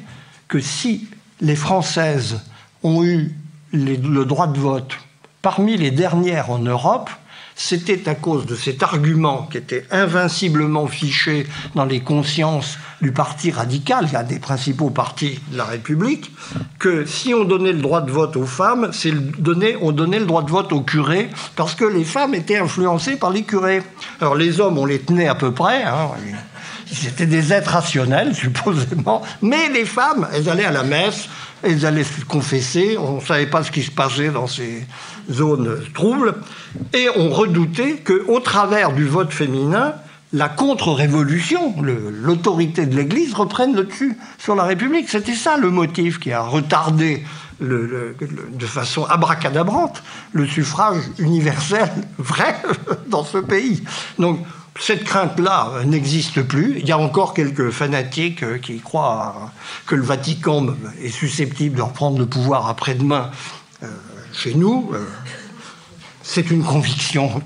que 0.47 0.61
si 0.61 1.09
les 1.41 1.57
Françaises 1.57 2.41
ont 2.85 3.05
eu 3.05 3.35
le 3.85 4.25
droit 4.25 4.47
de 4.47 4.59
vote 4.59 4.97
parmi 5.43 5.77
les 5.77 5.93
dernières 5.93 6.51
en 6.51 6.59
Europe, 6.59 7.09
c'était 7.55 8.09
à 8.09 8.15
cause 8.15 8.47
de 8.47 8.55
cet 8.55 8.83
argument 8.83 9.49
qui 9.51 9.59
était 9.59 9.87
invinciblement 9.91 10.87
fiché 10.87 11.47
dans 11.75 11.85
les 11.85 12.01
consciences 12.01 12.79
du 13.01 13.13
parti 13.13 13.51
radical, 13.51 14.09
un 14.13 14.23
des 14.25 14.39
principaux 14.39 14.91
partis 14.91 15.41
de 15.53 15.57
la 15.57 15.65
République, 15.65 16.33
que 16.79 17.07
si 17.07 17.33
on 17.33 17.45
donnait 17.45 17.73
le 17.73 17.81
droit 17.81 18.03
de 18.03 18.11
vote 18.11 18.37
aux 18.37 18.45
femmes, 18.45 18.91
c'est 18.93 19.13
donner, 19.41 19.77
on 19.81 19.93
donnait 19.93 20.19
le 20.19 20.27
droit 20.27 20.43
de 20.43 20.51
vote 20.51 20.73
aux 20.73 20.83
curés, 20.83 21.31
parce 21.55 21.75
que 21.75 21.85
les 21.85 22.05
femmes 22.05 22.35
étaient 22.35 22.59
influencées 22.59 23.17
par 23.17 23.31
les 23.31 23.43
curés. 23.43 23.83
Alors 24.21 24.35
les 24.35 24.61
hommes, 24.61 24.79
on 24.79 24.85
les 24.85 24.99
tenait 24.99 25.29
à 25.29 25.35
peu 25.35 25.53
près, 25.53 25.85
hein, 25.85 26.11
c'était 26.93 27.27
des 27.27 27.53
êtres 27.53 27.71
rationnels, 27.71 28.35
supposément, 28.35 29.23
mais 29.43 29.69
les 29.71 29.85
femmes, 29.85 30.29
elles 30.35 30.49
allaient 30.49 30.65
à 30.65 30.73
la 30.73 30.83
messe, 30.83 31.29
elles 31.63 31.87
allaient 31.87 32.05
se 32.05 32.25
confesser, 32.25 32.97
on 32.99 33.17
ne 33.17 33.21
savait 33.21 33.47
pas 33.47 33.63
ce 33.63 33.71
qui 33.71 33.83
se 33.83 33.91
passait 33.91 34.31
dans 34.31 34.47
ces 34.47 34.87
zones 35.31 35.79
troubles, 35.95 36.35
et 36.93 37.09
on 37.17 37.31
redoutait 37.31 37.97
qu'au 37.97 38.41
travers 38.41 38.93
du 38.93 39.07
vote 39.07 39.33
féminin, 39.33 39.95
la 40.33 40.49
contre-révolution, 40.49 41.75
l'autorité 41.81 42.85
de 42.85 42.97
l'Église 42.97 43.33
reprenne 43.33 43.75
le 43.75 43.85
dessus 43.85 44.17
sur 44.39 44.55
la 44.55 44.65
République. 44.65 45.09
C'était 45.09 45.35
ça 45.35 45.57
le 45.57 45.71
motif 45.71 46.19
qui 46.19 46.33
a 46.33 46.43
retardé 46.43 47.23
de 47.61 48.67
façon 48.67 49.05
abracadabrante 49.05 50.03
le 50.33 50.47
suffrage 50.47 51.03
universel 51.19 51.91
vrai 52.19 52.57
dans 53.07 53.25
ce 53.25 53.39
pays. 53.39 53.83
Donc 54.19 54.41
cette 54.79 55.05
crainte-là 55.05 55.85
n'existe 55.85 56.43
plus. 56.43 56.79
Il 56.79 56.87
y 56.87 56.93
a 56.93 56.99
encore 56.99 57.35
quelques 57.35 57.71
fanatiques 57.71 58.43
euh, 58.43 58.59
qui 58.59 58.81
croient 58.81 59.53
que 59.87 59.95
le 59.95 60.03
Vatican 60.03 60.67
est 61.03 61.11
susceptible 61.11 61.77
de 61.77 61.83
reprendre 61.83 62.19
le 62.19 62.27
pouvoir 62.27 62.69
après-demain 62.69 63.31
euh, 63.83 63.87
chez 64.33 64.55
nous. 64.55 64.91
Euh, 64.93 65.05
c'est 66.23 66.51
une 66.51 66.65
conviction 66.65 67.41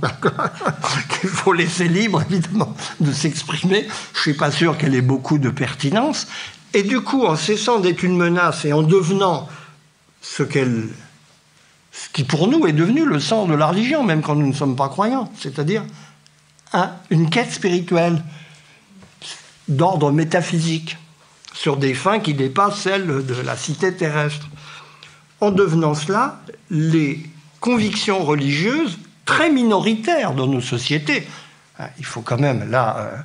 qu'il 1.20 1.28
faut 1.28 1.52
laisser 1.52 1.86
libre, 1.86 2.22
évidemment, 2.30 2.74
de 3.00 3.12
s'exprimer. 3.12 3.86
Je 4.14 4.18
ne 4.18 4.22
suis 4.22 4.34
pas 4.34 4.50
sûr 4.50 4.78
qu'elle 4.78 4.94
ait 4.94 5.02
beaucoup 5.02 5.38
de 5.38 5.50
pertinence. 5.50 6.26
Et 6.72 6.82
du 6.82 7.00
coup, 7.00 7.24
en 7.24 7.36
cessant 7.36 7.80
d'être 7.80 8.02
une 8.02 8.16
menace 8.16 8.64
et 8.64 8.72
en 8.72 8.82
devenant 8.82 9.48
ce 10.22 10.42
qu'elle 10.42 10.88
ce 11.92 12.08
qui 12.10 12.24
pour 12.24 12.46
nous 12.48 12.66
est 12.66 12.72
devenu 12.72 13.04
le 13.04 13.18
sens 13.18 13.48
de 13.48 13.54
la 13.54 13.66
religion, 13.66 14.04
même 14.04 14.22
quand 14.22 14.36
nous 14.36 14.46
ne 14.46 14.52
sommes 14.52 14.76
pas 14.76 14.88
croyants, 14.88 15.30
c'est-à-dire 15.38 15.82
une 17.10 17.30
quête 17.30 17.52
spirituelle 17.52 18.22
d'ordre 19.68 20.12
métaphysique 20.12 20.96
sur 21.52 21.76
des 21.76 21.94
fins 21.94 22.20
qui 22.20 22.34
dépassent 22.34 22.80
celles 22.80 23.26
de 23.26 23.34
la 23.42 23.56
cité 23.56 23.94
terrestre. 23.94 24.48
En 25.40 25.50
devenant 25.50 25.94
cela, 25.94 26.40
les 26.70 27.20
convictions 27.60 28.24
religieuses 28.24 28.98
très 29.24 29.50
minoritaires 29.50 30.34
dans 30.34 30.46
nos 30.46 30.60
sociétés, 30.60 31.26
hein, 31.78 31.88
il 31.98 32.04
faut 32.04 32.22
quand 32.22 32.38
même 32.38 32.70
là 32.70 32.96
euh, 32.98 33.16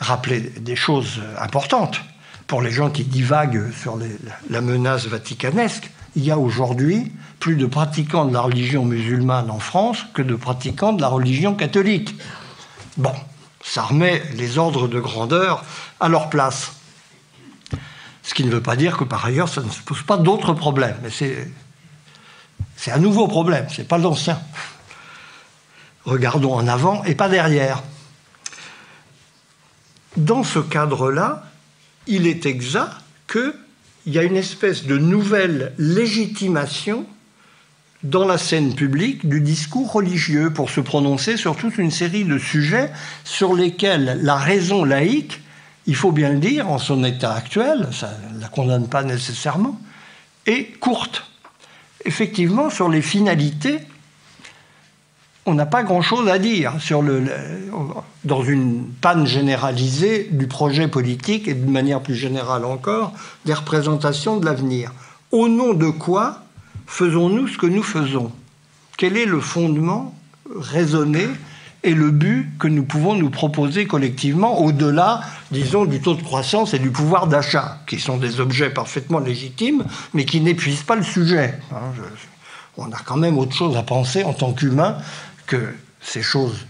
rappeler 0.00 0.40
des 0.40 0.76
choses 0.76 1.20
importantes 1.38 2.00
pour 2.46 2.62
les 2.62 2.70
gens 2.70 2.90
qui 2.90 3.04
divaguent 3.04 3.72
sur 3.72 3.98
la 4.50 4.60
menace 4.60 5.06
vaticanesque, 5.06 5.90
il 6.16 6.24
y 6.24 6.30
a 6.30 6.38
aujourd'hui 6.38 7.12
plus 7.38 7.56
de 7.56 7.66
pratiquants 7.66 8.24
de 8.24 8.32
la 8.32 8.40
religion 8.40 8.84
musulmane 8.84 9.50
en 9.50 9.58
France 9.58 9.98
que 10.14 10.22
de 10.22 10.34
pratiquants 10.34 10.94
de 10.94 11.02
la 11.02 11.08
religion 11.08 11.54
catholique. 11.54 12.14
Bon, 12.96 13.12
ça 13.62 13.82
remet 13.82 14.22
les 14.34 14.56
ordres 14.58 14.88
de 14.88 14.98
grandeur 14.98 15.62
à 16.00 16.08
leur 16.08 16.30
place. 16.30 16.72
Ce 18.22 18.34
qui 18.34 18.44
ne 18.44 18.50
veut 18.50 18.62
pas 18.62 18.76
dire 18.76 18.96
que 18.96 19.04
par 19.04 19.24
ailleurs, 19.26 19.48
ça 19.48 19.60
ne 19.60 19.70
se 19.70 19.82
pose 19.82 20.02
pas 20.02 20.16
d'autres 20.16 20.54
problèmes. 20.54 20.96
Mais 21.02 21.10
c'est, 21.10 21.52
un 22.90 22.98
nouveau 22.98 23.28
problème, 23.28 23.66
c'est 23.70 23.86
pas 23.86 23.98
l'ancien. 23.98 24.40
Regardons 26.04 26.54
en 26.54 26.66
avant 26.66 27.04
et 27.04 27.14
pas 27.14 27.28
derrière. 27.28 27.82
Dans 30.16 30.42
ce 30.42 30.60
cadre-là, 30.60 31.44
il 32.06 32.26
est 32.26 32.46
exact 32.46 32.94
qu'il 34.06 34.14
y 34.14 34.18
a 34.20 34.22
une 34.22 34.36
espèce 34.36 34.84
de 34.84 34.98
nouvelle 34.98 35.72
légitimation 35.78 37.06
dans 38.04 38.24
la 38.24 38.38
scène 38.38 38.72
publique 38.72 39.28
du 39.28 39.40
discours 39.40 39.90
religieux 39.90 40.52
pour 40.52 40.70
se 40.70 40.80
prononcer 40.80 41.36
sur 41.36 41.56
toute 41.56 41.76
une 41.76 41.90
série 41.90 42.22
de 42.22 42.38
sujets 42.38 42.92
sur 43.24 43.52
lesquels 43.52 44.20
la 44.22 44.36
raison 44.36 44.84
laïque, 44.84 45.40
il 45.88 45.96
faut 45.96 46.12
bien 46.12 46.30
le 46.30 46.38
dire, 46.38 46.70
en 46.70 46.78
son 46.78 47.02
état 47.02 47.34
actuel, 47.34 47.88
ça 47.90 48.12
ne 48.32 48.40
la 48.40 48.46
condamne 48.46 48.86
pas 48.86 49.02
nécessairement, 49.02 49.76
est 50.46 50.78
courte. 50.78 51.24
Effectivement, 52.04 52.70
sur 52.70 52.88
les 52.88 53.02
finalités, 53.02 53.80
on 55.46 55.54
n'a 55.54 55.66
pas 55.66 55.84
grand-chose 55.84 56.28
à 56.28 56.38
dire 56.38 56.74
sur 56.80 57.02
le, 57.02 57.24
dans 58.24 58.42
une 58.42 58.84
panne 59.00 59.26
généralisée 59.26 60.28
du 60.32 60.48
projet 60.48 60.88
politique 60.88 61.46
et 61.46 61.54
de 61.54 61.70
manière 61.70 62.00
plus 62.00 62.16
générale 62.16 62.64
encore 62.64 63.12
des 63.44 63.54
représentations 63.54 64.38
de 64.38 64.44
l'avenir. 64.44 64.92
Au 65.30 65.48
nom 65.48 65.72
de 65.72 65.88
quoi 65.88 66.42
faisons-nous 66.86 67.48
ce 67.48 67.58
que 67.58 67.66
nous 67.66 67.84
faisons? 67.84 68.32
Quel 68.96 69.16
est 69.16 69.26
le 69.26 69.40
fondement 69.40 70.14
raisonné 70.54 71.26
et 71.84 71.94
le 71.94 72.10
but 72.10 72.50
que 72.58 72.66
nous 72.66 72.82
pouvons 72.82 73.14
nous 73.14 73.30
proposer 73.30 73.86
collectivement 73.86 74.60
au-delà, 74.60 75.20
disons, 75.52 75.84
du 75.84 76.00
taux 76.00 76.14
de 76.14 76.22
croissance 76.22 76.74
et 76.74 76.80
du 76.80 76.90
pouvoir 76.90 77.28
d'achat, 77.28 77.78
qui 77.86 78.00
sont 78.00 78.16
des 78.16 78.40
objets 78.40 78.70
parfaitement 78.70 79.20
légitimes, 79.20 79.84
mais 80.12 80.24
qui 80.24 80.40
n'épuisent 80.40 80.82
pas 80.82 80.96
le 80.96 81.04
sujet. 81.04 81.54
Hein, 81.70 81.92
on 82.76 82.90
a 82.90 82.98
quand 83.04 83.16
même 83.16 83.38
autre 83.38 83.54
chose 83.54 83.76
à 83.76 83.82
penser 83.82 84.24
en 84.24 84.32
tant 84.32 84.52
qu'humain 84.52 84.98
que 85.46 85.74
ces 86.00 86.22
choses 86.22 86.66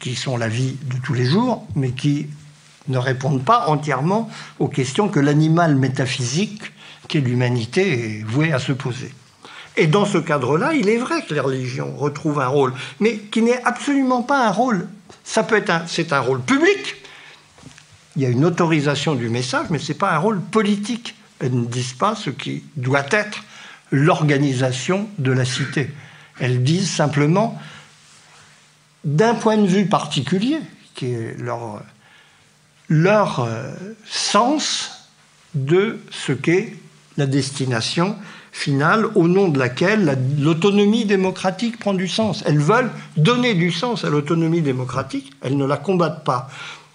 qui 0.00 0.14
sont 0.14 0.36
la 0.36 0.48
vie 0.48 0.76
de 0.82 0.96
tous 1.04 1.14
les 1.14 1.24
jours, 1.24 1.66
mais 1.74 1.92
qui 1.92 2.26
ne 2.88 2.98
répondent 2.98 3.44
pas 3.44 3.66
entièrement 3.68 4.30
aux 4.58 4.68
questions 4.68 5.08
que 5.08 5.20
l'animal 5.20 5.76
métaphysique, 5.76 6.62
qui 7.08 7.18
est 7.18 7.20
l'humanité, 7.20 8.18
est 8.18 8.22
voué 8.22 8.52
à 8.52 8.58
se 8.58 8.72
poser. 8.72 9.12
Et 9.76 9.86
dans 9.86 10.06
ce 10.06 10.18
cadre-là, 10.18 10.72
il 10.74 10.88
est 10.88 10.96
vrai 10.96 11.22
que 11.22 11.34
les 11.34 11.40
religions 11.40 11.94
retrouvent 11.96 12.40
un 12.40 12.46
rôle, 12.46 12.72
mais 13.00 13.18
qui 13.18 13.42
n'est 13.42 13.62
absolument 13.64 14.22
pas 14.22 14.46
un 14.46 14.50
rôle. 14.50 14.88
Ça 15.22 15.42
peut 15.42 15.56
être 15.56 15.82
c'est 15.86 16.12
un 16.12 16.20
rôle 16.20 16.40
public. 16.40 16.96
Il 18.16 18.22
y 18.22 18.26
a 18.26 18.30
une 18.30 18.44
autorisation 18.46 19.14
du 19.14 19.28
message, 19.28 19.66
mais 19.70 19.78
ce 19.78 19.92
n'est 19.92 19.98
pas 19.98 20.12
un 20.12 20.18
rôle 20.18 20.40
politique. 20.40 21.14
Elles 21.40 21.54
ne 21.54 21.66
disent 21.66 21.92
pas 21.92 22.14
ce 22.14 22.30
qui 22.30 22.64
doit 22.76 23.04
être 23.10 23.44
l'organisation 23.90 25.08
de 25.18 25.32
la 25.32 25.44
cité. 25.44 25.90
Elles 26.40 26.62
disent 26.62 26.90
simplement, 26.90 27.60
d'un 29.06 29.34
point 29.34 29.56
de 29.56 29.66
vue 29.66 29.86
particulier, 29.86 30.58
qui 30.94 31.06
est 31.06 31.36
leur, 31.38 33.40
euh, 33.40 33.72
sens 34.04 35.08
de 35.54 35.98
ce 36.10 36.32
qu'est 36.32 36.76
la 37.16 37.26
destination 37.26 38.16
finale 38.52 39.06
au 39.14 39.28
nom 39.28 39.48
de 39.48 39.58
laquelle 39.58 40.18
l'autonomie 40.38 41.04
démocratique 41.04 41.78
prend 41.78 41.94
du 41.94 42.08
sens. 42.08 42.42
Elles 42.46 42.58
veulent 42.58 42.90
donner 43.16 43.54
du 43.54 43.70
sens 43.70 44.04
à 44.04 44.10
l'autonomie 44.10 44.60
démocratique, 44.60 45.32
elles 45.40 45.56
ne 45.56 45.66
la 45.66 45.76
combattent 45.76 46.24
pas. 46.24 46.50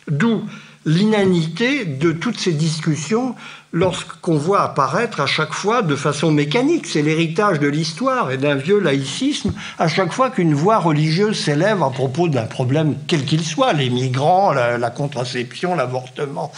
D'où 0.08 0.44
l'inanité 0.86 1.86
de 1.86 2.12
toutes 2.12 2.40
ces 2.40 2.54
discussions 2.54 3.36
lorsqu'on 3.72 4.38
voit 4.38 4.64
apparaître 4.64 5.22
à 5.22 5.28
chaque 5.28 5.54
fois 5.54 5.82
de 5.82 5.96
façon 5.96 6.32
mécanique, 6.32 6.88
c'est 6.88 7.02
l'héritage 7.02 7.60
de 7.60 7.68
l'histoire 7.68 8.32
et 8.32 8.38
d'un 8.38 8.56
vieux 8.56 8.80
laïcisme, 8.80 9.54
à 9.80 9.88
chaque 9.88 10.12
fois 10.12 10.30
qu'une 10.30 10.54
voix 10.54 10.80
religieuse 10.80 11.40
s'élève 11.40 11.82
à 11.84 11.90
propos 11.90 12.28
d'un 12.28 12.46
problème 12.46 12.96
quel 13.08 13.26
qu'il 13.26 13.44
soit, 13.44 13.74
les 13.74 13.90
migrants, 13.90 14.52
la, 14.52 14.78
la 14.78 14.90
contraception, 14.90 15.76
l'avortement, 15.76 16.52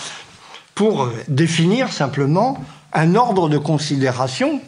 pour 0.73 1.09
définir 1.27 1.91
simplement 1.91 2.57
un 2.93 3.15
ordre 3.15 3.49
de 3.49 3.57
considération 3.57 4.61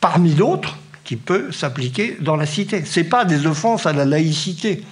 parmi 0.00 0.32
d'autres 0.32 0.76
qui 1.08 1.16
peut 1.16 1.52
s'appliquer 1.52 2.18
dans 2.20 2.36
la 2.36 2.44
cité. 2.44 2.84
Ce 2.84 3.00
n'est 3.00 3.06
pas 3.06 3.24
des 3.24 3.46
offenses 3.46 3.86
à 3.86 3.94
la 3.94 4.04
laïcité, 4.04 4.84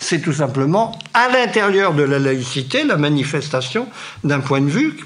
c'est 0.00 0.22
tout 0.22 0.32
simplement 0.32 0.98
à 1.12 1.28
l'intérieur 1.28 1.92
de 1.92 2.02
la 2.02 2.18
laïcité 2.18 2.84
la 2.84 2.96
manifestation 2.96 3.86
d'un 4.24 4.40
point 4.40 4.62
de 4.62 4.70
vue 4.70 4.96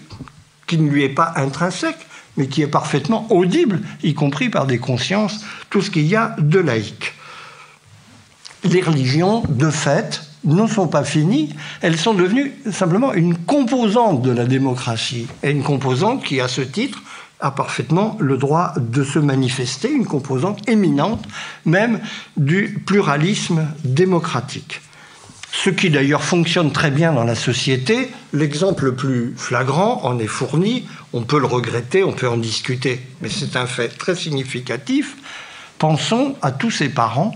qui 0.68 0.78
ne 0.78 0.88
lui 0.88 1.02
est 1.02 1.08
pas 1.08 1.32
intrinsèque, 1.34 1.98
mais 2.36 2.46
qui 2.46 2.62
est 2.62 2.68
parfaitement 2.68 3.26
audible, 3.32 3.80
y 4.04 4.14
compris 4.14 4.50
par 4.50 4.68
des 4.68 4.78
consciences, 4.78 5.44
tout 5.68 5.82
ce 5.82 5.90
qu'il 5.90 6.06
y 6.06 6.14
a 6.14 6.36
de 6.38 6.60
laïque. 6.60 7.14
Les 8.62 8.82
religions, 8.82 9.42
de 9.48 9.68
fait, 9.68 10.22
ne 10.44 10.68
sont 10.68 10.86
pas 10.86 11.02
finies, 11.02 11.52
elles 11.80 11.98
sont 11.98 12.14
devenues 12.14 12.52
simplement 12.70 13.14
une 13.14 13.36
composante 13.36 14.22
de 14.22 14.30
la 14.30 14.44
démocratie, 14.44 15.26
et 15.42 15.50
une 15.50 15.64
composante 15.64 16.22
qui, 16.22 16.40
à 16.40 16.46
ce 16.46 16.60
titre, 16.60 17.02
a 17.44 17.50
parfaitement 17.50 18.16
le 18.20 18.38
droit 18.38 18.72
de 18.78 19.04
se 19.04 19.18
manifester, 19.18 19.92
une 19.92 20.06
composante 20.06 20.66
éminente 20.66 21.24
même 21.66 22.00
du 22.38 22.82
pluralisme 22.86 23.68
démocratique. 23.84 24.80
Ce 25.52 25.68
qui 25.68 25.90
d'ailleurs 25.90 26.24
fonctionne 26.24 26.72
très 26.72 26.90
bien 26.90 27.12
dans 27.12 27.22
la 27.22 27.34
société, 27.34 28.10
l'exemple 28.32 28.86
le 28.86 28.94
plus 28.94 29.34
flagrant 29.36 30.00
en 30.04 30.18
est 30.18 30.26
fourni, 30.26 30.88
on 31.12 31.22
peut 31.22 31.38
le 31.38 31.46
regretter, 31.46 32.02
on 32.02 32.12
peut 32.12 32.28
en 32.28 32.38
discuter, 32.38 33.00
mais 33.20 33.28
c'est 33.28 33.56
un 33.56 33.66
fait 33.66 33.88
très 33.88 34.16
significatif. 34.16 35.14
Pensons 35.78 36.36
à 36.40 36.50
tous 36.50 36.70
ces 36.70 36.88
parents 36.88 37.34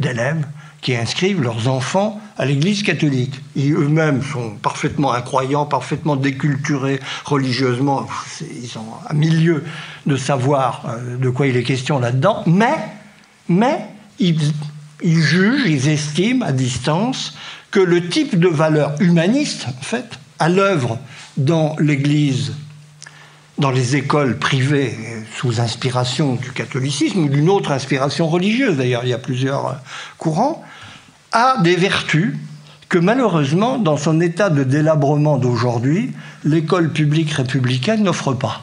d'élèves 0.00 0.46
qui 0.84 0.94
inscrivent 0.94 1.40
leurs 1.40 1.66
enfants 1.66 2.20
à 2.36 2.44
l'Église 2.44 2.82
catholique. 2.82 3.40
Ils 3.56 3.72
eux-mêmes 3.72 4.22
sont 4.22 4.50
parfaitement 4.50 5.14
incroyants, 5.14 5.64
parfaitement 5.64 6.14
déculturés 6.14 7.00
religieusement. 7.24 8.06
Ils 8.42 8.68
sont 8.68 8.84
à 9.06 9.14
milieu 9.14 9.64
de 10.04 10.16
savoir 10.16 10.84
euh, 10.86 11.16
de 11.16 11.30
quoi 11.30 11.46
il 11.46 11.56
est 11.56 11.62
question 11.62 11.98
là-dedans. 11.98 12.42
Mais, 12.46 12.76
mais 13.48 13.78
ils, 14.18 14.38
ils, 15.02 15.22
jugent, 15.22 15.64
ils 15.66 15.88
estiment 15.88 16.44
à 16.44 16.52
distance 16.52 17.34
que 17.70 17.80
le 17.80 18.10
type 18.10 18.38
de 18.38 18.48
valeur 18.48 18.94
humaniste, 19.00 19.66
en 19.66 19.82
fait, 19.82 20.18
à 20.38 20.50
l'œuvre 20.50 20.98
dans 21.38 21.76
l'Église 21.78 22.52
dans 23.56 23.70
les 23.70 23.94
écoles 23.94 24.36
privées 24.36 24.96
sous 25.36 25.60
inspiration 25.60 26.34
du 26.34 26.50
catholicisme 26.50 27.20
ou 27.20 27.28
d'une 27.28 27.48
autre 27.48 27.70
inspiration 27.70 28.28
religieuse, 28.28 28.76
d'ailleurs 28.76 29.04
il 29.04 29.10
y 29.10 29.14
a 29.14 29.18
plusieurs 29.18 29.80
courants, 30.18 30.64
a 31.34 31.58
des 31.58 31.76
vertus 31.76 32.34
que 32.88 32.98
malheureusement, 32.98 33.78
dans 33.78 33.96
son 33.96 34.20
état 34.20 34.50
de 34.50 34.62
délabrement 34.62 35.36
d'aujourd'hui, 35.36 36.12
l'école 36.44 36.92
publique 36.92 37.32
républicaine 37.32 38.04
n'offre 38.04 38.32
pas. 38.32 38.62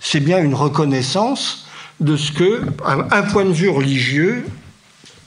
C'est 0.00 0.20
bien 0.20 0.38
une 0.38 0.54
reconnaissance 0.54 1.66
de 2.00 2.16
ce 2.16 2.32
que 2.32 2.62
un 2.88 3.22
point 3.22 3.44
de 3.44 3.52
vue 3.52 3.68
religieux 3.68 4.44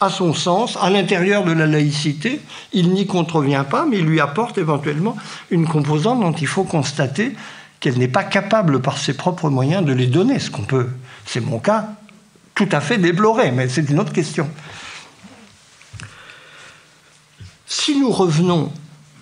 a 0.01 0.09
son 0.09 0.33
sens 0.33 0.77
à 0.81 0.89
l'intérieur 0.89 1.43
de 1.43 1.51
la 1.51 1.67
laïcité. 1.67 2.41
Il 2.73 2.89
n'y 2.91 3.05
contrevient 3.05 3.65
pas, 3.69 3.85
mais 3.85 3.99
il 3.99 4.05
lui 4.05 4.19
apporte 4.19 4.57
éventuellement 4.57 5.15
une 5.51 5.67
composante 5.67 6.21
dont 6.21 6.31
il 6.31 6.47
faut 6.47 6.63
constater 6.63 7.35
qu'elle 7.79 7.97
n'est 7.97 8.07
pas 8.07 8.23
capable 8.23 8.81
par 8.81 8.97
ses 8.97 9.13
propres 9.13 9.49
moyens 9.49 9.85
de 9.85 9.93
les 9.93 10.07
donner, 10.07 10.39
ce 10.39 10.49
qu'on 10.49 10.63
peut, 10.63 10.89
c'est 11.25 11.39
mon 11.39 11.59
cas, 11.59 11.89
tout 12.55 12.67
à 12.71 12.81
fait 12.81 12.97
déplorer, 12.97 13.51
mais 13.51 13.69
c'est 13.69 13.89
une 13.89 13.99
autre 13.99 14.11
question. 14.11 14.49
Si 17.71 17.95
nous 17.99 18.11
revenons 18.11 18.73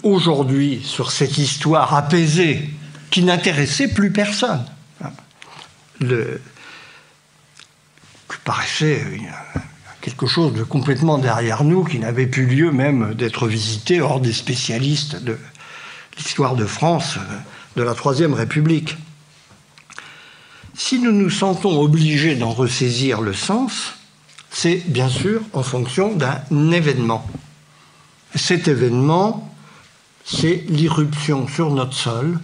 aujourd'hui 0.03 0.81
sur 0.81 1.11
cette 1.11 1.37
histoire 1.37 1.93
apaisée 1.93 2.69
qui 3.11 3.21
n'intéressait 3.23 3.89
plus 3.89 4.09
personne, 4.09 4.65
le, 5.99 6.41
qui 8.29 8.37
paraissait 8.45 9.03
quelque 9.99 10.27
chose 10.27 10.53
de 10.53 10.63
complètement 10.63 11.17
derrière 11.17 11.65
nous, 11.65 11.83
qui 11.83 11.99
n'avait 11.99 12.25
plus 12.25 12.45
lieu 12.45 12.71
même 12.71 13.15
d'être 13.15 13.47
visité 13.47 13.99
hors 13.99 14.21
des 14.21 14.31
spécialistes 14.31 15.21
de 15.21 15.37
l'histoire 16.17 16.55
de 16.55 16.65
France 16.65 17.17
de 17.75 17.83
la 17.83 17.95
Troisième 17.95 18.33
République. 18.33 18.95
Si 20.73 20.99
nous 20.99 21.11
nous 21.11 21.29
sentons 21.29 21.81
obligés 21.81 22.35
d'en 22.35 22.51
ressaisir 22.51 23.19
le 23.19 23.33
sens, 23.33 23.95
c'est 24.51 24.83
bien 24.87 25.09
sûr 25.09 25.41
en 25.51 25.63
fonction 25.63 26.15
d'un 26.15 26.71
événement. 26.71 27.27
Cet 28.35 28.67
événement, 28.67 29.53
c'est 30.25 30.65
l'irruption 30.67 31.47
sur 31.47 31.71
notre 31.71 31.93
sol 31.93 32.39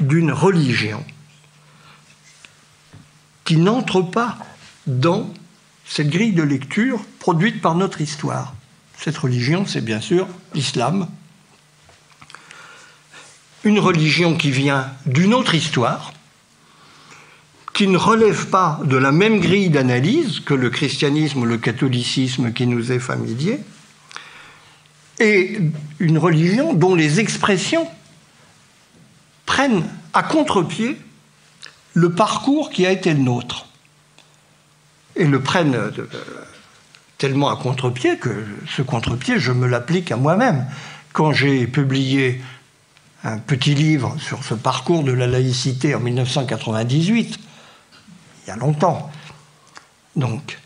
d'une 0.00 0.32
religion 0.32 1.04
qui 3.44 3.56
n'entre 3.56 4.00
pas 4.00 4.38
dans 4.86 5.28
cette 5.84 6.08
grille 6.08 6.32
de 6.32 6.42
lecture 6.42 7.00
produite 7.18 7.60
par 7.60 7.74
notre 7.74 8.00
histoire. 8.00 8.54
Cette 8.96 9.18
religion, 9.18 9.66
c'est 9.66 9.84
bien 9.84 10.00
sûr 10.00 10.28
l'islam. 10.54 11.08
Une 13.64 13.80
religion 13.80 14.36
qui 14.36 14.50
vient 14.50 14.92
d'une 15.04 15.34
autre 15.34 15.54
histoire, 15.54 16.12
qui 17.72 17.88
ne 17.88 17.96
relève 17.96 18.46
pas 18.50 18.80
de 18.84 18.96
la 18.96 19.10
même 19.10 19.40
grille 19.40 19.70
d'analyse 19.70 20.40
que 20.40 20.54
le 20.54 20.70
christianisme 20.70 21.40
ou 21.40 21.44
le 21.44 21.58
catholicisme 21.58 22.52
qui 22.52 22.66
nous 22.66 22.92
est 22.92 23.00
familier, 23.00 23.58
et 25.20 25.60
une 25.98 26.18
religion 26.18 26.72
dont 26.72 26.94
les 26.94 27.20
expressions 27.20 27.86
prennent 29.46 29.84
à 30.12 30.22
contre-pied 30.22 30.96
le 31.94 32.12
parcours 32.12 32.70
qui 32.70 32.86
a 32.86 32.90
été 32.90 33.12
le 33.12 33.20
nôtre. 33.20 33.66
Et 35.16 35.26
le 35.26 35.40
prennent 35.40 35.74
euh, 35.74 35.90
tellement 37.18 37.50
à 37.50 37.56
contre-pied 37.56 38.16
que 38.16 38.30
ce 38.68 38.80
contre-pied, 38.82 39.38
je 39.38 39.52
me 39.52 39.66
l'applique 39.66 40.10
à 40.10 40.16
moi-même. 40.16 40.66
Quand 41.12 41.32
j'ai 41.32 41.66
publié 41.66 42.40
un 43.22 43.38
petit 43.38 43.74
livre 43.74 44.16
sur 44.18 44.42
ce 44.44 44.54
parcours 44.54 45.04
de 45.04 45.12
la 45.12 45.26
laïcité 45.26 45.94
en 45.94 46.00
1998, 46.00 47.38
il 47.38 48.48
y 48.48 48.50
a 48.50 48.56
longtemps, 48.56 49.10
donc 50.16 50.58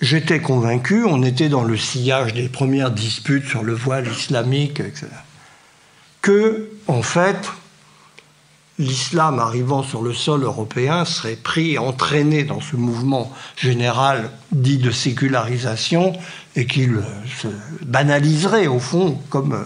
J'étais 0.00 0.40
convaincu, 0.40 1.04
on 1.04 1.22
était 1.22 1.50
dans 1.50 1.62
le 1.62 1.76
sillage 1.76 2.32
des 2.32 2.48
premières 2.48 2.90
disputes 2.90 3.46
sur 3.46 3.62
le 3.62 3.74
voile 3.74 4.08
islamique, 4.08 4.80
etc., 4.80 5.06
que, 6.22 6.70
en 6.86 7.02
fait, 7.02 7.50
l'islam 8.78 9.38
arrivant 9.38 9.82
sur 9.82 10.00
le 10.02 10.14
sol 10.14 10.42
européen 10.42 11.04
serait 11.04 11.36
pris 11.36 11.72
et 11.72 11.78
entraîné 11.78 12.44
dans 12.44 12.60
ce 12.60 12.76
mouvement 12.76 13.30
général 13.56 14.30
dit 14.52 14.78
de 14.78 14.90
sécularisation 14.90 16.14
et 16.56 16.66
qu'il 16.66 17.02
se 17.40 17.48
banaliserait 17.84 18.66
au 18.66 18.78
fond 18.78 19.20
comme 19.28 19.64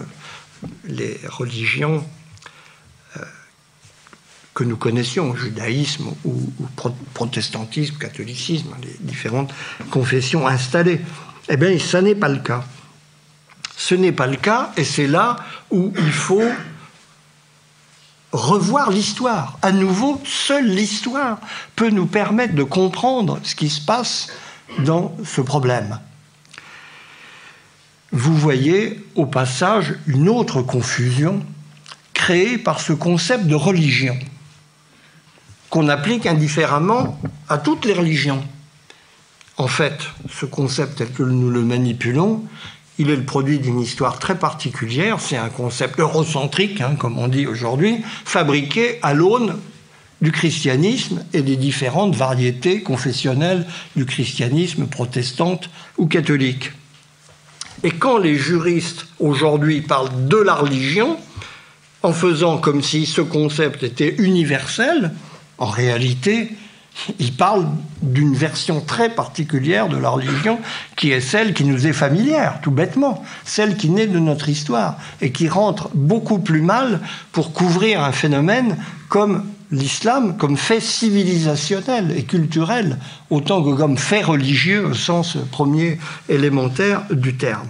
les 0.85 1.19
religions 1.29 2.03
que 4.55 4.63
nous 4.63 4.77
connaissions, 4.77 5.35
judaïsme 5.35 6.13
ou, 6.23 6.49
protestantisme, 7.13 7.97
catholicisme, 7.97 8.69
les 8.81 8.95
différentes 9.01 9.53
confessions 9.91 10.47
installées. 10.47 11.01
Eh 11.49 11.57
bien, 11.57 11.77
ça 11.77 12.01
n'est 12.01 12.15
pas 12.15 12.29
le 12.29 12.39
cas. 12.39 12.63
Ce 13.75 13.93
n'est 13.93 14.13
pas 14.13 14.27
le 14.27 14.37
cas, 14.37 14.71
et 14.77 14.85
c'est 14.85 15.07
là 15.07 15.35
où 15.69 15.93
il 15.97 16.11
faut 16.11 16.49
revoir 18.31 18.91
l'histoire. 18.91 19.59
À 19.61 19.73
nouveau, 19.73 20.21
seule 20.23 20.69
l'histoire 20.69 21.39
peut 21.75 21.89
nous 21.89 22.05
permettre 22.05 22.55
de 22.55 22.63
comprendre 22.63 23.39
ce 23.43 23.55
qui 23.55 23.69
se 23.69 23.81
passe 23.81 24.29
dans 24.79 25.15
ce 25.25 25.41
problème. 25.41 25.99
Vous 28.13 28.35
voyez 28.35 29.05
au 29.15 29.25
passage 29.25 29.95
une 30.07 30.29
autre 30.29 30.61
confusion 30.61 31.45
créée 32.13 32.57
par 32.57 32.79
ce 32.79 32.93
concept 32.93 33.47
de 33.47 33.55
religion 33.55 34.17
qu'on 35.75 35.89
applique 35.89 36.25
indifféremment 36.25 37.19
à 37.49 37.57
toutes 37.57 37.83
les 37.83 37.91
religions. 37.91 38.41
En 39.57 39.67
fait, 39.67 39.97
ce 40.31 40.45
concept 40.45 40.99
tel 40.99 41.11
que 41.11 41.21
nous 41.21 41.49
le 41.49 41.63
manipulons, 41.63 42.45
il 42.97 43.09
est 43.09 43.15
le 43.17 43.25
produit 43.25 43.59
d'une 43.59 43.81
histoire 43.81 44.17
très 44.17 44.39
particulière. 44.39 45.19
C'est 45.19 45.35
un 45.35 45.49
concept 45.49 45.99
eurocentrique, 45.99 46.79
hein, 46.79 46.95
comme 46.97 47.19
on 47.19 47.27
dit 47.27 47.45
aujourd'hui, 47.45 47.97
fabriqué 48.23 48.99
à 49.01 49.13
l'aune 49.13 49.57
du 50.21 50.31
christianisme 50.31 51.25
et 51.33 51.41
des 51.41 51.57
différentes 51.57 52.15
variétés 52.15 52.81
confessionnelles 52.81 53.67
du 53.97 54.05
christianisme 54.05 54.87
protestante 54.87 55.69
ou 55.97 56.07
catholique. 56.07 56.71
Et 57.83 57.91
quand 57.91 58.17
les 58.17 58.37
juristes 58.37 59.07
aujourd'hui 59.19 59.81
parlent 59.81 60.29
de 60.29 60.37
la 60.37 60.55
religion, 60.55 61.17
en 62.01 62.13
faisant 62.13 62.59
comme 62.59 62.81
si 62.81 63.05
ce 63.05 63.19
concept 63.19 63.83
était 63.83 64.15
universel, 64.19 65.11
en 65.57 65.67
réalité, 65.67 66.51
ils 67.19 67.33
parlent 67.33 67.67
d'une 68.01 68.35
version 68.35 68.81
très 68.81 69.09
particulière 69.09 69.89
de 69.89 69.97
la 69.97 70.09
religion 70.09 70.59
qui 70.95 71.11
est 71.11 71.21
celle 71.21 71.53
qui 71.53 71.65
nous 71.65 71.87
est 71.87 71.93
familière, 71.93 72.59
tout 72.61 72.71
bêtement, 72.71 73.23
celle 73.43 73.75
qui 73.75 73.89
naît 73.89 74.07
de 74.07 74.19
notre 74.19 74.49
histoire 74.49 74.97
et 75.21 75.31
qui 75.31 75.49
rentre 75.49 75.89
beaucoup 75.93 76.39
plus 76.39 76.61
mal 76.61 77.01
pour 77.31 77.53
couvrir 77.53 78.03
un 78.03 78.11
phénomène 78.11 78.77
comme 79.09 79.45
l'islam 79.71 80.37
comme 80.37 80.57
fait 80.57 80.79
civilisationnel 80.79 82.13
et 82.15 82.23
culturel, 82.23 82.97
autant 83.29 83.63
que 83.63 83.75
comme 83.75 83.97
fait 83.97 84.21
religieux 84.21 84.85
au 84.85 84.93
sens 84.93 85.37
premier 85.51 85.99
élémentaire 86.29 87.03
du 87.11 87.35
terme. 87.35 87.67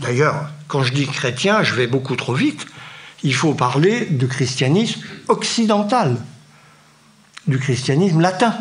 D'ailleurs, 0.00 0.48
quand 0.66 0.82
je 0.82 0.92
dis 0.92 1.06
chrétien, 1.06 1.62
je 1.62 1.74
vais 1.74 1.86
beaucoup 1.86 2.16
trop 2.16 2.34
vite. 2.34 2.66
Il 3.22 3.34
faut 3.34 3.54
parler 3.54 4.06
du 4.06 4.28
christianisme 4.28 5.00
occidental, 5.28 6.16
du 7.46 7.58
christianisme 7.58 8.20
latin. 8.20 8.54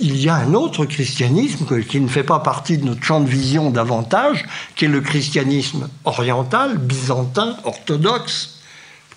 Il 0.00 0.16
y 0.16 0.28
a 0.28 0.34
un 0.34 0.54
autre 0.54 0.84
christianisme 0.86 1.66
qui 1.82 2.00
ne 2.00 2.08
fait 2.08 2.24
pas 2.24 2.40
partie 2.40 2.78
de 2.78 2.84
notre 2.84 3.04
champ 3.04 3.20
de 3.20 3.28
vision 3.28 3.70
davantage, 3.70 4.44
qui 4.74 4.86
est 4.86 4.88
le 4.88 5.00
christianisme 5.00 5.88
oriental, 6.04 6.78
byzantin, 6.78 7.56
orthodoxe, 7.62 8.58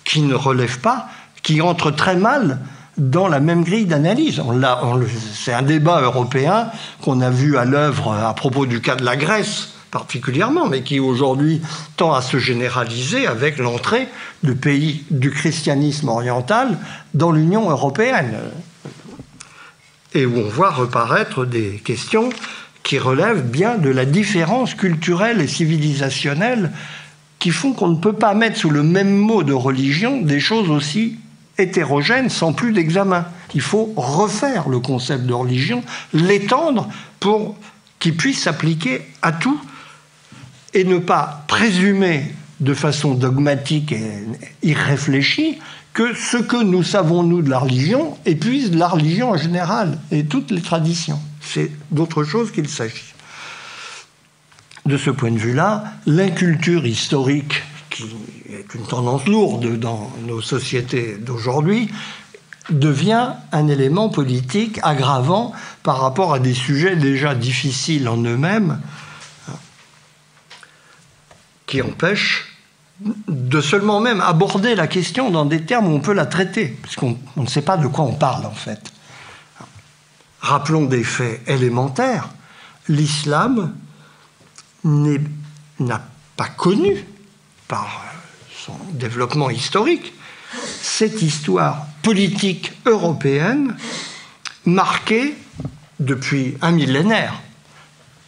qui 0.04 0.20
ne 0.22 0.34
relève 0.34 0.78
pas 0.78 1.08
qui 1.42 1.62
entre 1.62 1.90
très 1.90 2.16
mal 2.16 2.60
dans 2.96 3.28
la 3.28 3.40
même 3.40 3.64
grille 3.64 3.86
d'analyse. 3.86 4.42
C'est 5.34 5.52
un 5.52 5.62
débat 5.62 6.00
européen 6.00 6.70
qu'on 7.00 7.20
a 7.20 7.30
vu 7.30 7.56
à 7.56 7.64
l'œuvre 7.64 8.12
à 8.12 8.34
propos 8.34 8.66
du 8.66 8.80
cas 8.80 8.96
de 8.96 9.04
la 9.04 9.16
Grèce 9.16 9.70
particulièrement, 9.90 10.66
mais 10.66 10.82
qui 10.82 11.00
aujourd'hui 11.00 11.60
tend 11.96 12.14
à 12.14 12.22
se 12.22 12.38
généraliser 12.38 13.26
avec 13.26 13.58
l'entrée 13.58 14.08
de 14.42 14.52
pays 14.52 15.04
du 15.10 15.30
christianisme 15.30 16.08
oriental 16.08 16.78
dans 17.14 17.32
l'Union 17.32 17.70
européenne, 17.70 18.36
et 20.14 20.26
où 20.26 20.38
on 20.38 20.48
voit 20.48 20.70
reparaître 20.70 21.44
des 21.44 21.80
questions 21.84 22.30
qui 22.82 22.98
relèvent 22.98 23.44
bien 23.44 23.76
de 23.76 23.90
la 23.90 24.06
différence 24.06 24.74
culturelle 24.74 25.40
et 25.40 25.46
civilisationnelle 25.46 26.72
qui 27.38 27.50
font 27.50 27.72
qu'on 27.72 27.88
ne 27.88 28.00
peut 28.00 28.14
pas 28.14 28.34
mettre 28.34 28.56
sous 28.56 28.70
le 28.70 28.82
même 28.82 29.14
mot 29.14 29.42
de 29.42 29.52
religion 29.52 30.20
des 30.20 30.40
choses 30.40 30.70
aussi 30.70 31.16
hétérogène 31.58 32.30
sans 32.30 32.52
plus 32.52 32.72
d'examen. 32.72 33.26
Il 33.54 33.60
faut 33.60 33.92
refaire 33.96 34.68
le 34.68 34.80
concept 34.80 35.24
de 35.24 35.32
religion, 35.32 35.82
l'étendre 36.12 36.88
pour 37.20 37.56
qu'il 37.98 38.16
puisse 38.16 38.42
s'appliquer 38.42 39.02
à 39.22 39.32
tout 39.32 39.60
et 40.74 40.84
ne 40.84 40.98
pas 40.98 41.44
présumer 41.48 42.24
de 42.60 42.74
façon 42.74 43.14
dogmatique 43.14 43.92
et 43.92 44.24
irréfléchie 44.62 45.58
que 45.94 46.14
ce 46.14 46.36
que 46.36 46.62
nous 46.62 46.82
savons, 46.82 47.22
nous, 47.22 47.42
de 47.42 47.50
la 47.50 47.58
religion, 47.58 48.16
épuise 48.26 48.74
la 48.74 48.88
religion 48.88 49.30
en 49.30 49.36
général 49.36 49.98
et 50.10 50.24
toutes 50.24 50.50
les 50.50 50.60
traditions. 50.60 51.20
C'est 51.40 51.70
d'autre 51.90 52.24
chose 52.24 52.52
qu'il 52.52 52.68
s'agit. 52.68 53.14
De 54.86 54.96
ce 54.96 55.10
point 55.10 55.30
de 55.30 55.38
vue-là, 55.38 55.84
l'inculture 56.06 56.86
historique 56.86 57.62
qui 57.90 58.04
est 58.50 58.74
une 58.74 58.86
tendance 58.86 59.26
lourde 59.26 59.78
dans 59.78 60.10
nos 60.26 60.40
sociétés 60.40 61.16
d'aujourd'hui, 61.18 61.90
devient 62.70 63.30
un 63.52 63.68
élément 63.68 64.08
politique 64.08 64.78
aggravant 64.82 65.52
par 65.82 66.00
rapport 66.00 66.34
à 66.34 66.38
des 66.38 66.54
sujets 66.54 66.96
déjà 66.96 67.34
difficiles 67.34 68.08
en 68.08 68.18
eux-mêmes, 68.18 68.80
qui 71.68 71.82
empêchent 71.82 72.48
de 73.28 73.60
seulement 73.60 74.00
même 74.00 74.20
aborder 74.20 74.74
la 74.74 74.88
question 74.88 75.30
dans 75.30 75.44
des 75.44 75.64
termes 75.64 75.86
où 75.86 75.94
on 75.94 76.00
peut 76.00 76.14
la 76.14 76.26
traiter, 76.26 76.76
puisqu'on 76.82 77.16
ne 77.36 77.46
sait 77.46 77.62
pas 77.62 77.76
de 77.76 77.86
quoi 77.86 78.04
on 78.04 78.14
parle 78.14 78.44
en 78.46 78.50
fait. 78.50 78.92
Rappelons 80.40 80.84
des 80.84 81.04
faits 81.04 81.48
élémentaires. 81.48 82.30
L'islam 82.88 83.74
n'a 84.82 86.02
pas 86.36 86.48
connu 86.48 87.04
par 87.68 88.04
son 88.64 88.74
développement 88.92 89.50
historique, 89.50 90.12
cette 90.80 91.22
histoire 91.22 91.86
politique 92.02 92.72
européenne 92.86 93.76
marquée 94.64 95.36
depuis 96.00 96.56
un 96.62 96.70
millénaire 96.70 97.34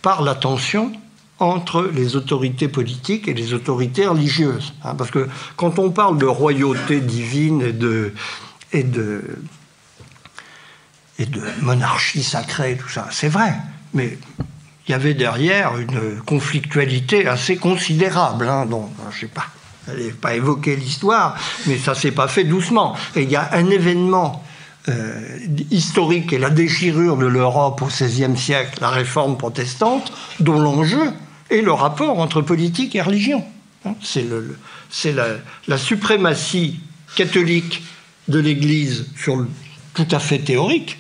par 0.03 0.23
la 0.23 0.35
tension 0.35 0.93
entre 1.41 1.91
les 1.93 2.17
autorités 2.17 2.69
politiques 2.69 3.27
et 3.27 3.35
les 3.35 3.55
autorités 3.55 4.07
religieuses. 4.07 4.75
Hein, 4.85 4.95
parce 4.95 5.11
que 5.11 5.27
quand 5.57 5.79
on 5.79 5.91
parle 5.91 6.19
de 6.19 6.27
royauté 6.27 7.01
divine 7.01 7.63
et 8.73 8.83
de, 8.83 9.23
monarchie 11.63 12.23
sacrée, 12.23 12.77
tout 12.77 12.89
ça, 12.89 13.09
c'est 13.11 13.29
vrai, 13.29 13.55
mais 13.95 14.19
il 14.87 14.93
y 14.93 14.95
avait 14.95 15.15
derrière 15.15 15.79
une 15.79 16.21
conflictualité 16.27 17.27
assez 17.27 17.57
considérable. 17.57 18.47
Hein, 18.49 18.69
je 19.11 19.21
sais 19.21 19.27
pas, 19.27 19.47
n'allais 19.89 20.11
pas 20.11 20.35
évoquer 20.35 20.77
l'histoire, 20.77 21.37
mais 21.67 21.79
ça 21.79 21.95
s'est 21.95 22.13
pas 22.13 22.29
fait 22.29 22.45
doucement. 22.45 22.95
Et 23.17 23.23
il 23.23 23.31
y 23.31 23.37
a 23.37 23.49
un 23.53 23.71
événement 23.71 24.45
euh, 24.89 25.39
historique 25.71 26.33
et 26.33 26.39
la 26.39 26.51
déchirure 26.51 27.17
de 27.17 27.27
l'Europe 27.27 27.81
au 27.83 27.87
XVIe 27.87 28.37
siècle, 28.37 28.79
la 28.81 28.91
réforme 28.91 29.39
protestante, 29.39 30.13
dont 30.41 30.59
l'enjeu 30.59 31.13
est 31.51 31.63
le 31.63 31.73
rapport 31.73 32.19
entre 32.19 32.43
politique 32.43 32.95
et 32.95 33.03
religion. 33.03 33.45
Hein, 33.85 33.95
c'est 34.03 35.13
la, 35.13 35.79
suprématie 35.79 36.81
catholique 37.17 37.83
de 38.29 38.39
l'Église 38.39 39.07
tout 39.95 40.09
à 40.11 40.19
fait 40.19 40.39
théorique 40.39 40.99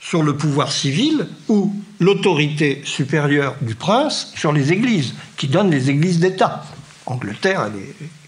sur 0.00 0.22
le 0.22 0.36
pouvoir 0.36 0.72
civil 0.72 1.28
ou 1.48 1.74
l'autorité 2.00 2.82
supérieure 2.84 3.54
du 3.60 3.74
prince 3.74 4.32
sur 4.34 4.52
les 4.52 4.72
églises, 4.72 5.14
qui 5.36 5.48
donne 5.48 5.70
les 5.70 5.90
églises 5.90 6.18
d'État. 6.18 6.64
Angleterre, 7.06 7.70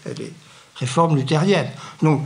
elle 0.05 0.21
est, 0.21 0.31
réforme 0.75 1.15
luthérienne. 1.15 1.67
Donc, 2.01 2.23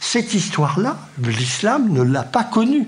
cette 0.00 0.34
histoire-là, 0.34 0.96
l'islam 1.18 1.92
ne 1.92 2.02
l'a 2.02 2.22
pas 2.22 2.44
connue. 2.44 2.86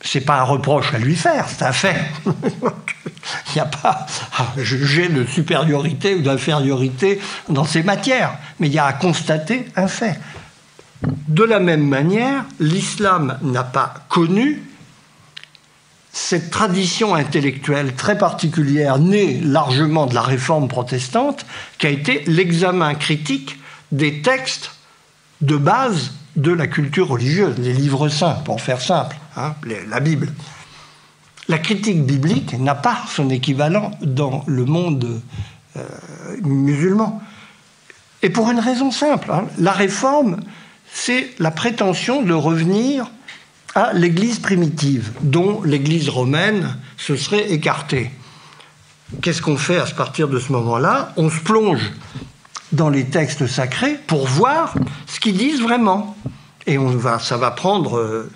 C'est 0.00 0.20
pas 0.20 0.40
un 0.40 0.44
reproche 0.44 0.92
à 0.94 0.98
lui 0.98 1.16
faire, 1.16 1.48
c'est 1.48 1.64
un 1.64 1.72
fait. 1.72 2.00
Il 3.04 3.54
n'y 3.54 3.60
a 3.60 3.66
pas 3.66 4.06
à 4.38 4.46
juger 4.62 5.08
de 5.08 5.24
supériorité 5.24 6.14
ou 6.14 6.22
d'infériorité 6.22 7.20
dans 7.48 7.64
ces 7.64 7.82
matières, 7.82 8.38
mais 8.60 8.68
il 8.68 8.72
y 8.72 8.78
a 8.78 8.86
à 8.86 8.92
constater 8.92 9.66
un 9.76 9.88
fait. 9.88 10.18
De 11.28 11.42
la 11.42 11.58
même 11.58 11.86
manière, 11.86 12.44
l'islam 12.60 13.38
n'a 13.42 13.64
pas 13.64 13.94
connu 14.08 14.62
cette 16.12 16.50
tradition 16.50 17.14
intellectuelle 17.14 17.94
très 17.94 18.18
particulière, 18.18 18.98
née 18.98 19.40
largement 19.40 20.06
de 20.06 20.14
la 20.14 20.22
réforme 20.22 20.68
protestante, 20.68 21.46
qui 21.78 21.86
a 21.86 21.90
été 21.90 22.22
l'examen 22.26 22.94
critique 22.94 23.58
des 23.92 24.20
textes 24.20 24.72
de 25.40 25.56
base 25.56 26.12
de 26.36 26.52
la 26.52 26.66
culture 26.66 27.08
religieuse, 27.08 27.56
les 27.58 27.72
livres 27.72 28.08
saints, 28.08 28.38
pour 28.44 28.60
faire 28.60 28.80
simple, 28.80 29.16
hein, 29.36 29.54
la 29.88 30.00
Bible. 30.00 30.32
La 31.48 31.58
critique 31.58 32.04
biblique 32.04 32.58
n'a 32.58 32.74
pas 32.74 32.98
son 33.08 33.28
équivalent 33.30 33.90
dans 34.00 34.44
le 34.46 34.64
monde 34.64 35.20
euh, 35.76 35.82
musulman. 36.42 37.20
Et 38.22 38.30
pour 38.30 38.50
une 38.50 38.60
raison 38.60 38.90
simple, 38.90 39.30
hein, 39.32 39.46
la 39.58 39.72
réforme, 39.72 40.40
c'est 40.92 41.30
la 41.38 41.50
prétention 41.50 42.22
de 42.22 42.32
revenir 42.32 43.10
à 43.74 43.92
l'Église 43.92 44.38
primitive, 44.38 45.12
dont 45.22 45.62
l'Église 45.62 46.08
romaine 46.08 46.76
se 46.96 47.16
serait 47.16 47.50
écartée. 47.50 48.10
Qu'est-ce 49.20 49.42
qu'on 49.42 49.56
fait 49.56 49.78
à 49.78 49.86
partir 49.86 50.28
de 50.28 50.38
ce 50.38 50.52
moment-là? 50.52 51.12
On 51.16 51.30
se 51.30 51.40
plonge 51.40 51.92
dans 52.70 52.88
les 52.88 53.04
textes 53.04 53.46
sacrés 53.46 53.98
pour 54.06 54.26
voir 54.26 54.74
ce 55.06 55.20
qu'ils 55.20 55.36
disent 55.36 55.60
vraiment. 55.60 56.16
Et 56.66 56.78
ça 57.20 57.36
va 57.36 57.50
prendre 57.50 57.98
euh, 57.98 58.30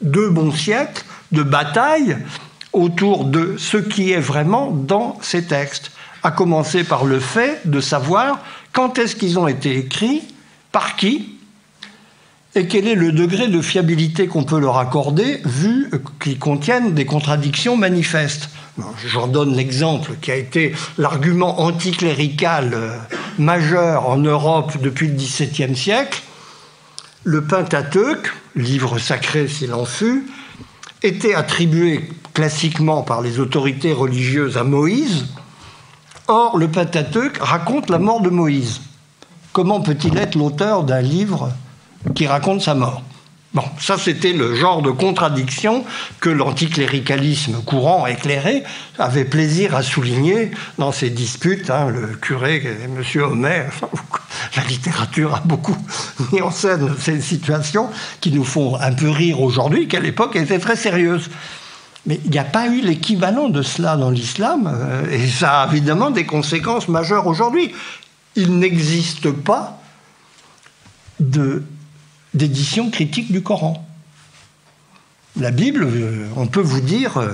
deux 0.00 0.30
bons 0.30 0.52
siècles 0.52 1.04
de 1.32 1.42
bataille 1.42 2.16
autour 2.72 3.24
de 3.24 3.56
ce 3.56 3.76
qui 3.76 4.12
est 4.12 4.20
vraiment 4.20 4.70
dans 4.70 5.18
ces 5.22 5.44
textes, 5.44 5.92
à 6.22 6.30
commencer 6.30 6.84
par 6.84 7.04
le 7.04 7.20
fait 7.20 7.60
de 7.64 7.80
savoir 7.80 8.40
quand 8.72 8.98
est-ce 8.98 9.14
qu'ils 9.14 9.38
ont 9.38 9.46
été 9.46 9.76
écrits, 9.78 10.22
par 10.72 10.96
qui, 10.96 11.34
et 12.56 12.66
quel 12.66 12.86
est 12.86 12.94
le 12.94 13.12
degré 13.12 13.48
de 13.48 13.60
fiabilité 13.60 14.26
qu'on 14.26 14.44
peut 14.44 14.60
leur 14.60 14.78
accorder 14.78 15.40
vu 15.44 15.90
qu'ils 16.20 16.38
contiennent 16.38 16.94
des 16.94 17.04
contradictions 17.04 17.76
manifestes. 17.76 18.48
J'en 19.06 19.26
donne 19.26 19.54
l'exemple 19.54 20.12
qui 20.20 20.30
a 20.30 20.36
été 20.36 20.72
l'argument 20.98 21.60
anticlérical 21.60 22.70
euh, 22.74 22.96
majeur 23.38 24.08
en 24.08 24.16
Europe 24.16 24.72
depuis 24.82 25.08
le 25.08 25.14
XVIIe 25.14 25.76
siècle. 25.76 26.22
le 27.22 27.44
Pentateuque, 27.44 28.32
livre 28.56 28.98
sacré 28.98 29.46
s'il 29.46 29.72
en 29.74 29.84
fut, 29.84 30.26
était 31.04 31.34
attribué 31.34 32.08
classiquement 32.32 33.02
par 33.02 33.20
les 33.20 33.38
autorités 33.38 33.92
religieuses 33.92 34.56
à 34.56 34.64
Moïse. 34.64 35.26
Or, 36.26 36.56
le 36.56 36.68
Pentateuque 36.68 37.36
raconte 37.40 37.90
la 37.90 37.98
mort 37.98 38.22
de 38.22 38.30
Moïse. 38.30 38.80
Comment 39.52 39.82
peut-il 39.82 40.16
être 40.16 40.34
l'auteur 40.34 40.82
d'un 40.82 41.02
livre 41.02 41.52
qui 42.14 42.26
raconte 42.26 42.62
sa 42.62 42.74
mort? 42.74 43.02
Bon, 43.52 43.62
ça 43.78 43.98
c'était 43.98 44.32
le 44.32 44.56
genre 44.56 44.82
de 44.82 44.90
contradiction 44.90 45.84
que 46.20 46.30
l'anticléricalisme 46.30 47.62
courant 47.64 48.06
éclairé 48.06 48.64
avait 48.98 49.24
plaisir 49.24 49.76
à 49.76 49.82
souligner 49.82 50.50
dans 50.78 50.90
ses 50.90 51.10
disputes. 51.10 51.70
Hein, 51.70 51.90
le 51.90 52.16
curé, 52.16 52.60
M. 52.84 53.22
Homer, 53.22 53.66
la 54.56 54.64
littérature 54.64 55.34
a 55.34 55.40
beaucoup 55.40 55.76
mis 56.32 56.40
en 56.40 56.50
scène 56.50 56.94
ces 56.98 57.20
situations 57.20 57.88
qui 58.20 58.32
nous 58.32 58.44
font 58.44 58.76
un 58.76 58.92
peu 58.92 59.10
rire 59.10 59.40
aujourd'hui, 59.40 59.88
qu'à 59.88 60.00
l'époque 60.00 60.36
étaient 60.36 60.58
très 60.58 60.76
sérieuses. 60.76 61.30
Mais 62.06 62.20
il 62.24 62.30
n'y 62.30 62.38
a 62.38 62.44
pas 62.44 62.68
eu 62.68 62.80
l'équivalent 62.82 63.48
de 63.48 63.62
cela 63.62 63.96
dans 63.96 64.10
l'islam, 64.10 64.70
euh, 64.72 65.10
et 65.10 65.26
ça 65.26 65.62
a 65.62 65.68
évidemment 65.68 66.10
des 66.10 66.26
conséquences 66.26 66.88
majeures 66.88 67.26
aujourd'hui. 67.26 67.72
Il 68.36 68.58
n'existe 68.58 69.30
pas 69.30 69.80
d'édition 71.18 72.90
critique 72.90 73.32
du 73.32 73.42
Coran. 73.42 73.86
La 75.40 75.50
Bible, 75.50 75.84
euh, 75.84 76.28
on 76.36 76.46
peut 76.46 76.60
vous 76.60 76.80
dire, 76.80 77.16
euh, 77.16 77.32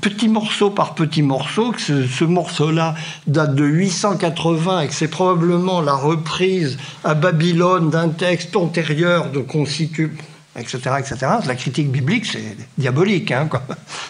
petit 0.00 0.28
morceau 0.28 0.70
par 0.70 0.96
petit 0.96 1.22
morceau, 1.22 1.70
que 1.70 1.80
ce, 1.80 2.24
morceau-là 2.24 2.96
date 3.28 3.54
de 3.54 3.64
880 3.64 4.80
et 4.80 4.88
que 4.88 4.94
c'est 4.94 5.06
probablement 5.06 5.80
la 5.80 5.94
reprise 5.94 6.78
à 7.04 7.14
Babylone 7.14 7.90
d'un 7.90 8.08
texte 8.08 8.56
antérieur 8.56 9.30
de 9.30 9.38
constitu, 9.38 10.16
etc., 10.58 10.78
etc. 10.98 11.16
La 11.46 11.54
critique 11.54 11.92
biblique, 11.92 12.26
c'est 12.26 12.56
diabolique, 12.76 13.30
hein, 13.30 13.48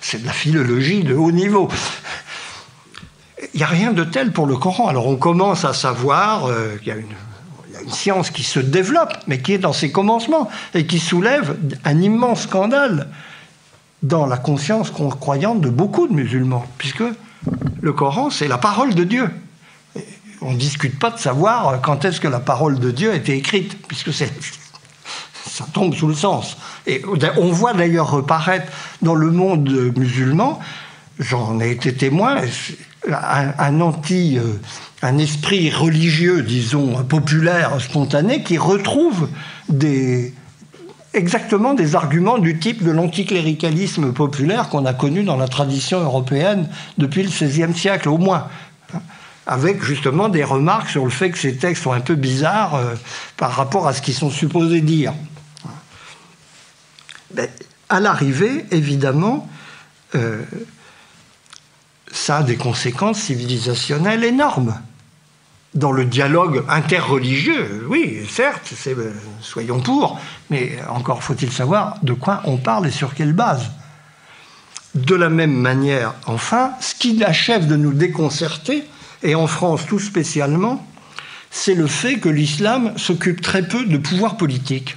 c'est 0.01 0.22
de 0.22 0.26
la 0.26 0.32
philologie 0.32 1.05
de 1.05 1.14
haut 1.14 1.32
niveau. 1.32 1.68
Il 3.53 3.59
n'y 3.59 3.64
a 3.64 3.68
rien 3.68 3.92
de 3.92 4.05
tel 4.05 4.32
pour 4.32 4.47
le 4.47 4.57
Coran. 4.57 4.88
Alors 4.88 5.07
on 5.07 5.16
commence 5.16 5.66
à 5.66 5.74
savoir 5.74 6.47
euh, 6.47 6.76
qu'il 6.78 6.88
y 6.88 6.92
a 6.92 6.97
une 6.97 7.14
une 7.87 7.93
science 7.93 8.30
qui 8.30 8.43
se 8.43 8.59
développe, 8.61 9.14
mais 9.26 9.41
qui 9.41 9.53
est 9.55 9.59
dans 9.59 9.72
ses 9.72 9.91
commencements, 9.93 10.51
et 10.74 10.87
qui 10.87 10.99
soulève 10.99 11.57
un 11.84 12.01
immense 12.01 12.43
scandale 12.43 13.09
dans 14.03 14.26
la 14.26 14.37
conscience 14.37 14.91
croyante 14.91 15.61
de 15.61 15.70
beaucoup 15.70 16.07
de 16.09 16.12
musulmans, 16.12 16.66
puisque 16.78 17.05
le 17.80 17.93
Coran, 17.93 18.30
c'est 18.30 18.49
la 18.49 18.59
parole 18.59 18.95
de 18.95 19.05
Dieu. 19.05 19.30
On 20.43 20.53
ne 20.53 20.59
discute 20.59 20.99
pas 20.99 21.11
de 21.11 21.18
savoir 21.18 21.80
quand 21.80 22.05
est-ce 22.05 22.20
que 22.20 22.28
la 22.28 22.41
parole 22.41 22.78
de 22.78 22.91
Dieu 22.91 23.12
a 23.12 23.14
été 23.14 23.34
écrite, 23.37 23.87
puisque 23.87 24.12
ça 24.12 24.26
tombe 25.72 25.95
sous 25.95 26.09
le 26.09 26.14
sens. 26.14 26.57
Et 26.87 27.03
on 27.37 27.51
voit 27.51 27.72
d'ailleurs 27.72 28.11
reparaître 28.11 28.70
dans 29.01 29.14
le 29.14 29.30
monde 29.30 29.70
musulman, 29.97 30.61
j'en 31.18 31.61
ai 31.61 31.70
été 31.70 31.95
témoin, 31.95 32.43
un, 33.11 33.81
anti... 33.81 34.39
Euh, 34.39 34.59
esprit 35.19 35.71
religieux, 35.71 36.43
disons, 36.43 37.05
populaire, 37.05 37.81
spontané, 37.81 38.43
qui 38.43 38.59
retrouve 38.59 39.29
des, 39.69 40.35
exactement 41.15 41.75
des 41.75 41.95
arguments 41.95 42.39
du 42.39 42.59
type 42.59 42.85
de 42.85 42.91
l'anticléricalisme 42.91 44.13
populaire 44.13 44.69
qu'on 44.69 44.85
a 44.85 44.95
connu 44.95 45.25
dans 45.25 45.37
la 45.37 45.49
tradition 45.49 46.01
européenne 46.01 46.69
depuis 46.99 47.23
le 47.23 47.29
XVIe 47.29 47.75
siècle, 47.75 48.09
au 48.09 48.19
moins. 48.19 48.49
Avec 49.47 49.83
justement 49.85 50.29
des 50.29 50.43
remarques 50.43 50.91
sur 50.91 51.05
le 51.05 51.11
fait 51.11 51.31
que 51.31 51.39
ces 51.39 51.57
textes 51.57 51.85
sont 51.85 51.93
un 51.93 52.01
peu 52.01 52.17
bizarres 52.17 52.75
euh, 52.75 52.95
par 53.37 53.53
rapport 53.53 53.87
à 53.87 53.93
ce 53.93 54.03
qu'ils 54.03 54.15
sont 54.15 54.31
supposés 54.31 54.81
dire. 54.81 55.15
À 57.89 58.01
l'arrivée, 58.01 58.67
évidemment, 58.73 59.49
euh, 60.17 60.43
ça 62.17 62.39
a 62.39 62.43
des 62.43 62.57
conséquences 62.57 63.21
civilisationnelles 63.21 64.25
énormes. 64.25 64.75
Dans 65.75 65.93
le 65.93 66.07
dialogue 66.07 66.64
interreligieux, 66.69 67.87
oui, 67.91 68.27
certes, 68.29 68.73
euh, 68.87 69.12
soyons 69.43 69.81
pour, 69.81 70.19
mais 70.49 70.79
encore 70.89 71.23
faut-il 71.23 71.53
savoir 71.53 71.99
de 72.03 72.14
quoi 72.14 72.41
on 72.45 72.57
parle 72.57 72.87
et 72.87 72.91
sur 72.91 73.14
quelle 73.14 73.35
base. 73.35 73.71
De 74.95 75.14
la 75.14 75.29
même 75.29 75.53
manière, 75.53 76.14
enfin, 76.27 76.73
ce 76.81 76.95
qui 76.95 77.23
achève 77.23 77.67
de 77.67 77.77
nous 77.77 77.93
déconcerter, 77.93 78.85
et 79.23 79.35
en 79.35 79.47
France 79.47 79.85
tout 79.87 79.99
spécialement, 79.99 80.85
c'est 81.51 81.75
le 81.75 81.87
fait 81.87 82.19
que 82.19 82.31
l'islam 82.31 82.97
s'occupe 82.97 83.43
très 83.43 83.69
peu 83.69 83.85
de 83.85 83.99
pouvoir 83.99 84.39
politique. 84.39 84.97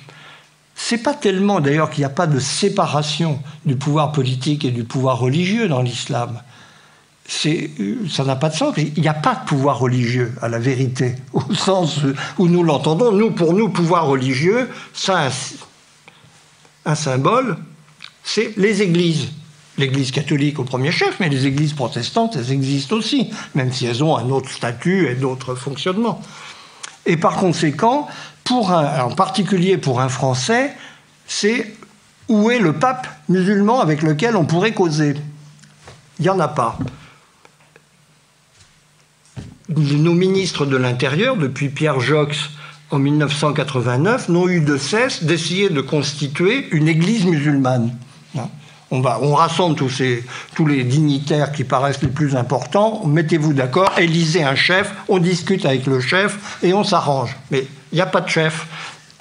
C'est 0.74 1.04
pas 1.04 1.14
tellement 1.14 1.60
d'ailleurs 1.60 1.90
qu'il 1.90 2.00
n'y 2.00 2.06
a 2.06 2.10
pas 2.10 2.28
de 2.28 2.40
séparation 2.40 3.42
du 3.66 3.76
pouvoir 3.76 4.14
politique 4.14 4.64
et 4.64 4.72
du 4.72 4.86
pouvoir 4.86 5.20
religieux 5.20 5.68
dans 5.68 5.82
l'islam 5.82 6.40
ça 7.30 8.24
n'a 8.24 8.36
pas 8.36 8.50
de 8.50 8.56
sens. 8.56 8.74
Il 8.78 9.02
n'y 9.02 9.08
a 9.08 9.14
pas 9.14 9.36
de 9.36 9.48
pouvoir 9.48 9.80
religieux, 9.80 10.34
à 10.42 10.50
la 10.50 10.60
vérité, 10.60 11.16
au 11.34 11.54
sens 11.54 12.00
où 12.38 12.48
nous 12.48 12.64
l'entendons. 12.64 13.12
Nous, 13.12 13.32
pour 13.32 13.54
nous, 13.54 13.70
pouvoir 13.70 14.08
religieux, 14.08 14.70
ça 14.94 15.30
un, 16.86 16.96
symbole, 16.96 17.58
c'est 18.24 18.58
les 18.58 18.82
églises. 18.82 19.30
L'Église 19.78 20.12
catholique 20.12 20.60
au 20.60 20.64
premier 20.64 20.92
chef, 20.92 21.20
mais 21.22 21.30
les 21.30 21.46
églises 21.46 21.74
protestantes, 21.74 22.36
elles 22.36 22.52
existent 22.52 22.98
aussi, 22.98 23.30
même 23.56 23.72
si 23.72 23.86
elles 23.86 24.04
ont 24.04 24.18
un 24.18 24.30
autre 24.30 24.50
statut 24.50 25.08
et 25.08 25.16
d'autres 25.16 25.56
fonctionnements. 25.56 26.20
Et 27.06 27.16
par 27.16 27.38
conséquent, 27.38 28.08
en 28.50 29.12
particulier 29.12 29.78
pour 29.78 30.02
un 30.02 30.10
Français, 30.10 30.76
c'est 31.28 31.76
où 32.28 32.52
est 32.52 32.60
le 32.60 32.74
pape 32.74 33.08
musulman 33.30 33.80
avec 33.80 34.02
lequel 34.02 34.36
on 34.36 34.46
pourrait 34.46 34.74
causer? 34.74 35.16
Il 36.20 36.24
n'y 36.24 36.30
en 36.30 36.40
a 36.40 36.50
pas 36.50 36.78
nos 39.76 40.14
ministres 40.14 40.66
de 40.66 40.78
l'Intérieur, 40.78 41.38
depuis 41.38 41.70
Pierre 41.70 42.00
Jox 42.00 42.50
en 42.92 43.00
1989, 43.00 44.30
n'ont 44.30 44.48
eu 44.48 44.62
de 44.62 44.78
cesse 44.78 45.24
d'essayer 45.24 45.70
de 45.70 45.82
constituer 45.82 46.68
une 46.72 46.88
église 46.88 47.26
musulmane. 47.26 47.96
Hein? 48.38 48.50
On, 48.92 49.02
rassemble 49.02 49.76
tous, 49.76 50.66
les 50.66 50.84
dignitaires 50.84 51.52
qui 51.52 51.64
paraissent 51.64 52.02
les 52.02 52.08
plus 52.08 52.36
importants, 52.36 53.06
mettez-vous 53.06 53.54
d'accord, 53.54 53.92
élisez 54.00 54.44
un 54.44 54.56
chef, 54.56 54.92
on 55.08 55.20
discute 55.20 55.66
avec 55.66 55.86
le 55.86 56.02
chef 56.02 56.58
et 56.64 56.74
on 56.74 56.84
s'arrange. 56.84 57.36
Mais 57.52 57.68
il 57.92 57.96
n'y 57.96 58.02
a 58.02 58.08
pas 58.08 58.22
de 58.22 58.30
chef. 58.30 58.66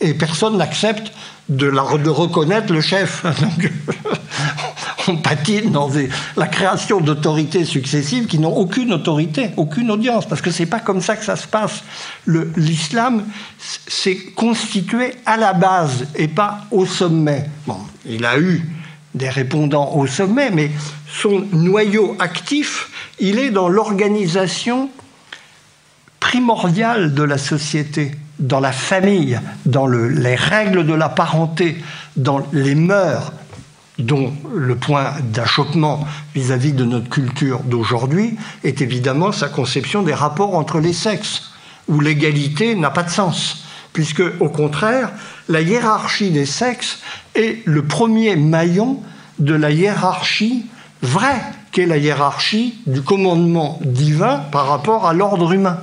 Et 0.01 0.15
personne 0.15 0.57
n'accepte 0.57 1.13
de, 1.51 1.69
reconnaître 2.09 2.73
le 2.73 2.81
chef. 2.81 3.27
on 5.09 5.17
patine 5.17 5.71
dans 5.71 5.91
la 6.37 6.47
création 6.47 7.01
d'autorités 7.01 7.65
successives 7.65 8.27
qui 8.27 8.39
n'ont 8.39 8.55
aucune 8.55 8.93
autorité, 8.93 9.51
aucune 9.57 9.91
audience, 9.91 10.27
parce 10.27 10.43
que 10.43 10.51
c'est 10.51 10.67
pas 10.67 10.81
comme 10.81 11.01
ça 11.01 11.17
que 11.17 11.25
ça 11.25 11.37
se 11.37 11.47
passe. 11.47 11.83
L'islam 12.27 13.25
s'est 13.59 14.19
constitué 14.37 15.15
à 15.27 15.37
la 15.37 15.53
base 15.53 16.07
et 16.15 16.29
pas 16.29 16.61
au 16.71 16.87
sommet. 16.87 17.47
Bon, 17.67 17.79
il 18.07 18.25
a 18.25 18.39
eu 18.39 18.63
des 19.15 19.29
répondants 19.29 19.95
au 19.95 20.07
sommet, 20.07 20.51
mais 20.51 20.71
son 21.11 21.45
noyau 21.53 22.17
actif, 22.19 22.91
il 23.19 23.39
est 23.39 23.51
dans 23.51 23.69
l'organisation 23.69 24.91
primordiale 26.21 27.15
de 27.15 27.23
la 27.23 27.39
société, 27.39 28.13
dans 28.39 28.61
la 28.61 28.73
famille, 28.73 29.41
dans 29.65 29.87
les 29.87 30.35
règles 30.35 30.87
de 30.87 30.93
la 30.93 31.09
parenté, 31.09 31.79
dans 32.17 32.47
les 32.53 32.75
mœurs, 32.75 33.33
dont 33.99 34.33
le 34.55 34.77
point 34.77 35.13
d'achoppement 35.33 36.07
vis-à-vis 36.35 36.73
de 36.73 36.85
notre 36.85 37.09
culture 37.09 37.61
d'aujourd'hui 37.61 38.37
est 38.63 38.81
évidemment 38.81 39.33
sa 39.33 39.49
conception 39.49 40.03
des 40.03 40.15
rapports 40.15 40.55
entre 40.55 40.79
les 40.79 40.93
sexes, 40.93 41.51
où 41.89 42.01
l'égalité 42.01 42.75
n'a 42.75 42.91
pas 42.91 43.03
de 43.03 43.11
sens, 43.11 43.65
puisque 43.93 44.23
au 44.41 44.49
contraire, 44.49 45.11
la 45.49 45.61
hiérarchie 45.61 46.31
des 46.31 46.47
sexes 46.47 47.01
est 47.35 47.67
le 47.67 47.83
premier 47.83 48.37
maillon 48.37 49.01
de 49.39 49.55
la 49.55 49.71
hiérarchie 49.71 50.67
vraie, 51.03 51.43
qu'est 51.73 51.87
la 51.87 51.97
hiérarchie 51.97 52.81
du 52.87 53.03
commandement 53.03 53.79
divin 53.85 54.43
par 54.53 54.69
rapport 54.69 55.07
à 55.07 55.13
l'ordre 55.13 55.53
humain. 55.53 55.79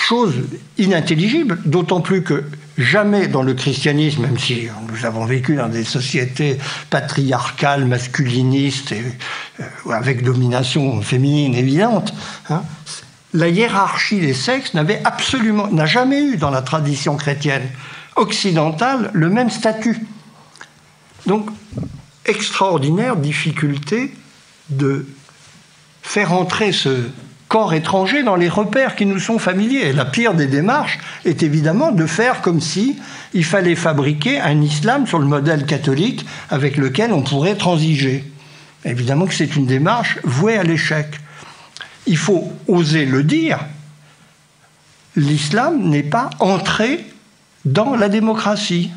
Chose 0.00 0.34
inintelligible, 0.78 1.58
d'autant 1.66 2.00
plus 2.00 2.22
que 2.22 2.42
jamais 2.78 3.28
dans 3.28 3.42
le 3.42 3.52
christianisme, 3.52 4.22
même 4.22 4.38
si 4.38 4.66
nous 4.88 5.04
avons 5.04 5.26
vécu 5.26 5.56
dans 5.56 5.68
des 5.68 5.84
sociétés 5.84 6.56
patriarcales, 6.88 7.84
masculinistes, 7.84 8.92
euh, 8.92 9.92
avec 9.92 10.24
domination 10.24 11.02
féminine 11.02 11.54
évidente, 11.54 12.14
hein, 12.48 12.62
la 13.34 13.48
hiérarchie 13.48 14.20
des 14.20 14.32
sexes 14.32 14.72
n'avait 14.72 15.02
absolument, 15.04 15.68
n'a 15.68 15.84
jamais 15.84 16.22
eu 16.22 16.36
dans 16.38 16.50
la 16.50 16.62
tradition 16.62 17.16
chrétienne 17.16 17.68
occidentale 18.16 19.10
le 19.12 19.28
même 19.28 19.50
statut. 19.50 19.98
Donc, 21.26 21.50
extraordinaire 22.24 23.16
difficulté 23.16 24.14
de 24.70 25.06
faire 26.02 26.32
entrer 26.32 26.72
ce 26.72 27.06
corps 27.50 27.74
étranger 27.74 28.22
dans 28.22 28.36
les 28.36 28.48
repères 28.48 28.94
qui 28.94 29.06
nous 29.06 29.18
sont 29.18 29.40
familiers. 29.40 29.92
La 29.92 30.04
pire 30.04 30.34
des 30.34 30.46
démarches 30.46 31.00
est 31.24 31.42
évidemment 31.42 31.90
de 31.90 32.06
faire 32.06 32.42
comme 32.42 32.60
si 32.60 32.96
il 33.34 33.44
fallait 33.44 33.74
fabriquer 33.74 34.40
un 34.40 34.62
islam 34.62 35.04
sur 35.08 35.18
le 35.18 35.26
modèle 35.26 35.66
catholique 35.66 36.24
avec 36.48 36.76
lequel 36.76 37.12
on 37.12 37.22
pourrait 37.22 37.56
transiger. 37.56 38.24
Évidemment 38.84 39.26
que 39.26 39.34
c'est 39.34 39.56
une 39.56 39.66
démarche 39.66 40.20
vouée 40.22 40.58
à 40.58 40.62
l'échec. 40.62 41.08
Il 42.06 42.16
faut 42.16 42.52
oser 42.68 43.04
le 43.04 43.24
dire. 43.24 43.58
L'islam 45.16 45.88
n'est 45.88 46.04
pas 46.04 46.30
entré 46.38 47.04
dans 47.64 47.96
la 47.96 48.08
démocratie. 48.08 48.92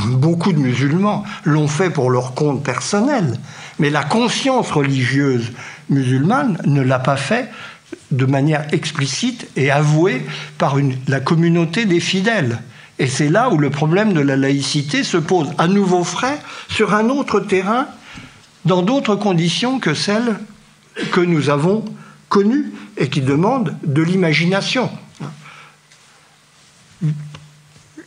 beaucoup 0.00 0.54
de 0.54 0.58
musulmans 0.58 1.24
l'ont 1.44 1.68
fait 1.68 1.90
pour 1.90 2.08
leur 2.08 2.32
compte 2.32 2.64
personnel, 2.64 3.38
mais 3.78 3.90
la 3.90 4.04
conscience 4.04 4.70
religieuse 4.70 5.52
musulmane 5.88 6.58
ne 6.66 6.82
l'a 6.82 6.98
pas 6.98 7.16
fait 7.16 7.50
de 8.10 8.26
manière 8.26 8.66
explicite 8.72 9.48
et 9.56 9.70
avouée 9.70 10.26
par 10.58 10.76
la 11.06 11.20
communauté 11.20 11.84
des 11.84 12.00
fidèles. 12.00 12.58
Et 12.98 13.06
c'est 13.06 13.28
là 13.28 13.50
où 13.50 13.58
le 13.58 13.70
problème 13.70 14.12
de 14.12 14.20
la 14.20 14.36
laïcité 14.36 15.04
se 15.04 15.16
pose 15.16 15.52
à 15.58 15.68
nouveau 15.68 16.04
frais 16.04 16.38
sur 16.68 16.94
un 16.94 17.08
autre 17.08 17.40
terrain, 17.40 17.86
dans 18.64 18.82
d'autres 18.82 19.14
conditions 19.14 19.78
que 19.78 19.94
celles 19.94 20.36
que 21.12 21.20
nous 21.20 21.48
avons 21.48 21.84
connues 22.28 22.72
et 22.96 23.08
qui 23.08 23.20
demandent 23.20 23.76
de 23.84 24.02
l'imagination. 24.02 24.90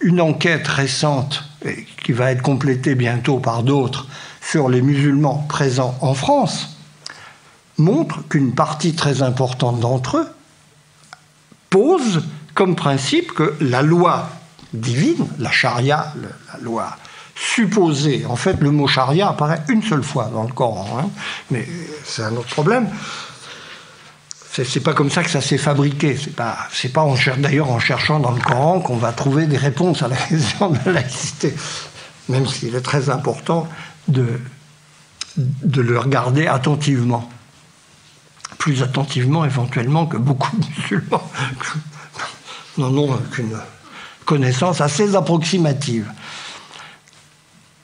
Une 0.01 0.19
enquête 0.19 0.67
récente, 0.67 1.45
qui 2.03 2.11
va 2.11 2.31
être 2.31 2.41
complétée 2.41 2.95
bientôt 2.95 3.39
par 3.39 3.63
d'autres, 3.63 4.07
sur 4.41 4.69
les 4.69 4.81
musulmans 4.81 5.45
présents 5.47 5.95
en 6.01 6.13
France, 6.13 6.77
montre 7.77 8.27
qu'une 8.27 8.53
partie 8.53 8.93
très 8.93 9.21
importante 9.21 9.79
d'entre 9.79 10.17
eux 10.17 10.27
pose 11.69 12.23
comme 12.53 12.75
principe 12.75 13.33
que 13.33 13.55
la 13.61 13.81
loi 13.81 14.29
divine, 14.73 15.25
la 15.39 15.51
charia, 15.51 16.13
la 16.53 16.59
loi 16.59 16.97
supposée, 17.35 18.25
en 18.27 18.35
fait 18.35 18.59
le 18.59 18.71
mot 18.71 18.87
charia 18.87 19.29
apparaît 19.29 19.61
une 19.69 19.81
seule 19.81 20.03
fois 20.03 20.29
dans 20.33 20.43
le 20.43 20.53
Coran, 20.53 20.99
hein, 20.99 21.09
mais 21.49 21.67
c'est 22.03 22.23
un 22.23 22.35
autre 22.35 22.49
problème. 22.49 22.87
C'est 24.53 24.83
pas 24.83 24.93
comme 24.93 25.09
ça 25.09 25.23
que 25.23 25.29
ça 25.29 25.39
s'est 25.39 25.57
fabriqué. 25.57 26.19
C'est 26.21 26.35
pas, 26.35 26.57
c'est 26.73 26.91
pas 26.91 27.07
d'ailleurs 27.37 27.71
en 27.71 27.79
cherchant 27.79 28.19
dans 28.19 28.31
le 28.31 28.41
Coran 28.41 28.81
qu'on 28.81 28.97
va 28.97 29.13
trouver 29.13 29.45
des 29.45 29.55
réponses 29.55 30.03
à 30.03 30.09
la 30.09 30.17
question 30.29 30.69
de 30.69 30.77
la 30.85 30.91
laïcité, 30.91 31.55
même 32.27 32.45
s'il 32.45 32.75
est 32.75 32.81
très 32.81 33.09
important 33.09 33.67
de, 34.07 34.39
le 35.35 35.99
regarder 35.99 36.47
attentivement 36.47 37.29
plus 38.57 38.83
attentivement 38.83 39.43
éventuellement 39.43 40.05
que 40.05 40.17
beaucoup 40.17 40.55
de 40.55 40.65
musulmans 40.67 41.31
n'en 42.77 42.95
ont 42.95 43.17
qu'une 43.31 43.57
connaissance 44.25 44.81
assez 44.81 45.15
approximative. 45.15 46.11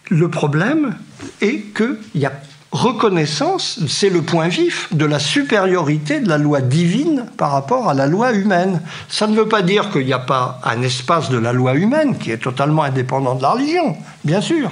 Le 0.10 0.30
problème 0.30 0.96
est 1.42 1.74
qu'il 1.74 1.98
y 2.16 2.26
a 2.26 2.34
reconnaissance, 2.72 3.80
c'est 3.88 4.10
le 4.10 4.22
point 4.22 4.48
vif 4.48 4.94
de 4.94 5.06
la 5.06 5.20
supériorité 5.20 6.20
de 6.20 6.30
la 6.30 6.38
loi 6.38 6.62
divine 6.62 7.26
par 7.38 7.52
rapport 7.52 7.90
à 7.90 7.94
la 7.94 8.08
loi 8.08 8.34
humaine. 8.34 8.82
Ça 9.10 9.28
ne 9.28 9.36
veut 9.36 9.48
pas 9.48 9.62
dire 9.62 9.90
qu'il 9.92 10.06
n'y 10.06 10.14
a 10.14 10.20
pas 10.20 10.60
un 10.64 10.82
espace 10.82 11.30
de 11.30 11.38
la 11.38 11.54
loi 11.54 11.76
humaine 11.76 12.18
qui 12.18 12.32
est 12.32 12.38
totalement 12.38 12.84
indépendant 12.84 13.36
de 13.36 13.42
la 13.42 13.52
religion, 13.52 13.98
bien 14.24 14.42
sûr. 14.42 14.72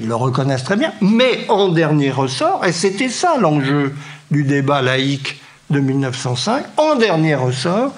Ils 0.00 0.06
le 0.06 0.14
reconnaissent 0.14 0.64
très 0.64 0.76
bien. 0.76 0.92
Mais 1.00 1.46
en 1.48 1.68
dernier 1.68 2.10
ressort, 2.10 2.64
et 2.64 2.72
c'était 2.72 3.08
ça 3.08 3.36
l'enjeu 3.38 3.94
du 4.30 4.44
débat 4.44 4.82
laïque 4.82 5.40
de 5.70 5.80
1905, 5.80 6.64
en 6.76 6.96
dernier 6.96 7.34
ressort, 7.34 7.92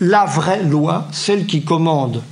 la 0.00 0.24
vraie 0.24 0.62
loi, 0.62 1.06
celle 1.12 1.46
qui 1.46 1.64
commande 1.64 2.22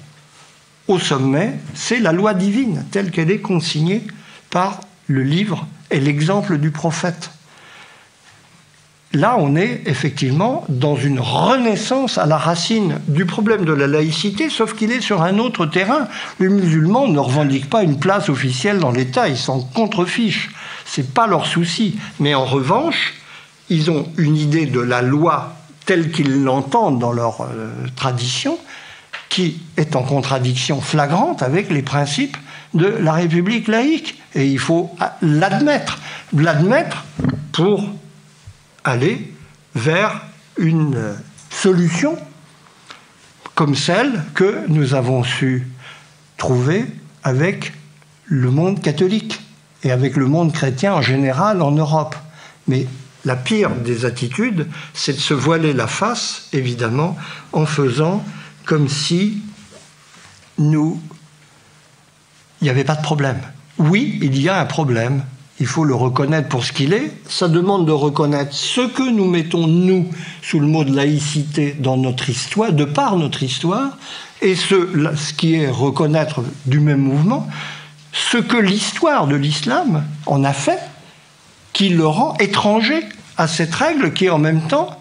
au 0.88 0.98
sommet, 0.98 1.58
c'est 1.74 2.00
la 2.00 2.12
loi 2.12 2.34
divine, 2.34 2.84
telle 2.90 3.10
qu'elle 3.12 3.30
est 3.30 3.40
consignée 3.40 4.06
par 4.50 4.80
le 5.06 5.22
livre 5.22 5.66
et 5.90 6.00
l'exemple 6.00 6.58
du 6.58 6.72
prophète. 6.72 7.30
Là, 9.12 9.36
on 9.38 9.56
est 9.56 9.82
effectivement 9.86 10.64
dans 10.68 10.94
une 10.94 11.18
renaissance 11.18 12.16
à 12.16 12.26
la 12.26 12.38
racine 12.38 13.00
du 13.08 13.26
problème 13.26 13.64
de 13.64 13.72
la 13.72 13.88
laïcité, 13.88 14.48
sauf 14.48 14.74
qu'il 14.74 14.92
est 14.92 15.00
sur 15.00 15.22
un 15.22 15.38
autre 15.38 15.66
terrain. 15.66 16.06
Les 16.38 16.48
musulmans 16.48 17.08
ne 17.08 17.18
revendiquent 17.18 17.68
pas 17.68 17.82
une 17.82 17.98
place 17.98 18.28
officielle 18.28 18.78
dans 18.78 18.92
l'État, 18.92 19.28
ils 19.28 19.36
s'en 19.36 19.60
contrefichent 19.60 20.50
c'est 20.90 21.14
pas 21.14 21.26
leur 21.26 21.46
souci. 21.46 21.98
Mais 22.18 22.34
en 22.34 22.44
revanche, 22.44 23.14
ils 23.68 23.90
ont 23.90 24.08
une 24.18 24.36
idée 24.36 24.66
de 24.66 24.80
la 24.80 25.02
loi 25.02 25.54
telle 25.86 26.10
qu'ils 26.10 26.42
l'entendent 26.42 26.98
dans 26.98 27.12
leur 27.12 27.42
euh, 27.42 27.70
tradition, 27.94 28.58
qui 29.28 29.60
est 29.76 29.94
en 29.94 30.02
contradiction 30.02 30.80
flagrante 30.80 31.42
avec 31.42 31.70
les 31.70 31.82
principes 31.82 32.36
de 32.74 32.86
la 32.86 33.12
République 33.12 33.68
laïque. 33.68 34.20
Et 34.34 34.46
il 34.46 34.58
faut 34.58 34.90
l'admettre. 35.22 35.98
L'admettre 36.36 37.04
pour 37.52 37.88
aller 38.90 39.32
vers 39.74 40.20
une 40.58 41.14
solution 41.50 42.18
comme 43.54 43.74
celle 43.74 44.22
que 44.34 44.66
nous 44.68 44.94
avons 44.94 45.22
su 45.22 45.66
trouver 46.36 46.86
avec 47.22 47.72
le 48.24 48.50
monde 48.50 48.80
catholique 48.80 49.40
et 49.82 49.90
avec 49.90 50.16
le 50.16 50.26
monde 50.26 50.52
chrétien 50.52 50.94
en 50.94 51.02
général 51.02 51.62
en 51.62 51.70
Europe. 51.72 52.16
Mais 52.68 52.86
la 53.24 53.36
pire 53.36 53.70
des 53.70 54.04
attitudes, 54.04 54.66
c'est 54.94 55.12
de 55.12 55.18
se 55.18 55.34
voiler 55.34 55.72
la 55.72 55.86
face, 55.86 56.48
évidemment, 56.52 57.16
en 57.52 57.66
faisant 57.66 58.24
comme 58.64 58.88
si 58.88 59.42
nous... 60.58 61.00
Il 62.62 62.68
avait 62.68 62.84
pas 62.84 62.96
de 62.96 63.02
problème. 63.02 63.40
Oui, 63.78 64.18
il 64.22 64.40
y 64.40 64.48
a 64.48 64.60
un 64.60 64.66
problème. 64.66 65.22
Il 65.60 65.66
faut 65.66 65.84
le 65.84 65.94
reconnaître 65.94 66.48
pour 66.48 66.64
ce 66.64 66.72
qu'il 66.72 66.94
est. 66.94 67.12
Ça 67.28 67.46
demande 67.46 67.86
de 67.86 67.92
reconnaître 67.92 68.54
ce 68.54 68.80
que 68.80 69.08
nous 69.08 69.26
mettons, 69.26 69.66
nous, 69.66 70.08
sous 70.40 70.58
le 70.58 70.66
mot 70.66 70.84
de 70.84 70.96
laïcité 70.96 71.76
dans 71.78 71.98
notre 71.98 72.30
histoire, 72.30 72.72
de 72.72 72.86
par 72.86 73.16
notre 73.16 73.42
histoire, 73.42 73.98
et 74.40 74.54
ce, 74.54 75.34
qui 75.34 75.56
est 75.56 75.68
reconnaître 75.68 76.42
du 76.64 76.80
même 76.80 77.02
mouvement, 77.02 77.46
ce 78.12 78.38
que 78.38 78.56
l'histoire 78.56 79.26
de 79.26 79.36
l'islam 79.36 80.04
en 80.24 80.44
a 80.44 80.54
fait, 80.54 80.80
qui 81.74 81.90
le 81.90 82.06
rend 82.06 82.36
étranger 82.38 83.04
à 83.36 83.46
cette 83.46 83.74
règle 83.74 84.14
qui, 84.14 84.30
en 84.30 84.38
même 84.38 84.62
temps, 84.62 84.98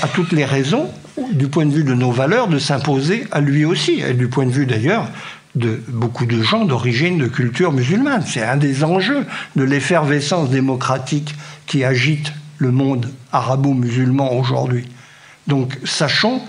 a 0.00 0.06
toutes 0.06 0.30
les 0.30 0.44
raisons, 0.44 0.88
du 1.32 1.48
point 1.48 1.66
de 1.66 1.72
vue 1.72 1.84
de 1.84 1.94
nos 1.94 2.12
valeurs, 2.12 2.46
de 2.46 2.60
s'imposer 2.60 3.26
à 3.32 3.40
lui 3.40 3.64
aussi, 3.64 4.00
et 4.00 4.14
du 4.14 4.28
point 4.28 4.46
de 4.46 4.52
vue 4.52 4.66
d'ailleurs 4.66 5.08
de 5.54 5.82
beaucoup 5.88 6.26
de 6.26 6.42
gens 6.42 6.64
d'origine 6.64 7.18
de 7.18 7.26
culture 7.26 7.72
musulmane. 7.72 8.24
C'est 8.26 8.42
un 8.42 8.56
des 8.56 8.82
enjeux 8.82 9.24
de 9.56 9.62
l'effervescence 9.62 10.50
démocratique 10.50 11.34
qui 11.66 11.84
agite 11.84 12.32
le 12.58 12.70
monde 12.70 13.10
arabo-musulman 13.32 14.32
aujourd'hui. 14.36 14.88
Donc 15.46 15.78
sachons 15.84 16.40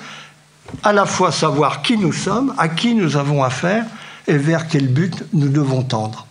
à 0.83 0.93
la 0.93 1.05
fois 1.05 1.31
savoir 1.31 1.81
qui 1.81 1.97
nous 1.97 2.13
sommes, 2.13 2.53
à 2.57 2.67
qui 2.67 2.95
nous 2.95 3.17
avons 3.17 3.43
affaire, 3.43 3.85
et 4.27 4.37
vers 4.37 4.67
quel 4.67 4.87
but 4.87 5.23
nous 5.33 5.49
devons 5.49 5.83
tendre. 5.83 6.25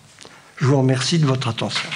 Je 0.57 0.67
vous 0.67 0.79
remercie 0.79 1.19
de 1.19 1.27
votre 1.27 1.49
attention. 1.49 1.89